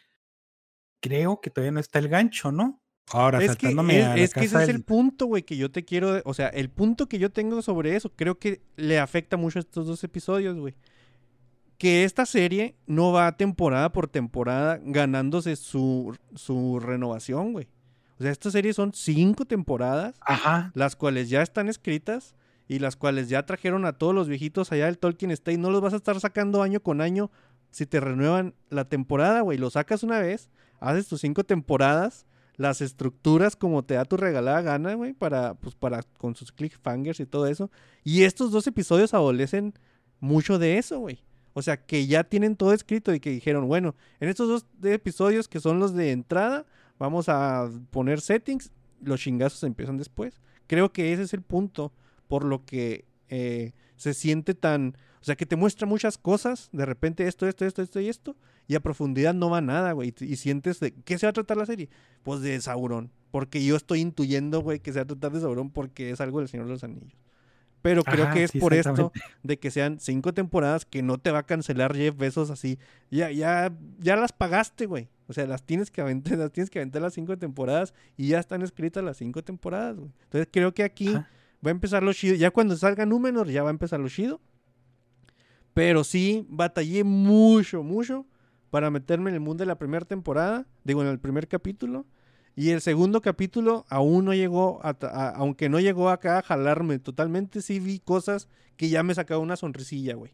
[1.00, 2.80] creo que todavía no está el gancho, ¿no?
[3.12, 5.56] Ahora, Es que, saltándome es, a la es que ese es el punto, güey, que
[5.58, 6.22] yo te quiero.
[6.24, 9.60] O sea, el punto que yo tengo sobre eso, creo que le afecta mucho a
[9.60, 10.74] estos dos episodios, güey.
[11.84, 17.68] Que esta serie no va temporada por temporada ganándose su, su renovación, güey.
[18.18, 22.34] O sea, esta serie son cinco temporadas, Ajá, las cuales ya están escritas
[22.68, 25.58] y las cuales ya trajeron a todos los viejitos allá del Tolkien State.
[25.58, 27.30] No los vas a estar sacando año con año
[27.70, 29.58] si te renuevan la temporada, güey.
[29.58, 30.48] Lo sacas una vez,
[30.80, 32.24] haces tus cinco temporadas,
[32.56, 37.20] las estructuras como te da tu regalada gana, güey, para, pues, para, con sus cliffhangers
[37.20, 37.70] y todo eso.
[38.04, 39.74] Y estos dos episodios adolecen
[40.18, 41.22] mucho de eso, güey.
[41.54, 45.48] O sea, que ya tienen todo escrito y que dijeron, bueno, en estos dos episodios
[45.48, 46.66] que son los de entrada,
[46.98, 50.40] vamos a poner settings, los chingazos empiezan después.
[50.66, 51.92] Creo que ese es el punto
[52.26, 56.84] por lo que eh, se siente tan, o sea, que te muestra muchas cosas, de
[56.86, 58.36] repente esto, esto, esto, esto y esto,
[58.66, 61.34] y a profundidad no va nada, güey, y, y sientes de, ¿qué se va a
[61.34, 61.88] tratar la serie?
[62.24, 65.70] Pues de Sauron, porque yo estoy intuyendo, güey, que se va a tratar de Sauron
[65.70, 67.23] porque es algo del Señor de los Anillos.
[67.84, 69.12] Pero creo Ajá, que es sí, por esto
[69.42, 72.78] de que sean cinco temporadas que no te va a cancelar Jeff Bezos así.
[73.10, 75.10] Ya, ya, ya las pagaste, güey.
[75.26, 78.38] O sea, las tienes que aventar, las tienes que aventar las cinco temporadas y ya
[78.38, 80.10] están escritas las cinco temporadas, güey.
[80.22, 81.28] Entonces creo que aquí Ajá.
[81.62, 82.34] va a empezar lo chido.
[82.36, 84.40] Ya cuando salga Númenor ya va a empezar lo chido.
[85.74, 88.24] Pero sí, batallé mucho, mucho
[88.70, 90.66] para meterme en el mundo de la primera temporada.
[90.84, 92.06] Digo, en el primer capítulo.
[92.56, 94.80] Y el segundo capítulo aún no llegó,
[95.34, 99.56] aunque no llegó acá a jalarme totalmente, sí vi cosas que ya me sacaba una
[99.56, 100.32] sonrisilla, güey.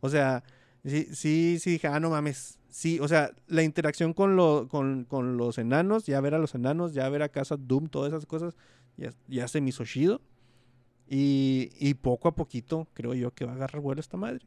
[0.00, 0.44] O sea,
[0.84, 2.58] sí, sí, sí dije, ah, no mames.
[2.70, 6.54] Sí, o sea, la interacción con, lo, con, con los enanos, ya ver a los
[6.54, 8.56] enanos, ya ver a Casa Doom, todas esas cosas,
[8.96, 10.20] ya, ya se me hizo chido.
[11.10, 14.46] Y, y poco a poquito creo yo que va a agarrar vuelo esta madre.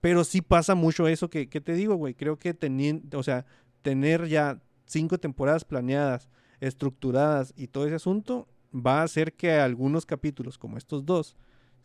[0.00, 2.14] Pero sí pasa mucho eso que, que te digo, güey.
[2.14, 3.46] Creo que teniendo, o sea,
[3.82, 6.28] tener ya cinco temporadas planeadas,
[6.60, 11.36] estructuradas y todo ese asunto va a hacer que algunos capítulos, como estos dos,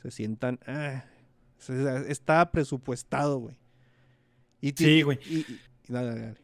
[0.01, 0.59] se sientan.
[0.67, 1.05] ah,
[1.57, 3.57] se- está presupuestado, güey.
[4.59, 5.19] Y Sí, güey.
[5.25, 6.41] Y, y- y dale, dale, dale.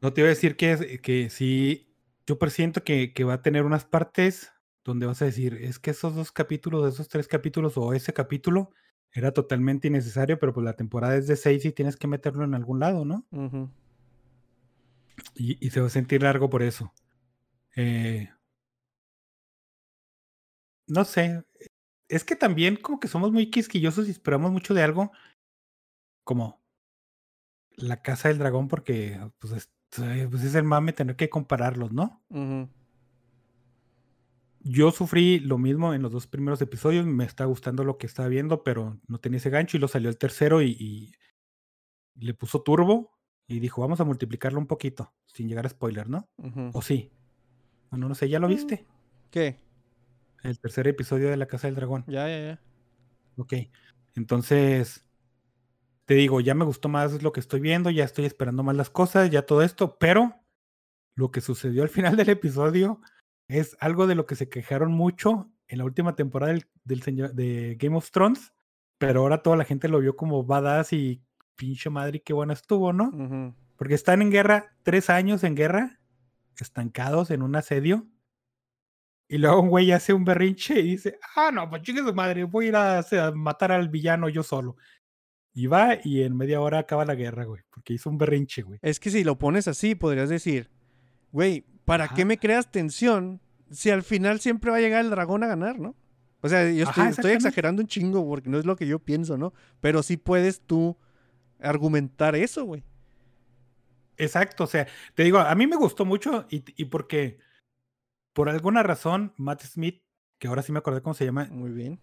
[0.00, 1.88] No te iba a decir que, que sí,
[2.26, 4.52] yo presiento que, que va a tener unas partes
[4.84, 8.70] donde vas a decir, es que esos dos capítulos, esos tres capítulos o ese capítulo
[9.12, 12.54] era totalmente innecesario, pero pues la temporada es de seis y tienes que meterlo en
[12.54, 13.26] algún lado, ¿no?
[15.34, 16.92] Y, y se va a sentir largo por eso.
[17.76, 18.28] Eh,
[20.88, 21.44] no sé.
[22.08, 25.12] Es que también como que somos muy quisquillosos y esperamos mucho de algo
[26.24, 26.62] como
[27.76, 32.22] la casa del dragón porque pues es, pues es el mame tener que compararlos, ¿no?
[34.60, 38.28] Yo sufrí lo mismo en los dos primeros episodios, me está gustando lo que estaba
[38.28, 41.12] viendo, pero no tenía ese gancho y lo salió el tercero y, y
[42.16, 43.12] le puso turbo
[43.46, 46.28] y dijo, vamos a multiplicarlo un poquito, sin llegar a spoiler, ¿no?
[46.72, 47.15] ¿O sí?
[47.96, 48.50] Bueno, no sé, ¿ya lo Mm.
[48.50, 48.84] viste?
[49.30, 49.56] ¿Qué?
[50.42, 52.04] El tercer episodio de La Casa del Dragón.
[52.06, 52.60] Ya, ya, ya.
[53.38, 53.54] Ok.
[54.14, 55.06] Entonces,
[56.04, 58.90] te digo, ya me gustó más lo que estoy viendo, ya estoy esperando más las
[58.90, 60.34] cosas, ya todo esto, pero
[61.14, 63.00] lo que sucedió al final del episodio
[63.48, 67.32] es algo de lo que se quejaron mucho en la última temporada del, del señor,
[67.32, 68.52] de Game of Thrones,
[68.98, 71.22] pero ahora toda la gente lo vio como badass y
[71.54, 73.54] pinche madre, qué bueno estuvo, ¿no?
[73.76, 75.98] Porque están en guerra, tres años en guerra,
[76.64, 78.06] estancados en un asedio.
[79.28, 82.44] Y luego un güey hace un berrinche y dice, ah, no, pues chingue su madre,
[82.44, 84.76] voy a ir a, matar al villano yo solo.
[85.52, 88.78] Y va y en media hora acaba la guerra, güey, porque hizo un berrinche, güey.
[88.82, 90.70] Es que si lo pones así, podrías decir,
[91.32, 95.42] güey, ¿para qué me creas tensión si al final siempre va a llegar el dragón
[95.42, 95.96] a ganar, ¿no?
[96.42, 99.00] O sea, yo Ajá, estoy, estoy exagerando un chingo porque no es lo que yo
[99.00, 99.52] pienso, ¿no?
[99.80, 100.96] Pero sí puedes tú
[101.58, 102.84] argumentar eso, güey.
[104.18, 107.38] Exacto, o sea, te digo, a mí me gustó mucho y, y porque
[108.32, 110.02] por alguna razón Matt Smith,
[110.38, 112.00] que ahora sí me acordé cómo se llama, Muy bien.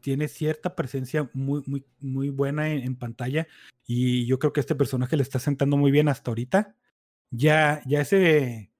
[0.00, 3.46] tiene cierta presencia muy, muy, muy buena en, en pantalla
[3.86, 6.76] y yo creo que este personaje le está sentando muy bien hasta ahorita.
[7.30, 8.72] Ya, ya ese,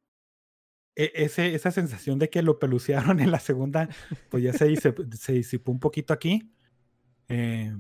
[0.97, 3.89] e- ese, esa sensación de que lo pelucearon en la segunda,
[4.29, 6.53] pues ya se, se disipó un poquito aquí.
[7.29, 7.75] Eh,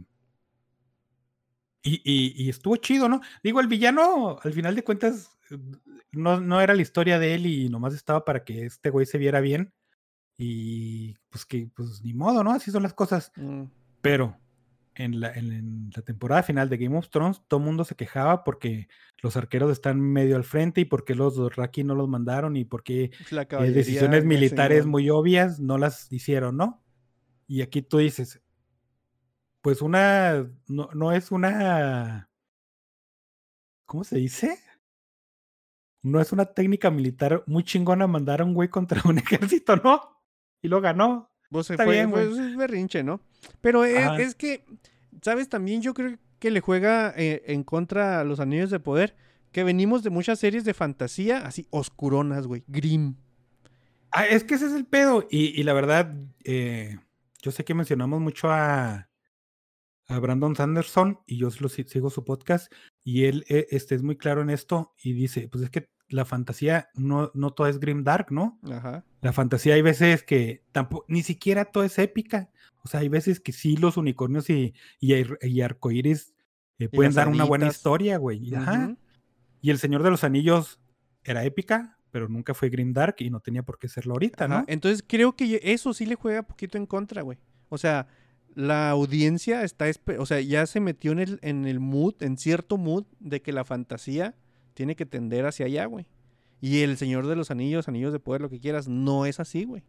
[1.82, 3.20] y, y- y estuvo chido, ¿no?
[3.43, 5.59] Digo, el villano, al final de cuentas, eh,
[6.12, 9.19] no, no era la historia de él y nomás estaba para que este güey se
[9.19, 9.73] viera bien.
[10.36, 12.52] Y pues que, pues ni modo, ¿no?
[12.52, 13.31] Así son las cosas.
[13.36, 13.65] Mm,
[14.01, 14.36] Pero
[14.94, 17.94] en la, en, en la temporada final de Game of Thrones, todo el mundo se
[17.94, 18.89] quejaba porque
[19.23, 23.11] los arqueros están medio al frente y porque los Dothraki no los mandaron y porque
[23.59, 26.82] pues eh, decisiones militares muy obvias no las hicieron, ¿no?
[27.47, 28.40] Y aquí tú dices,
[29.62, 32.31] pues una, no, no es una,
[33.87, 34.59] ¿cómo se dice?
[36.03, 40.01] No es una técnica militar muy chingona mandar a un güey contra un ejército, ¿no?
[40.62, 41.31] Y lo ganó.
[41.51, 42.51] Pues se Está fue, bien, fue- güey.
[42.53, 43.20] es berrinche, ¿no?
[43.61, 44.20] Pero es, Ajá.
[44.20, 44.65] es que,
[45.23, 45.49] ¿sabes?
[45.49, 49.16] También yo creo que le juega eh, en contra a los anillos de poder,
[49.53, 53.16] que venimos de muchas series de fantasía, así oscuronas, güey, grim.
[54.12, 55.27] Ah, es que ese es el pedo.
[55.31, 56.15] Y, y la verdad,
[56.45, 56.99] eh,
[57.43, 59.10] yo sé que mencionamos mucho a,
[60.11, 62.73] a Brandon Sanderson y yo lo si- sigo su podcast
[63.05, 66.24] y él eh, este, es muy claro en esto y dice, pues es que la
[66.24, 68.59] fantasía no, no todo es grim dark, ¿no?
[68.70, 69.05] Ajá.
[69.20, 72.51] La fantasía hay veces que tampoco, ni siquiera todo es épica.
[72.82, 76.35] O sea, hay veces que sí los unicornios y, y, y arcoíris
[76.78, 78.39] eh, pueden dar una buena historia, güey.
[78.49, 78.97] y Ajá.
[79.61, 80.81] Y El Señor de los Anillos
[81.23, 84.59] era épica, pero nunca fue grim dark y no tenía por qué serlo ahorita, Ajá,
[84.61, 84.65] ¿no?
[84.66, 87.39] Entonces creo que eso sí le juega poquito en contra, güey.
[87.69, 88.09] O sea,
[88.55, 89.86] la audiencia está,
[90.18, 93.52] o sea, ya se metió en el, en el mood, en cierto mood, de que
[93.52, 94.35] la fantasía
[94.74, 96.06] tiene que tender hacia allá, güey.
[96.60, 99.64] Y el Señor de los Anillos, Anillos de Poder, lo que quieras, no es así,
[99.64, 99.82] güey.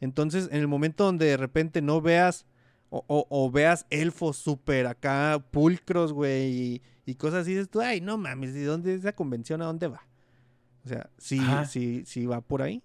[0.00, 2.46] Entonces, en el momento donde de repente no veas
[2.90, 7.80] o, o- o veas elfos súper acá pulcros, güey, y, y cosas así, dices tú,
[7.80, 9.62] ay, no mames, ¿de dónde es esa convención?
[9.62, 10.02] ¿A dónde va?
[10.84, 12.82] O sea, sí, sí, sí va por ahí.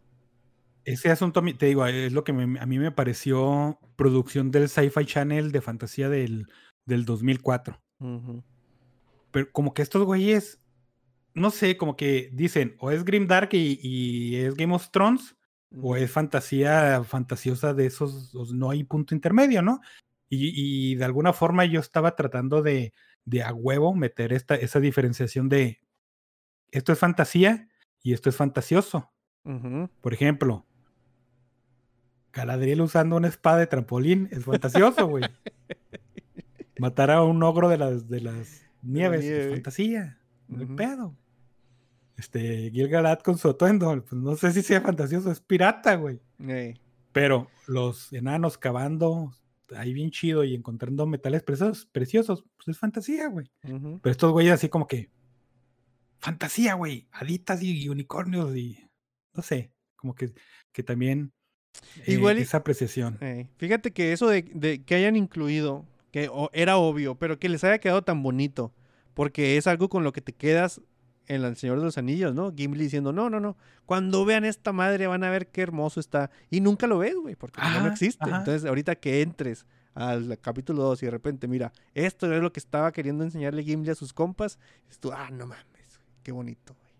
[0.87, 5.05] Ese asunto, te digo, es lo que me- a mí me pareció producción del Sci-Fi
[5.05, 6.47] Channel de fantasía del,
[6.85, 7.81] del 2004.
[7.99, 8.41] Ujú.
[9.31, 10.61] Pero como que estos güeyes,
[11.33, 15.35] no sé, como que dicen, o es Grimdark y, y es Game of Thrones,
[15.81, 19.81] o es fantasía fantasiosa de esos, no hay punto intermedio, ¿no?
[20.29, 20.53] Y,
[20.91, 22.93] y de alguna forma yo estaba tratando de,
[23.25, 25.81] de a huevo meter esta, esa diferenciación de
[26.71, 27.67] esto es fantasía
[28.01, 29.11] y esto es fantasioso.
[30.01, 30.65] Por ejemplo,
[32.37, 35.23] Galadriel usando una espada de trampolín es fantasioso, güey.
[36.77, 39.45] Matar a un ogro de las, de las nieves nieve.
[39.45, 40.19] es fantasía.
[40.47, 40.75] No hay Ujú.
[40.75, 41.15] pedo.
[42.15, 46.19] Este, Gil-galad con su atuendo, pues no sé si sea fantasioso, es pirata, güey.
[46.47, 46.79] Ey.
[47.11, 49.31] Pero los enanos cavando
[49.75, 53.49] ahí bien chido y encontrando metales preciosos, preciosos pues es fantasía, güey.
[53.61, 55.09] Pero estos güeyes así como que
[56.19, 58.79] fantasía, güey, haditas y, y unicornios y
[59.33, 60.33] no sé, como que,
[60.71, 61.33] que también
[62.05, 63.17] eh, Igual y- esa apreciación.
[63.21, 67.49] Ey, Fíjate que eso de, de que hayan incluido, que o- era obvio, pero que
[67.49, 68.71] les haya quedado tan bonito,
[69.13, 70.81] porque es algo con lo que te quedas
[71.27, 72.53] en El Señor de los Anillos, ¿no?
[72.55, 76.31] Gimli diciendo, no, no, no, cuando vean esta madre van a ver qué hermoso está.
[76.49, 78.23] Y nunca lo ves, güey, porque no, no Ajá, existe.
[78.29, 78.37] ajá.
[78.37, 82.59] Entonces, ahorita que entres al capítulo 2 y de repente, mira, esto es lo que
[82.61, 86.93] estaba queriendo enseñarle Gimli a sus compas, dices tú, ah, no mames, qué bonito, güey.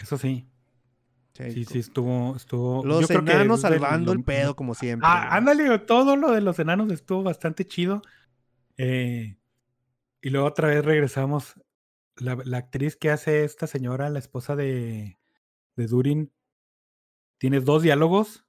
[0.00, 0.46] Eso sí,
[1.34, 2.84] Sí, sí, estuvo, estuvo.
[2.84, 5.08] Los yo creo que enanos salvando el pedo, como siempre.
[5.08, 8.02] Ah, ándale, todo lo de los enanos estuvo bastante chido.
[8.76, 9.36] Eh,
[10.22, 11.54] y luego otra vez regresamos.
[12.16, 15.18] La, la actriz que hace esta señora, la esposa de,
[15.74, 16.32] de Durin,
[17.38, 18.44] tiene dos diálogos,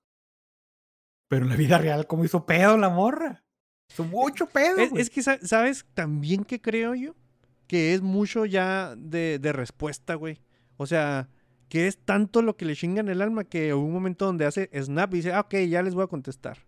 [1.28, 3.44] pero en la vida real, ¿cómo hizo pedo la morra?
[3.90, 4.78] Hizo mucho pedo.
[4.78, 7.16] Es, es que, sa- ¿sabes también que creo yo?
[7.68, 10.42] Que es mucho ya de, de respuesta, güey.
[10.78, 11.30] O sea,
[11.70, 14.70] que es tanto lo que le chingan el alma que hubo un momento donde hace
[14.82, 16.60] snap y dice, ah, ok, ya les voy a contestar.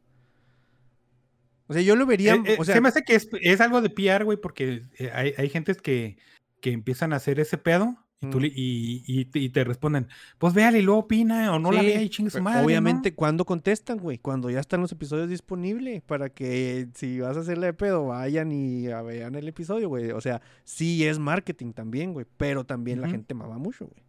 [1.68, 3.60] O sea, yo lo vería, Eh, eh, o sea, se me hace que es, es
[3.62, 6.18] algo de PR, güey, porque eh, hay, hay gentes que,
[6.62, 8.46] que empiezan a hacer ese pedo y, tú Mm.
[8.46, 10.08] y, y te- y te responden,
[10.40, 12.62] pues véale y luego opina o no la sí, vea y chingue su madre.
[12.62, 12.66] ¿no?".
[12.66, 14.18] Obviamente, ¿cuándo contestan, güey?
[14.18, 18.52] Cuando ya están los episodios disponibles para que si vas a hacerle de pedo, vayan
[18.52, 20.10] y vean el episodio, güey.
[20.12, 24.07] O sea, sí es marketing también, güey, pero también la gente mama mucho, güey.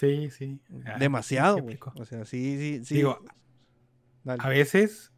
[0.00, 0.60] Sí, sí.
[0.86, 1.78] Ah, sí, Demasiado, güey.
[1.96, 2.94] O sea, sí, sí, sí.
[2.94, 3.22] Digo,
[4.24, 4.42] Dale.
[4.42, 5.12] A veces,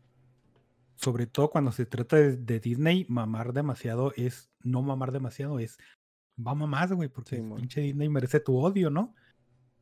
[0.96, 5.78] sobre todo cuando se trata de, de Disney, mamar demasiado es, no mamar demasiado, es,
[6.36, 7.58] vamos más, güey, porque Simón.
[7.60, 9.14] pinche Disney merece tu odio, ¿no?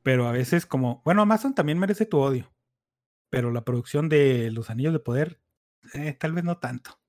[0.03, 2.53] Pero a veces como, bueno, Amazon también merece tu odio,
[3.31, 5.41] pero la producción de Los Anillos de Poder,
[5.95, 7.01] eh, tal vez no tanto.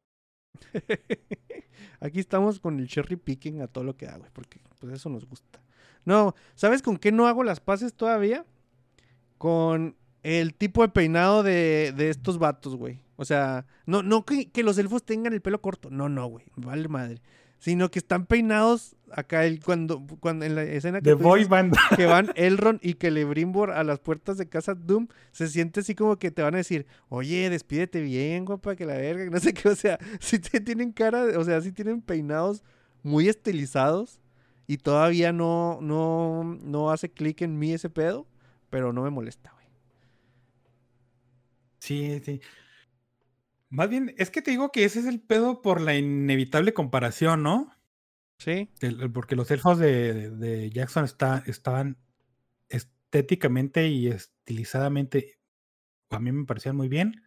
[2.00, 5.10] Aquí estamos con el cherry picking a todo lo que da, güey, porque pues eso
[5.10, 5.62] nos gusta.
[6.06, 8.46] No, ¿sabes con qué no hago las paces todavía?
[9.38, 13.00] Con el tipo de peinado de, de estos vatos, güey.
[13.16, 16.46] O sea, no, no que, que los elfos tengan el pelo corto, no, no, güey,
[16.56, 17.22] vale madre.
[17.60, 21.76] Sino que están peinados acá el, cuando, cuando en la escena que Boy dices Band.
[21.96, 26.18] que van Elrond y Celebrimbor a las puertas de casa Doom, se siente así como
[26.18, 29.70] que te van a decir, oye, despídete bien, guapa, que la verga, no sé qué,
[29.70, 32.64] o sea, sí te tienen cara, o sea, sí tienen peinados
[33.04, 34.21] muy estilizados
[34.74, 38.26] y todavía no, no, no hace clic en mí ese pedo,
[38.70, 39.68] pero no me molesta, güey.
[41.80, 42.42] Sí, sí.
[43.70, 47.44] Más bien, es que te digo que ese es el pedo por la inevitable comparación,
[47.44, 47.74] ¿no?
[48.38, 51.98] Sí, El- el- porque los elfos de, de- de Jackson está, estaban
[52.70, 55.40] estéticamente y estilizadamente,
[56.10, 57.24] a mí me parecían muy bien.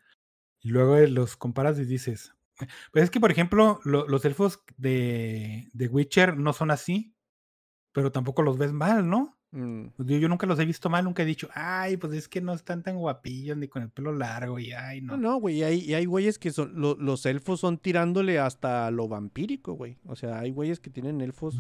[0.60, 4.62] Y luego los comparas y dices, "Eh, pues es que, por ejemplo, lo- los elfos
[4.76, 7.13] de, de Witcher no son así,
[7.94, 9.34] pero tampoco los ves mal, ¿no?
[9.52, 12.28] mm, Pues Yo, yo nunca los he visto mal, nunca he dicho, ay, pues es
[12.28, 15.30] que no están tan guapillos ni con el pelo largo y ay, no, no.
[15.30, 18.90] no, güey, y hay, y hay güeyes que son, lo- los elfos son tirándole hasta
[18.90, 19.96] lo vampírico, güey.
[20.06, 21.56] O sea, hay güeyes que tienen elfos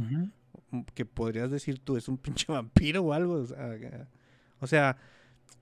[0.94, 3.34] que podrías decir tú, es un pinche vampiro o algo.
[3.34, 4.04] O sea, eh,
[4.60, 4.96] o sea,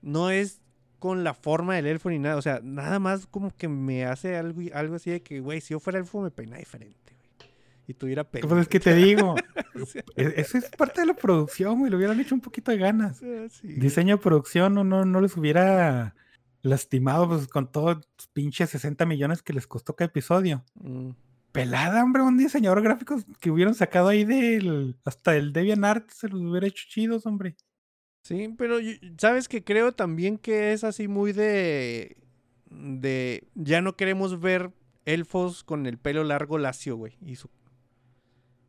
[0.01, 0.59] no es
[0.99, 2.37] con la forma del elfo ni nada.
[2.37, 5.73] O sea, nada más como que me hace algo, algo así de que, güey, si
[5.73, 7.22] yo fuera elfo me peinara diferente, güey.
[7.87, 8.47] Y tuviera pelo.
[8.47, 9.35] Pues es que te digo,
[10.15, 13.17] e- eso es parte de la producción, güey, le hubieran hecho un poquito de ganas.
[13.51, 13.67] sí.
[13.67, 16.15] Diseño, producción, no, no, no les hubiera
[16.61, 20.63] lastimado pues, con todos los pinches 60 millones que les costó cada episodio.
[20.75, 21.09] Mm.
[21.51, 24.97] Pelada, hombre, un diseñador gráfico que hubieran sacado ahí del.
[25.05, 27.55] Hasta el DeviantArt se los hubiera hecho chidos, hombre.
[28.23, 28.77] Sí, pero
[29.19, 32.17] sabes que creo también que es así muy de.
[32.71, 33.43] de.
[33.53, 34.71] Ya no queremos ver
[35.05, 37.17] elfos con el pelo largo lacio, güey.
[37.21, 37.49] y su-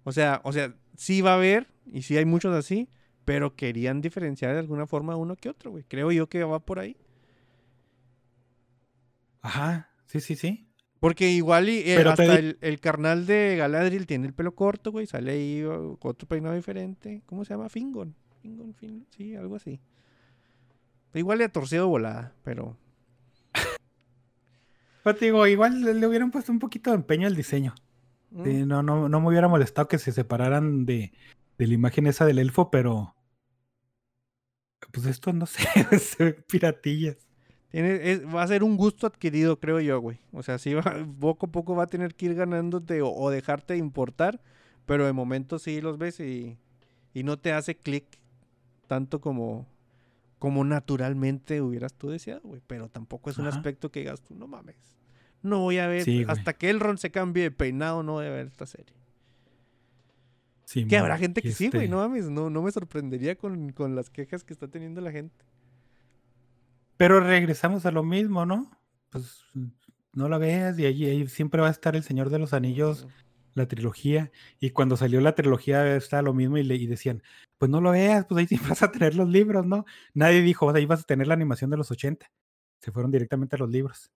[0.04, 2.88] O sea, o sea, sí va a haber, y sí hay muchos así,
[3.24, 5.84] pero querían diferenciar de alguna forma uno que otro, güey.
[5.84, 6.96] Creo yo que va por ahí.
[9.40, 10.66] Ajá, sí, sí, sí.
[11.00, 14.90] Porque igual y, eh, te hasta el, el carnal de Galadriel tiene el pelo corto,
[14.90, 15.06] güey.
[15.06, 15.62] Sale ahí
[15.98, 17.22] con otro peinado diferente.
[17.26, 17.68] ¿Cómo se llama?
[17.68, 18.14] Fingon.
[18.40, 19.80] Fingon, Fin- sí, algo así.
[21.12, 22.76] Igual le ha torcido volada, pero...
[25.02, 27.74] Pero te digo, igual le hubieran puesto un poquito de empeño al diseño.
[28.34, 31.12] Mm, Sí, no, no, no me hubiera molestado que se separaran de,
[31.58, 33.14] de la imagen esa del elfo, pero.
[34.92, 35.62] Pues esto no sé,
[35.98, 37.16] se ven piratillas.
[37.70, 40.18] tiene- es- va a ser un gusto adquirido, creo yo, güey.
[40.32, 40.82] O sea, sí, va,
[41.20, 44.40] poco a poco va a tener que ir ganándote o, o dejarte de importar,
[44.86, 46.58] pero de momento sí los ves y,
[47.14, 48.04] y no te hace clic
[48.86, 49.66] tanto como,
[50.38, 52.60] como naturalmente hubieras tú deseado, güey.
[52.66, 54.76] Pero tampoco es un aspecto que digas tú, no mames.
[55.44, 58.30] No voy a ver, Sí, hasta que Elrond se cambie de peinado, no voy a
[58.30, 58.96] ver esta serie.
[60.64, 63.72] Sí, Que habrá gente que sí, güey, este, no mames, no, no me sorprendería con,
[63.72, 65.44] con las quejas que está teniendo la gente.
[66.96, 68.70] Pero regresamos a lo mismo, ¿no?
[69.10, 69.44] Pues
[70.14, 73.06] no la veas y allí, ahí siempre va a estar El Señor de los Anillos,
[73.52, 74.32] la trilogía.
[74.60, 77.22] Y cuando salió la trilogía estaba lo mismo y, le, y decían,
[77.58, 79.84] pues no lo veas, pues ahí sí vas a tener los libros, ¿no?
[80.14, 82.30] Nadie dijo, ahí vas a tener la animación de los 80.
[82.80, 84.10] Se fueron directamente a los libros.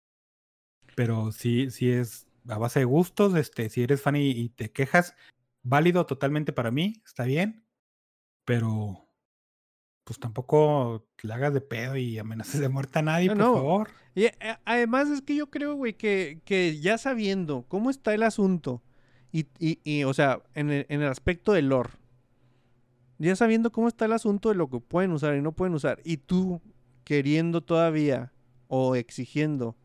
[0.96, 4.70] Pero sí, sí es a base de gustos, este, si eres fan y, y te
[4.70, 5.14] quejas,
[5.62, 7.64] válido totalmente para mí, está bien,
[8.44, 9.08] pero
[10.04, 13.54] pues tampoco le hagas de pedo y amenaces de muerte a nadie, No, por no.
[13.54, 13.90] favor.
[14.14, 14.34] Y eh,
[14.66, 18.82] además es que yo creo, güey, que, que ya sabiendo cómo está el asunto,
[19.32, 21.90] y, y, y, o sea, en el, en el aspecto del lore,
[23.18, 26.00] ya sabiendo cómo está el asunto de lo que pueden usar y no pueden usar,
[26.04, 26.60] y tú
[27.04, 28.32] queriendo todavía
[28.68, 29.76] o exigiendo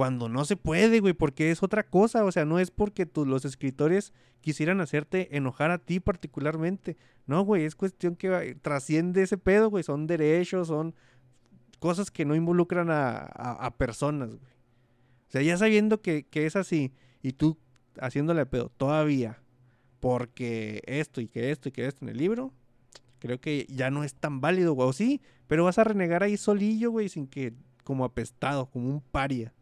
[0.00, 3.26] cuando no se puede, güey, porque es otra cosa, o sea, no es porque tú,
[3.26, 6.96] los escritores quisieran hacerte enojar a ti particularmente,
[7.26, 10.94] no, güey, es cuestión que va- trasciende ese pedo, güey, son derechos, son
[11.80, 14.40] cosas que no involucran a personas, güey.
[15.28, 17.58] O sea, ya sabiendo que, que es así y tú
[18.00, 19.42] haciéndole pedo todavía
[20.00, 22.54] porque esto y que esto y que esto en el libro,
[23.18, 24.88] creo que ya no es tan válido, güey.
[24.88, 27.52] O sí, pero vas a renegar ahí solillo, güey, sin que
[27.84, 29.52] como apestado, como un paria.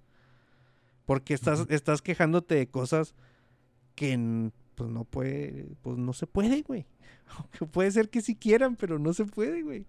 [1.08, 3.14] Porque estás, estás quejándote de cosas
[3.94, 6.84] que pues no puede, pues no se puede, güey.
[7.38, 9.86] Aunque puede ser que sí quieran, pero no se puede, güey.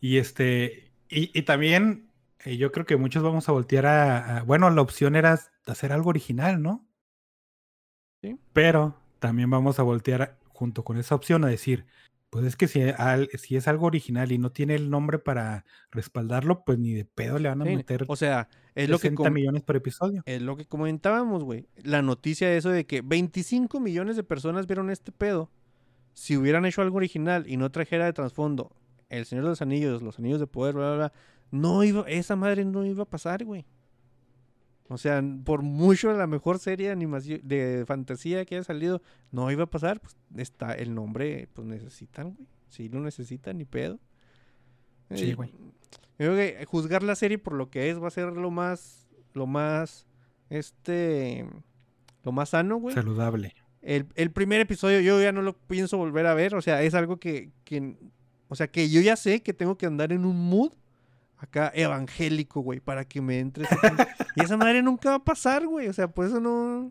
[0.00, 2.08] Y este, y, y también
[2.44, 5.92] eh, yo creo que muchos vamos a voltear a, a- bueno, la opción era hacer
[5.92, 6.86] algo original, ¿no?
[8.22, 8.38] Sí.
[8.52, 11.84] Pero también vamos a voltear a- junto con esa opción a decir,
[12.30, 15.64] pues es que si, al- si es algo original y no tiene el nombre para
[15.90, 19.08] respaldarlo, pues ni de pedo le van a Sí, meter O sea, es lo que
[19.08, 20.22] 60 com- millones por episodio.
[20.26, 21.66] Es lo que comentábamos, güey.
[21.82, 25.50] La noticia de eso de que 25 millones de personas vieron este pedo.
[26.14, 28.70] Si hubieran hecho algo original y no trajera de trasfondo
[29.08, 31.12] El Señor de los Anillos, los Anillos de Poder, bla, bla, bla,
[31.50, 33.66] no iba, esa madre no iba a pasar, güey.
[34.92, 39.00] O sea, por mucho la mejor serie de animación, de fantasía que haya salido,
[39.30, 40.00] no iba a pasar.
[40.00, 42.48] Pues está el nombre, pues necesitan, güey.
[42.68, 44.00] Sí lo necesitan, ni pedo.
[45.14, 45.50] Sí, Eh, güey.
[46.18, 49.08] yo creo que juzgar la serie por lo que es va a ser lo más,
[49.32, 50.06] lo más,
[50.50, 51.46] este,
[52.24, 52.94] lo más sano, güey.
[52.94, 53.54] Saludable.
[53.82, 56.94] El, el primer episodio yo ya no lo pienso volver a ver, o sea, es
[56.94, 57.96] algo que, que,
[58.48, 60.72] o sea, que yo ya sé que tengo que andar en un mood
[61.40, 63.64] acá evangélico, güey, para que me entre
[64.36, 66.90] Y esa madre nunca va a pasar, güey, o sea, por eso no,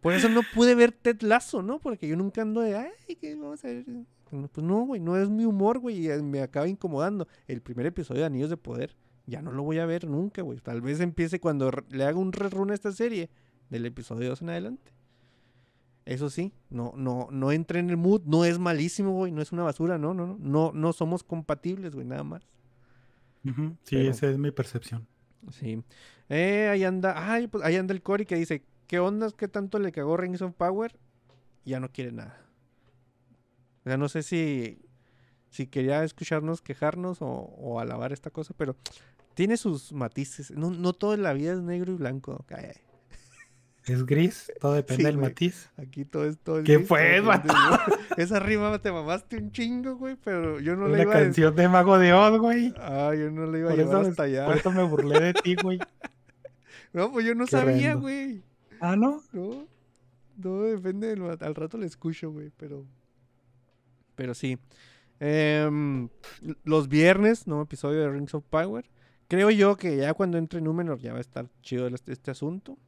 [0.00, 1.80] por eso no pude ver Ted Lasso, ¿no?
[1.80, 3.84] Porque yo nunca ando de, ay, que vamos a ver.
[4.30, 7.26] Pues no, güey, no es mi humor, güey, y eh, me acaba incomodando.
[7.46, 8.96] El primer episodio de Anillos de Poder,
[9.26, 10.58] ya no lo voy a ver nunca, güey.
[10.58, 13.30] Tal vez empiece cuando le haga un rerun a esta serie,
[13.70, 14.92] del episodio 2 en adelante.
[16.04, 19.52] Eso sí, no, no, no entra en el mood, no es malísimo, güey, no es
[19.52, 22.46] una basura, no, no, no, no, no somos compatibles, güey, nada más.
[23.44, 25.06] Sí, Pero- esa es mi percepción.
[25.50, 25.82] Sí.
[26.30, 29.28] Eh, ahí anda, ay, pues ahí anda el Cory que dice, ¿qué onda?
[29.36, 30.96] ¿Qué tanto le cagó Rings of Power?
[31.64, 32.40] Ya no quiere nada.
[33.80, 34.78] O sea, no sé si,
[35.50, 38.74] si quería escucharnos quejarnos o, o alabar esta cosa, pero
[39.34, 40.50] tiene sus matices.
[40.52, 42.44] No, no todo en la vida es negro y blanco.
[42.48, 42.80] Ay, ay.
[43.86, 45.28] Es gris, todo depende Sí, del güey.
[45.28, 45.70] matiz.
[45.76, 46.58] Aquí todo es todo.
[46.60, 47.22] es ¿Qué fue.
[48.16, 51.26] Esa rima te mamaste un chingo, güey, pero yo no la Una iba a decir.
[51.44, 52.72] canción de Mago de Oz, güey.
[52.78, 54.46] Ah, yo no la iba a Por llevar eso, hasta allá.
[54.46, 55.78] por eso me burlé de ti, güey.
[56.92, 58.42] No, pues yo no Qué sabía, güey.
[58.80, 59.20] Ah, ¿no?
[59.32, 59.66] No,
[60.36, 62.86] no depende del mat- Al rato le escucho, güey, pero.
[64.14, 64.58] Pero sí.
[65.18, 66.08] Em,
[66.64, 68.88] los viernes, nuevo episodio de Rings of Power.
[69.26, 72.78] Creo yo que ya cuando entre Númenor ya va a estar chido este, asunto.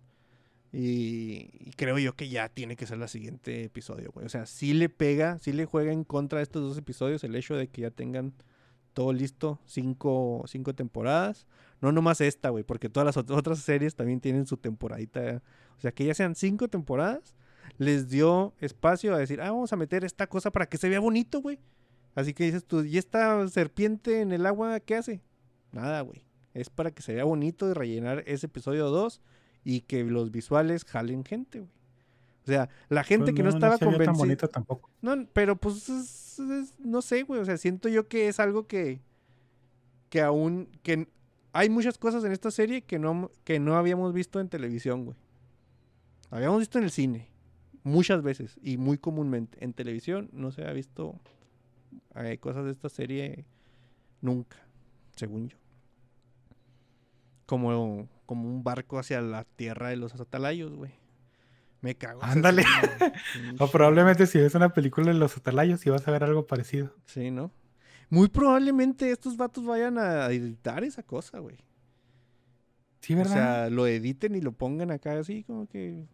[0.78, 4.26] Y, creo yo que ya tiene que ser el siguiente episodio, güey.
[4.26, 7.34] O sea, sí le pega, sí le juega en contra de estos dos episodios el
[7.34, 8.34] hecho de que ya tengan
[8.92, 11.46] todo listo, cinco, cinco temporadas.
[11.80, 15.42] No nomás esta, güey, porque todas las ot- otras series también tienen su temporadita.
[15.78, 17.34] O sea, que ya sean cinco temporadas,
[17.78, 21.00] les dio espacio a decir, ah, vamos a meter esta cosa para que se vea
[21.00, 21.58] bonito, güey.
[22.14, 25.22] Así que dices tú, ¿y esta serpiente en el agua qué hace?
[25.72, 26.26] Nada, güey.
[26.52, 29.22] Es para que se vea bonito y rellenar ese episodio 2
[29.68, 31.70] y que los visuales jalen gente, güey.
[32.44, 34.16] O sea, la gente Pues que no, estaba tan convencida.
[34.16, 34.88] bonito tampoco.
[35.02, 37.40] No, pero pues es- es- no sé, güey.
[37.40, 39.00] O sea, siento yo que es algo que.
[40.08, 40.68] Que aún.
[40.84, 41.08] que
[41.52, 45.16] Hay muchas cosas en esta serie que no, que no habíamos visto en televisión, güey.
[46.30, 47.28] Habíamos visto en el cine.
[47.82, 48.58] Muchas veces.
[48.62, 49.58] Y muy comúnmente.
[49.64, 51.18] En televisión no se había visto.
[52.14, 53.44] Hay cosas de esta serie.
[54.20, 54.56] Nunca.
[55.16, 55.56] Según yo.
[57.46, 60.92] Como, como un barco hacia la tierra de los atalayos, güey.
[61.80, 62.22] Me cago.
[62.22, 62.64] Ándale.
[63.60, 66.92] O probablemente si ves una película de los atalayos y vas a ver algo parecido.
[67.06, 67.52] Sí, ¿no?
[68.10, 71.56] Muy probablemente estos vatos vayan a editar esa cosa, güey.
[73.00, 73.32] Sí, O ¿verdad?
[73.32, 76.06] sea, lo editen y lo pongan acá así como que...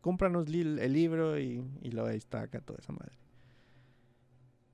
[0.00, 3.12] Cómpranos li- el libro y, y lo ahí está acá toda esa madre.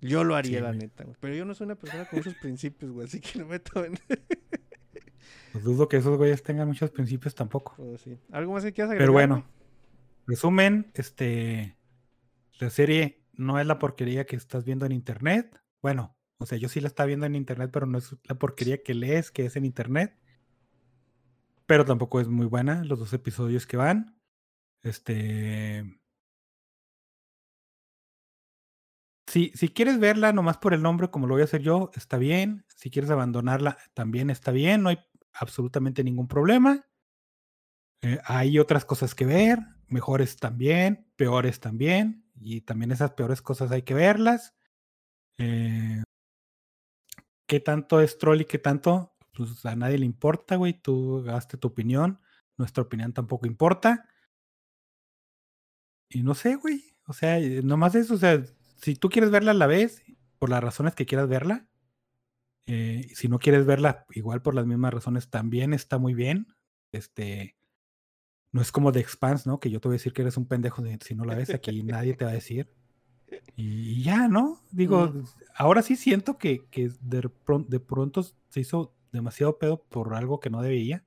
[0.03, 0.79] Yo lo haría, Sí, la güey.
[0.81, 1.17] neta, güey.
[1.19, 3.07] Pero yo no soy una persona con muchos principios, güey.
[3.07, 3.95] Así que no me tomen.
[5.55, 7.77] Pues dudo que esos güeyes tengan muchos principios tampoco.
[7.99, 8.19] Sí.
[8.33, 9.07] ¿Algo más que quieras agregar?
[9.07, 9.47] Pero bueno,
[10.27, 11.79] resumen, este,
[12.59, 15.57] la serie no es la porquería que estás viendo en internet.
[15.81, 18.83] Bueno, o sea, yo sí la estaba viendo en internet, pero no es la porquería
[18.83, 20.19] que lees que es en internet.
[21.67, 24.21] Pero tampoco es muy buena los dos episodios que van.
[24.83, 25.85] Este.
[29.29, 32.19] Si, si quieres verla nomás por el nombre, como lo voy a hacer yo, está
[32.19, 32.65] bien.
[32.75, 34.83] Si quieres abandonarla, también está bien.
[34.83, 34.99] No hay
[35.35, 36.87] absolutamente ningún problema.
[38.03, 39.59] Eh, hay otras cosas que ver,
[39.89, 44.55] mejores también, peores también, y también esas peores cosas hay que verlas.
[45.39, 46.03] Eh,
[47.47, 49.15] ¿Qué tanto es troll y qué tanto?
[49.37, 50.75] Pues a nadie le importa, güey.
[50.75, 52.21] Tú gaste tu opinión.
[52.57, 54.09] Nuestra opinión tampoco importa.
[56.09, 56.97] Y no sé, güey.
[57.07, 58.15] O sea, nomás eso.
[58.15, 58.45] O sea,
[58.77, 60.03] si tú quieres verla a la vez,
[60.39, 61.67] por las razones que quieras verla.
[62.67, 66.47] Eh, si no quieres verla, igual por las mismas razones, también está muy bien.
[66.93, 67.57] Este.
[68.53, 69.59] No es como The Expanse, ¿no?
[69.59, 71.51] Que yo te voy a decir que eres un pendejo de- si no la ves.
[71.51, 72.71] Aquí nadie te va a decir.
[73.57, 74.61] Y, ya, ¿no?
[74.71, 75.25] Digo, Mm.
[75.57, 77.29] ahora sí siento que, que de,
[77.69, 81.05] de pronto se hizo demasiado pedo por algo que no debía.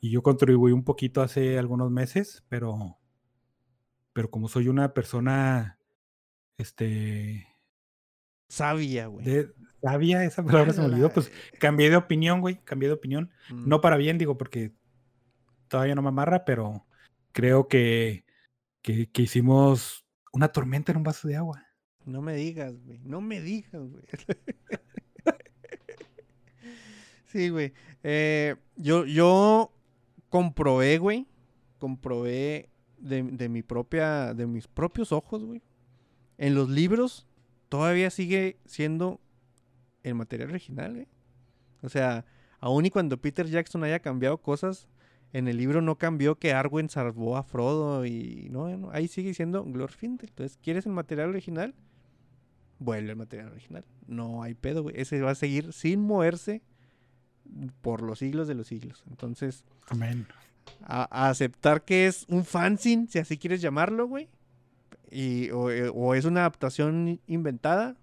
[0.00, 2.96] Y yo contribuí un poquito hace algunos meses, pero.
[4.14, 5.78] Pero como soy una persona.
[6.56, 7.46] Este.
[8.48, 9.26] Sabia, güey.
[9.26, 9.52] De,
[9.86, 11.10] sabia, esa palabra se me olvidó.
[11.10, 11.30] Pues
[11.60, 12.56] cambié de opinión, güey.
[12.64, 13.30] Cambié de opinión.
[13.50, 13.68] Mm.
[13.68, 14.72] No para bien, digo, porque
[15.68, 16.86] todavía no me amarra, pero
[17.32, 18.24] creo que,
[18.82, 21.64] que, que hicimos una tormenta en un vaso de agua.
[22.04, 23.00] No me digas, güey.
[23.04, 24.04] No me digas, güey.
[27.26, 27.72] sí, güey.
[28.02, 29.72] Eh, yo, yo
[30.30, 31.28] comprobé, güey.
[31.78, 35.62] Comprobé de, de mi propia, de mis propios ojos, güey.
[36.38, 37.28] En los libros
[37.68, 39.20] todavía sigue siendo
[40.08, 41.08] el material original, güey.
[41.82, 42.24] O sea,
[42.60, 44.88] aun y cuando Peter Jackson haya cambiado cosas,
[45.32, 49.34] en el libro no cambió que Arwen salvó a Frodo y no, no, ahí sigue
[49.34, 50.28] siendo Glorfindel.
[50.30, 51.74] Entonces, ¿quieres el material original?
[52.78, 53.84] Vuelve el material original.
[54.06, 54.98] No hay pedo, güey.
[54.98, 56.62] Ese va a seguir sin moverse
[57.82, 59.04] por los siglos de los siglos.
[59.10, 60.26] Entonces, Amén.
[60.82, 64.28] a, a aceptar que es un fanzine, si así quieres llamarlo, güey.
[65.10, 67.96] Y, o, eh, o es una adaptación inventada.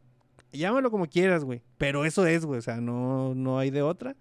[0.54, 1.62] Llámalo como quieras, güey.
[1.78, 2.60] Pero eso es, güey.
[2.60, 4.16] O sea, no, no hay de otra.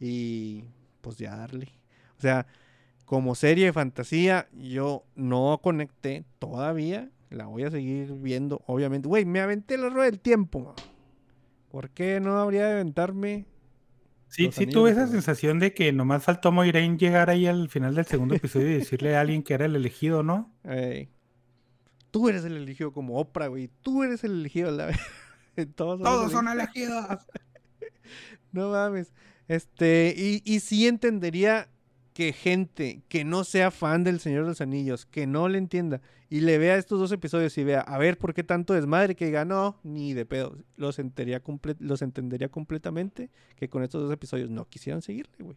[0.00, 0.64] Y
[1.02, 1.68] pues ya darle.
[2.18, 2.46] O sea,
[3.04, 7.10] como serie de fantasía, yo no conecté todavía.
[7.30, 9.06] La voy a seguir viendo, obviamente.
[9.06, 10.74] Güey, me aventé la rueda del tiempo.
[11.70, 13.46] ¿Por qué no habría de aventarme?
[14.28, 18.06] Sí, sí tuve esa sensación de que nomás faltó Moiraine llegar ahí al final del
[18.06, 20.52] segundo episodio y decirle a alguien que era el elegido, ¿no?
[22.10, 23.70] Tú eres el elegido como Oprah, güey.
[23.82, 24.70] Tú eres el elegido.
[24.70, 24.88] La...
[25.64, 27.06] Todos, Todos son ele- elegidos.
[28.52, 29.12] No mames.
[29.48, 31.68] Este, y, y sí entendería
[32.14, 36.00] que gente que no sea fan del Señor de los Anillos, que no le entienda
[36.30, 39.26] y le vea estos dos episodios y vea, a ver por qué tanto desmadre, que
[39.26, 44.12] diga, no, ni de pedo, los entendería, comple- los entendería completamente que con estos dos
[44.12, 45.56] episodios no quisieran seguirle, güey.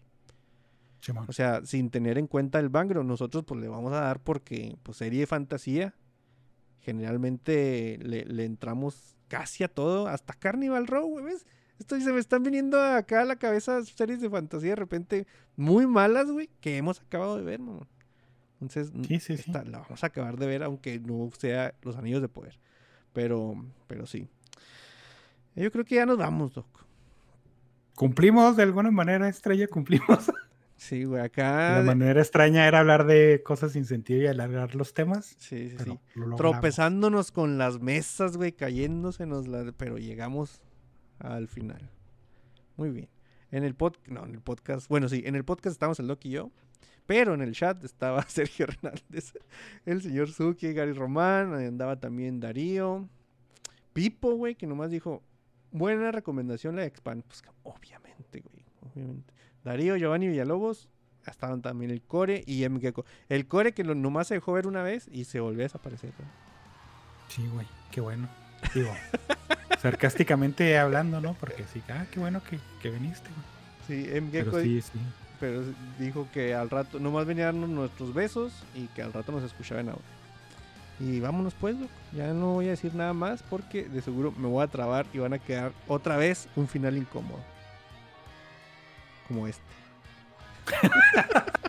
[1.28, 4.76] O sea, sin tener en cuenta el background, nosotros pues le vamos a dar porque,
[4.84, 5.96] pues serie de fantasía,
[6.82, 11.46] generalmente le, le entramos casi a todo, hasta Carnival Row, güey, ¿ves?
[11.80, 15.88] Esto se me están viniendo acá a la cabeza series de fantasía de repente muy
[15.88, 17.88] malas, güey, que hemos acabado de ver, mamón.
[18.60, 19.44] Entonces, Sí, sí, sí.
[19.48, 22.60] esta la vamos a acabar de ver, aunque no sea Los Anillos de Poder.
[23.14, 23.56] Pero,
[23.88, 24.28] pero sí.
[25.56, 26.68] Yo creo que ya nos vamos, Doc.
[27.96, 30.08] Cumplimos de alguna manera extraña, cumplimos.
[30.80, 31.80] Sí, güey, acá...
[31.80, 35.36] la manera extraña era hablar de cosas sin sentido y alargar los temas.
[35.38, 36.00] Sí, sí, sí.
[36.16, 36.38] lo.
[36.38, 39.74] Tropezándonos con las mesas, güey, cayéndosenos, la...
[39.76, 40.62] pero llegamos
[41.20, 41.92] al final.
[42.78, 43.10] Muy bien.
[43.52, 46.24] En el podcast, no, en el podcast, bueno, sí, en el podcast estábamos el Doc
[46.24, 46.50] y yo,
[47.06, 49.34] pero en el chat estaba Sergio Hernández,
[49.86, 53.10] el señor Suki, Gary Román, andaba también Darío,
[53.92, 55.24] Pipo, güey, que nomás dijo,
[55.72, 57.24] buena recomendación la de Expand.
[57.26, 59.39] Pues obviamente, güey, obviamente.
[59.70, 60.90] Darío, Giovanni Villalobos,
[61.28, 62.80] estaban también el Core y M.
[62.80, 63.06] Gecko.
[63.30, 66.12] El Core que lo, nomás se dejó ver una vez y se volvió a desaparecer.
[67.28, 68.28] Sí, güey, qué bueno.
[68.74, 68.90] Digo,
[69.80, 71.36] sarcásticamente hablando, ¿no?
[71.36, 74.06] Porque sí, ah, qué bueno que, que viniste, güey.
[74.06, 74.32] Sí, M.
[74.32, 75.00] Gecko Pero sí, sí.
[75.40, 75.62] pero
[76.00, 79.44] dijo que al rato, nomás venía a darnos nuestros besos y que al rato nos
[79.44, 80.02] escuchaba en audio.
[81.00, 81.94] Y vámonos pues, loco.
[82.12, 85.20] Ya no voy a decir nada más porque de seguro me voy a trabar y
[85.20, 87.38] van a quedar otra vez un final incómodo.
[89.30, 89.62] Como este.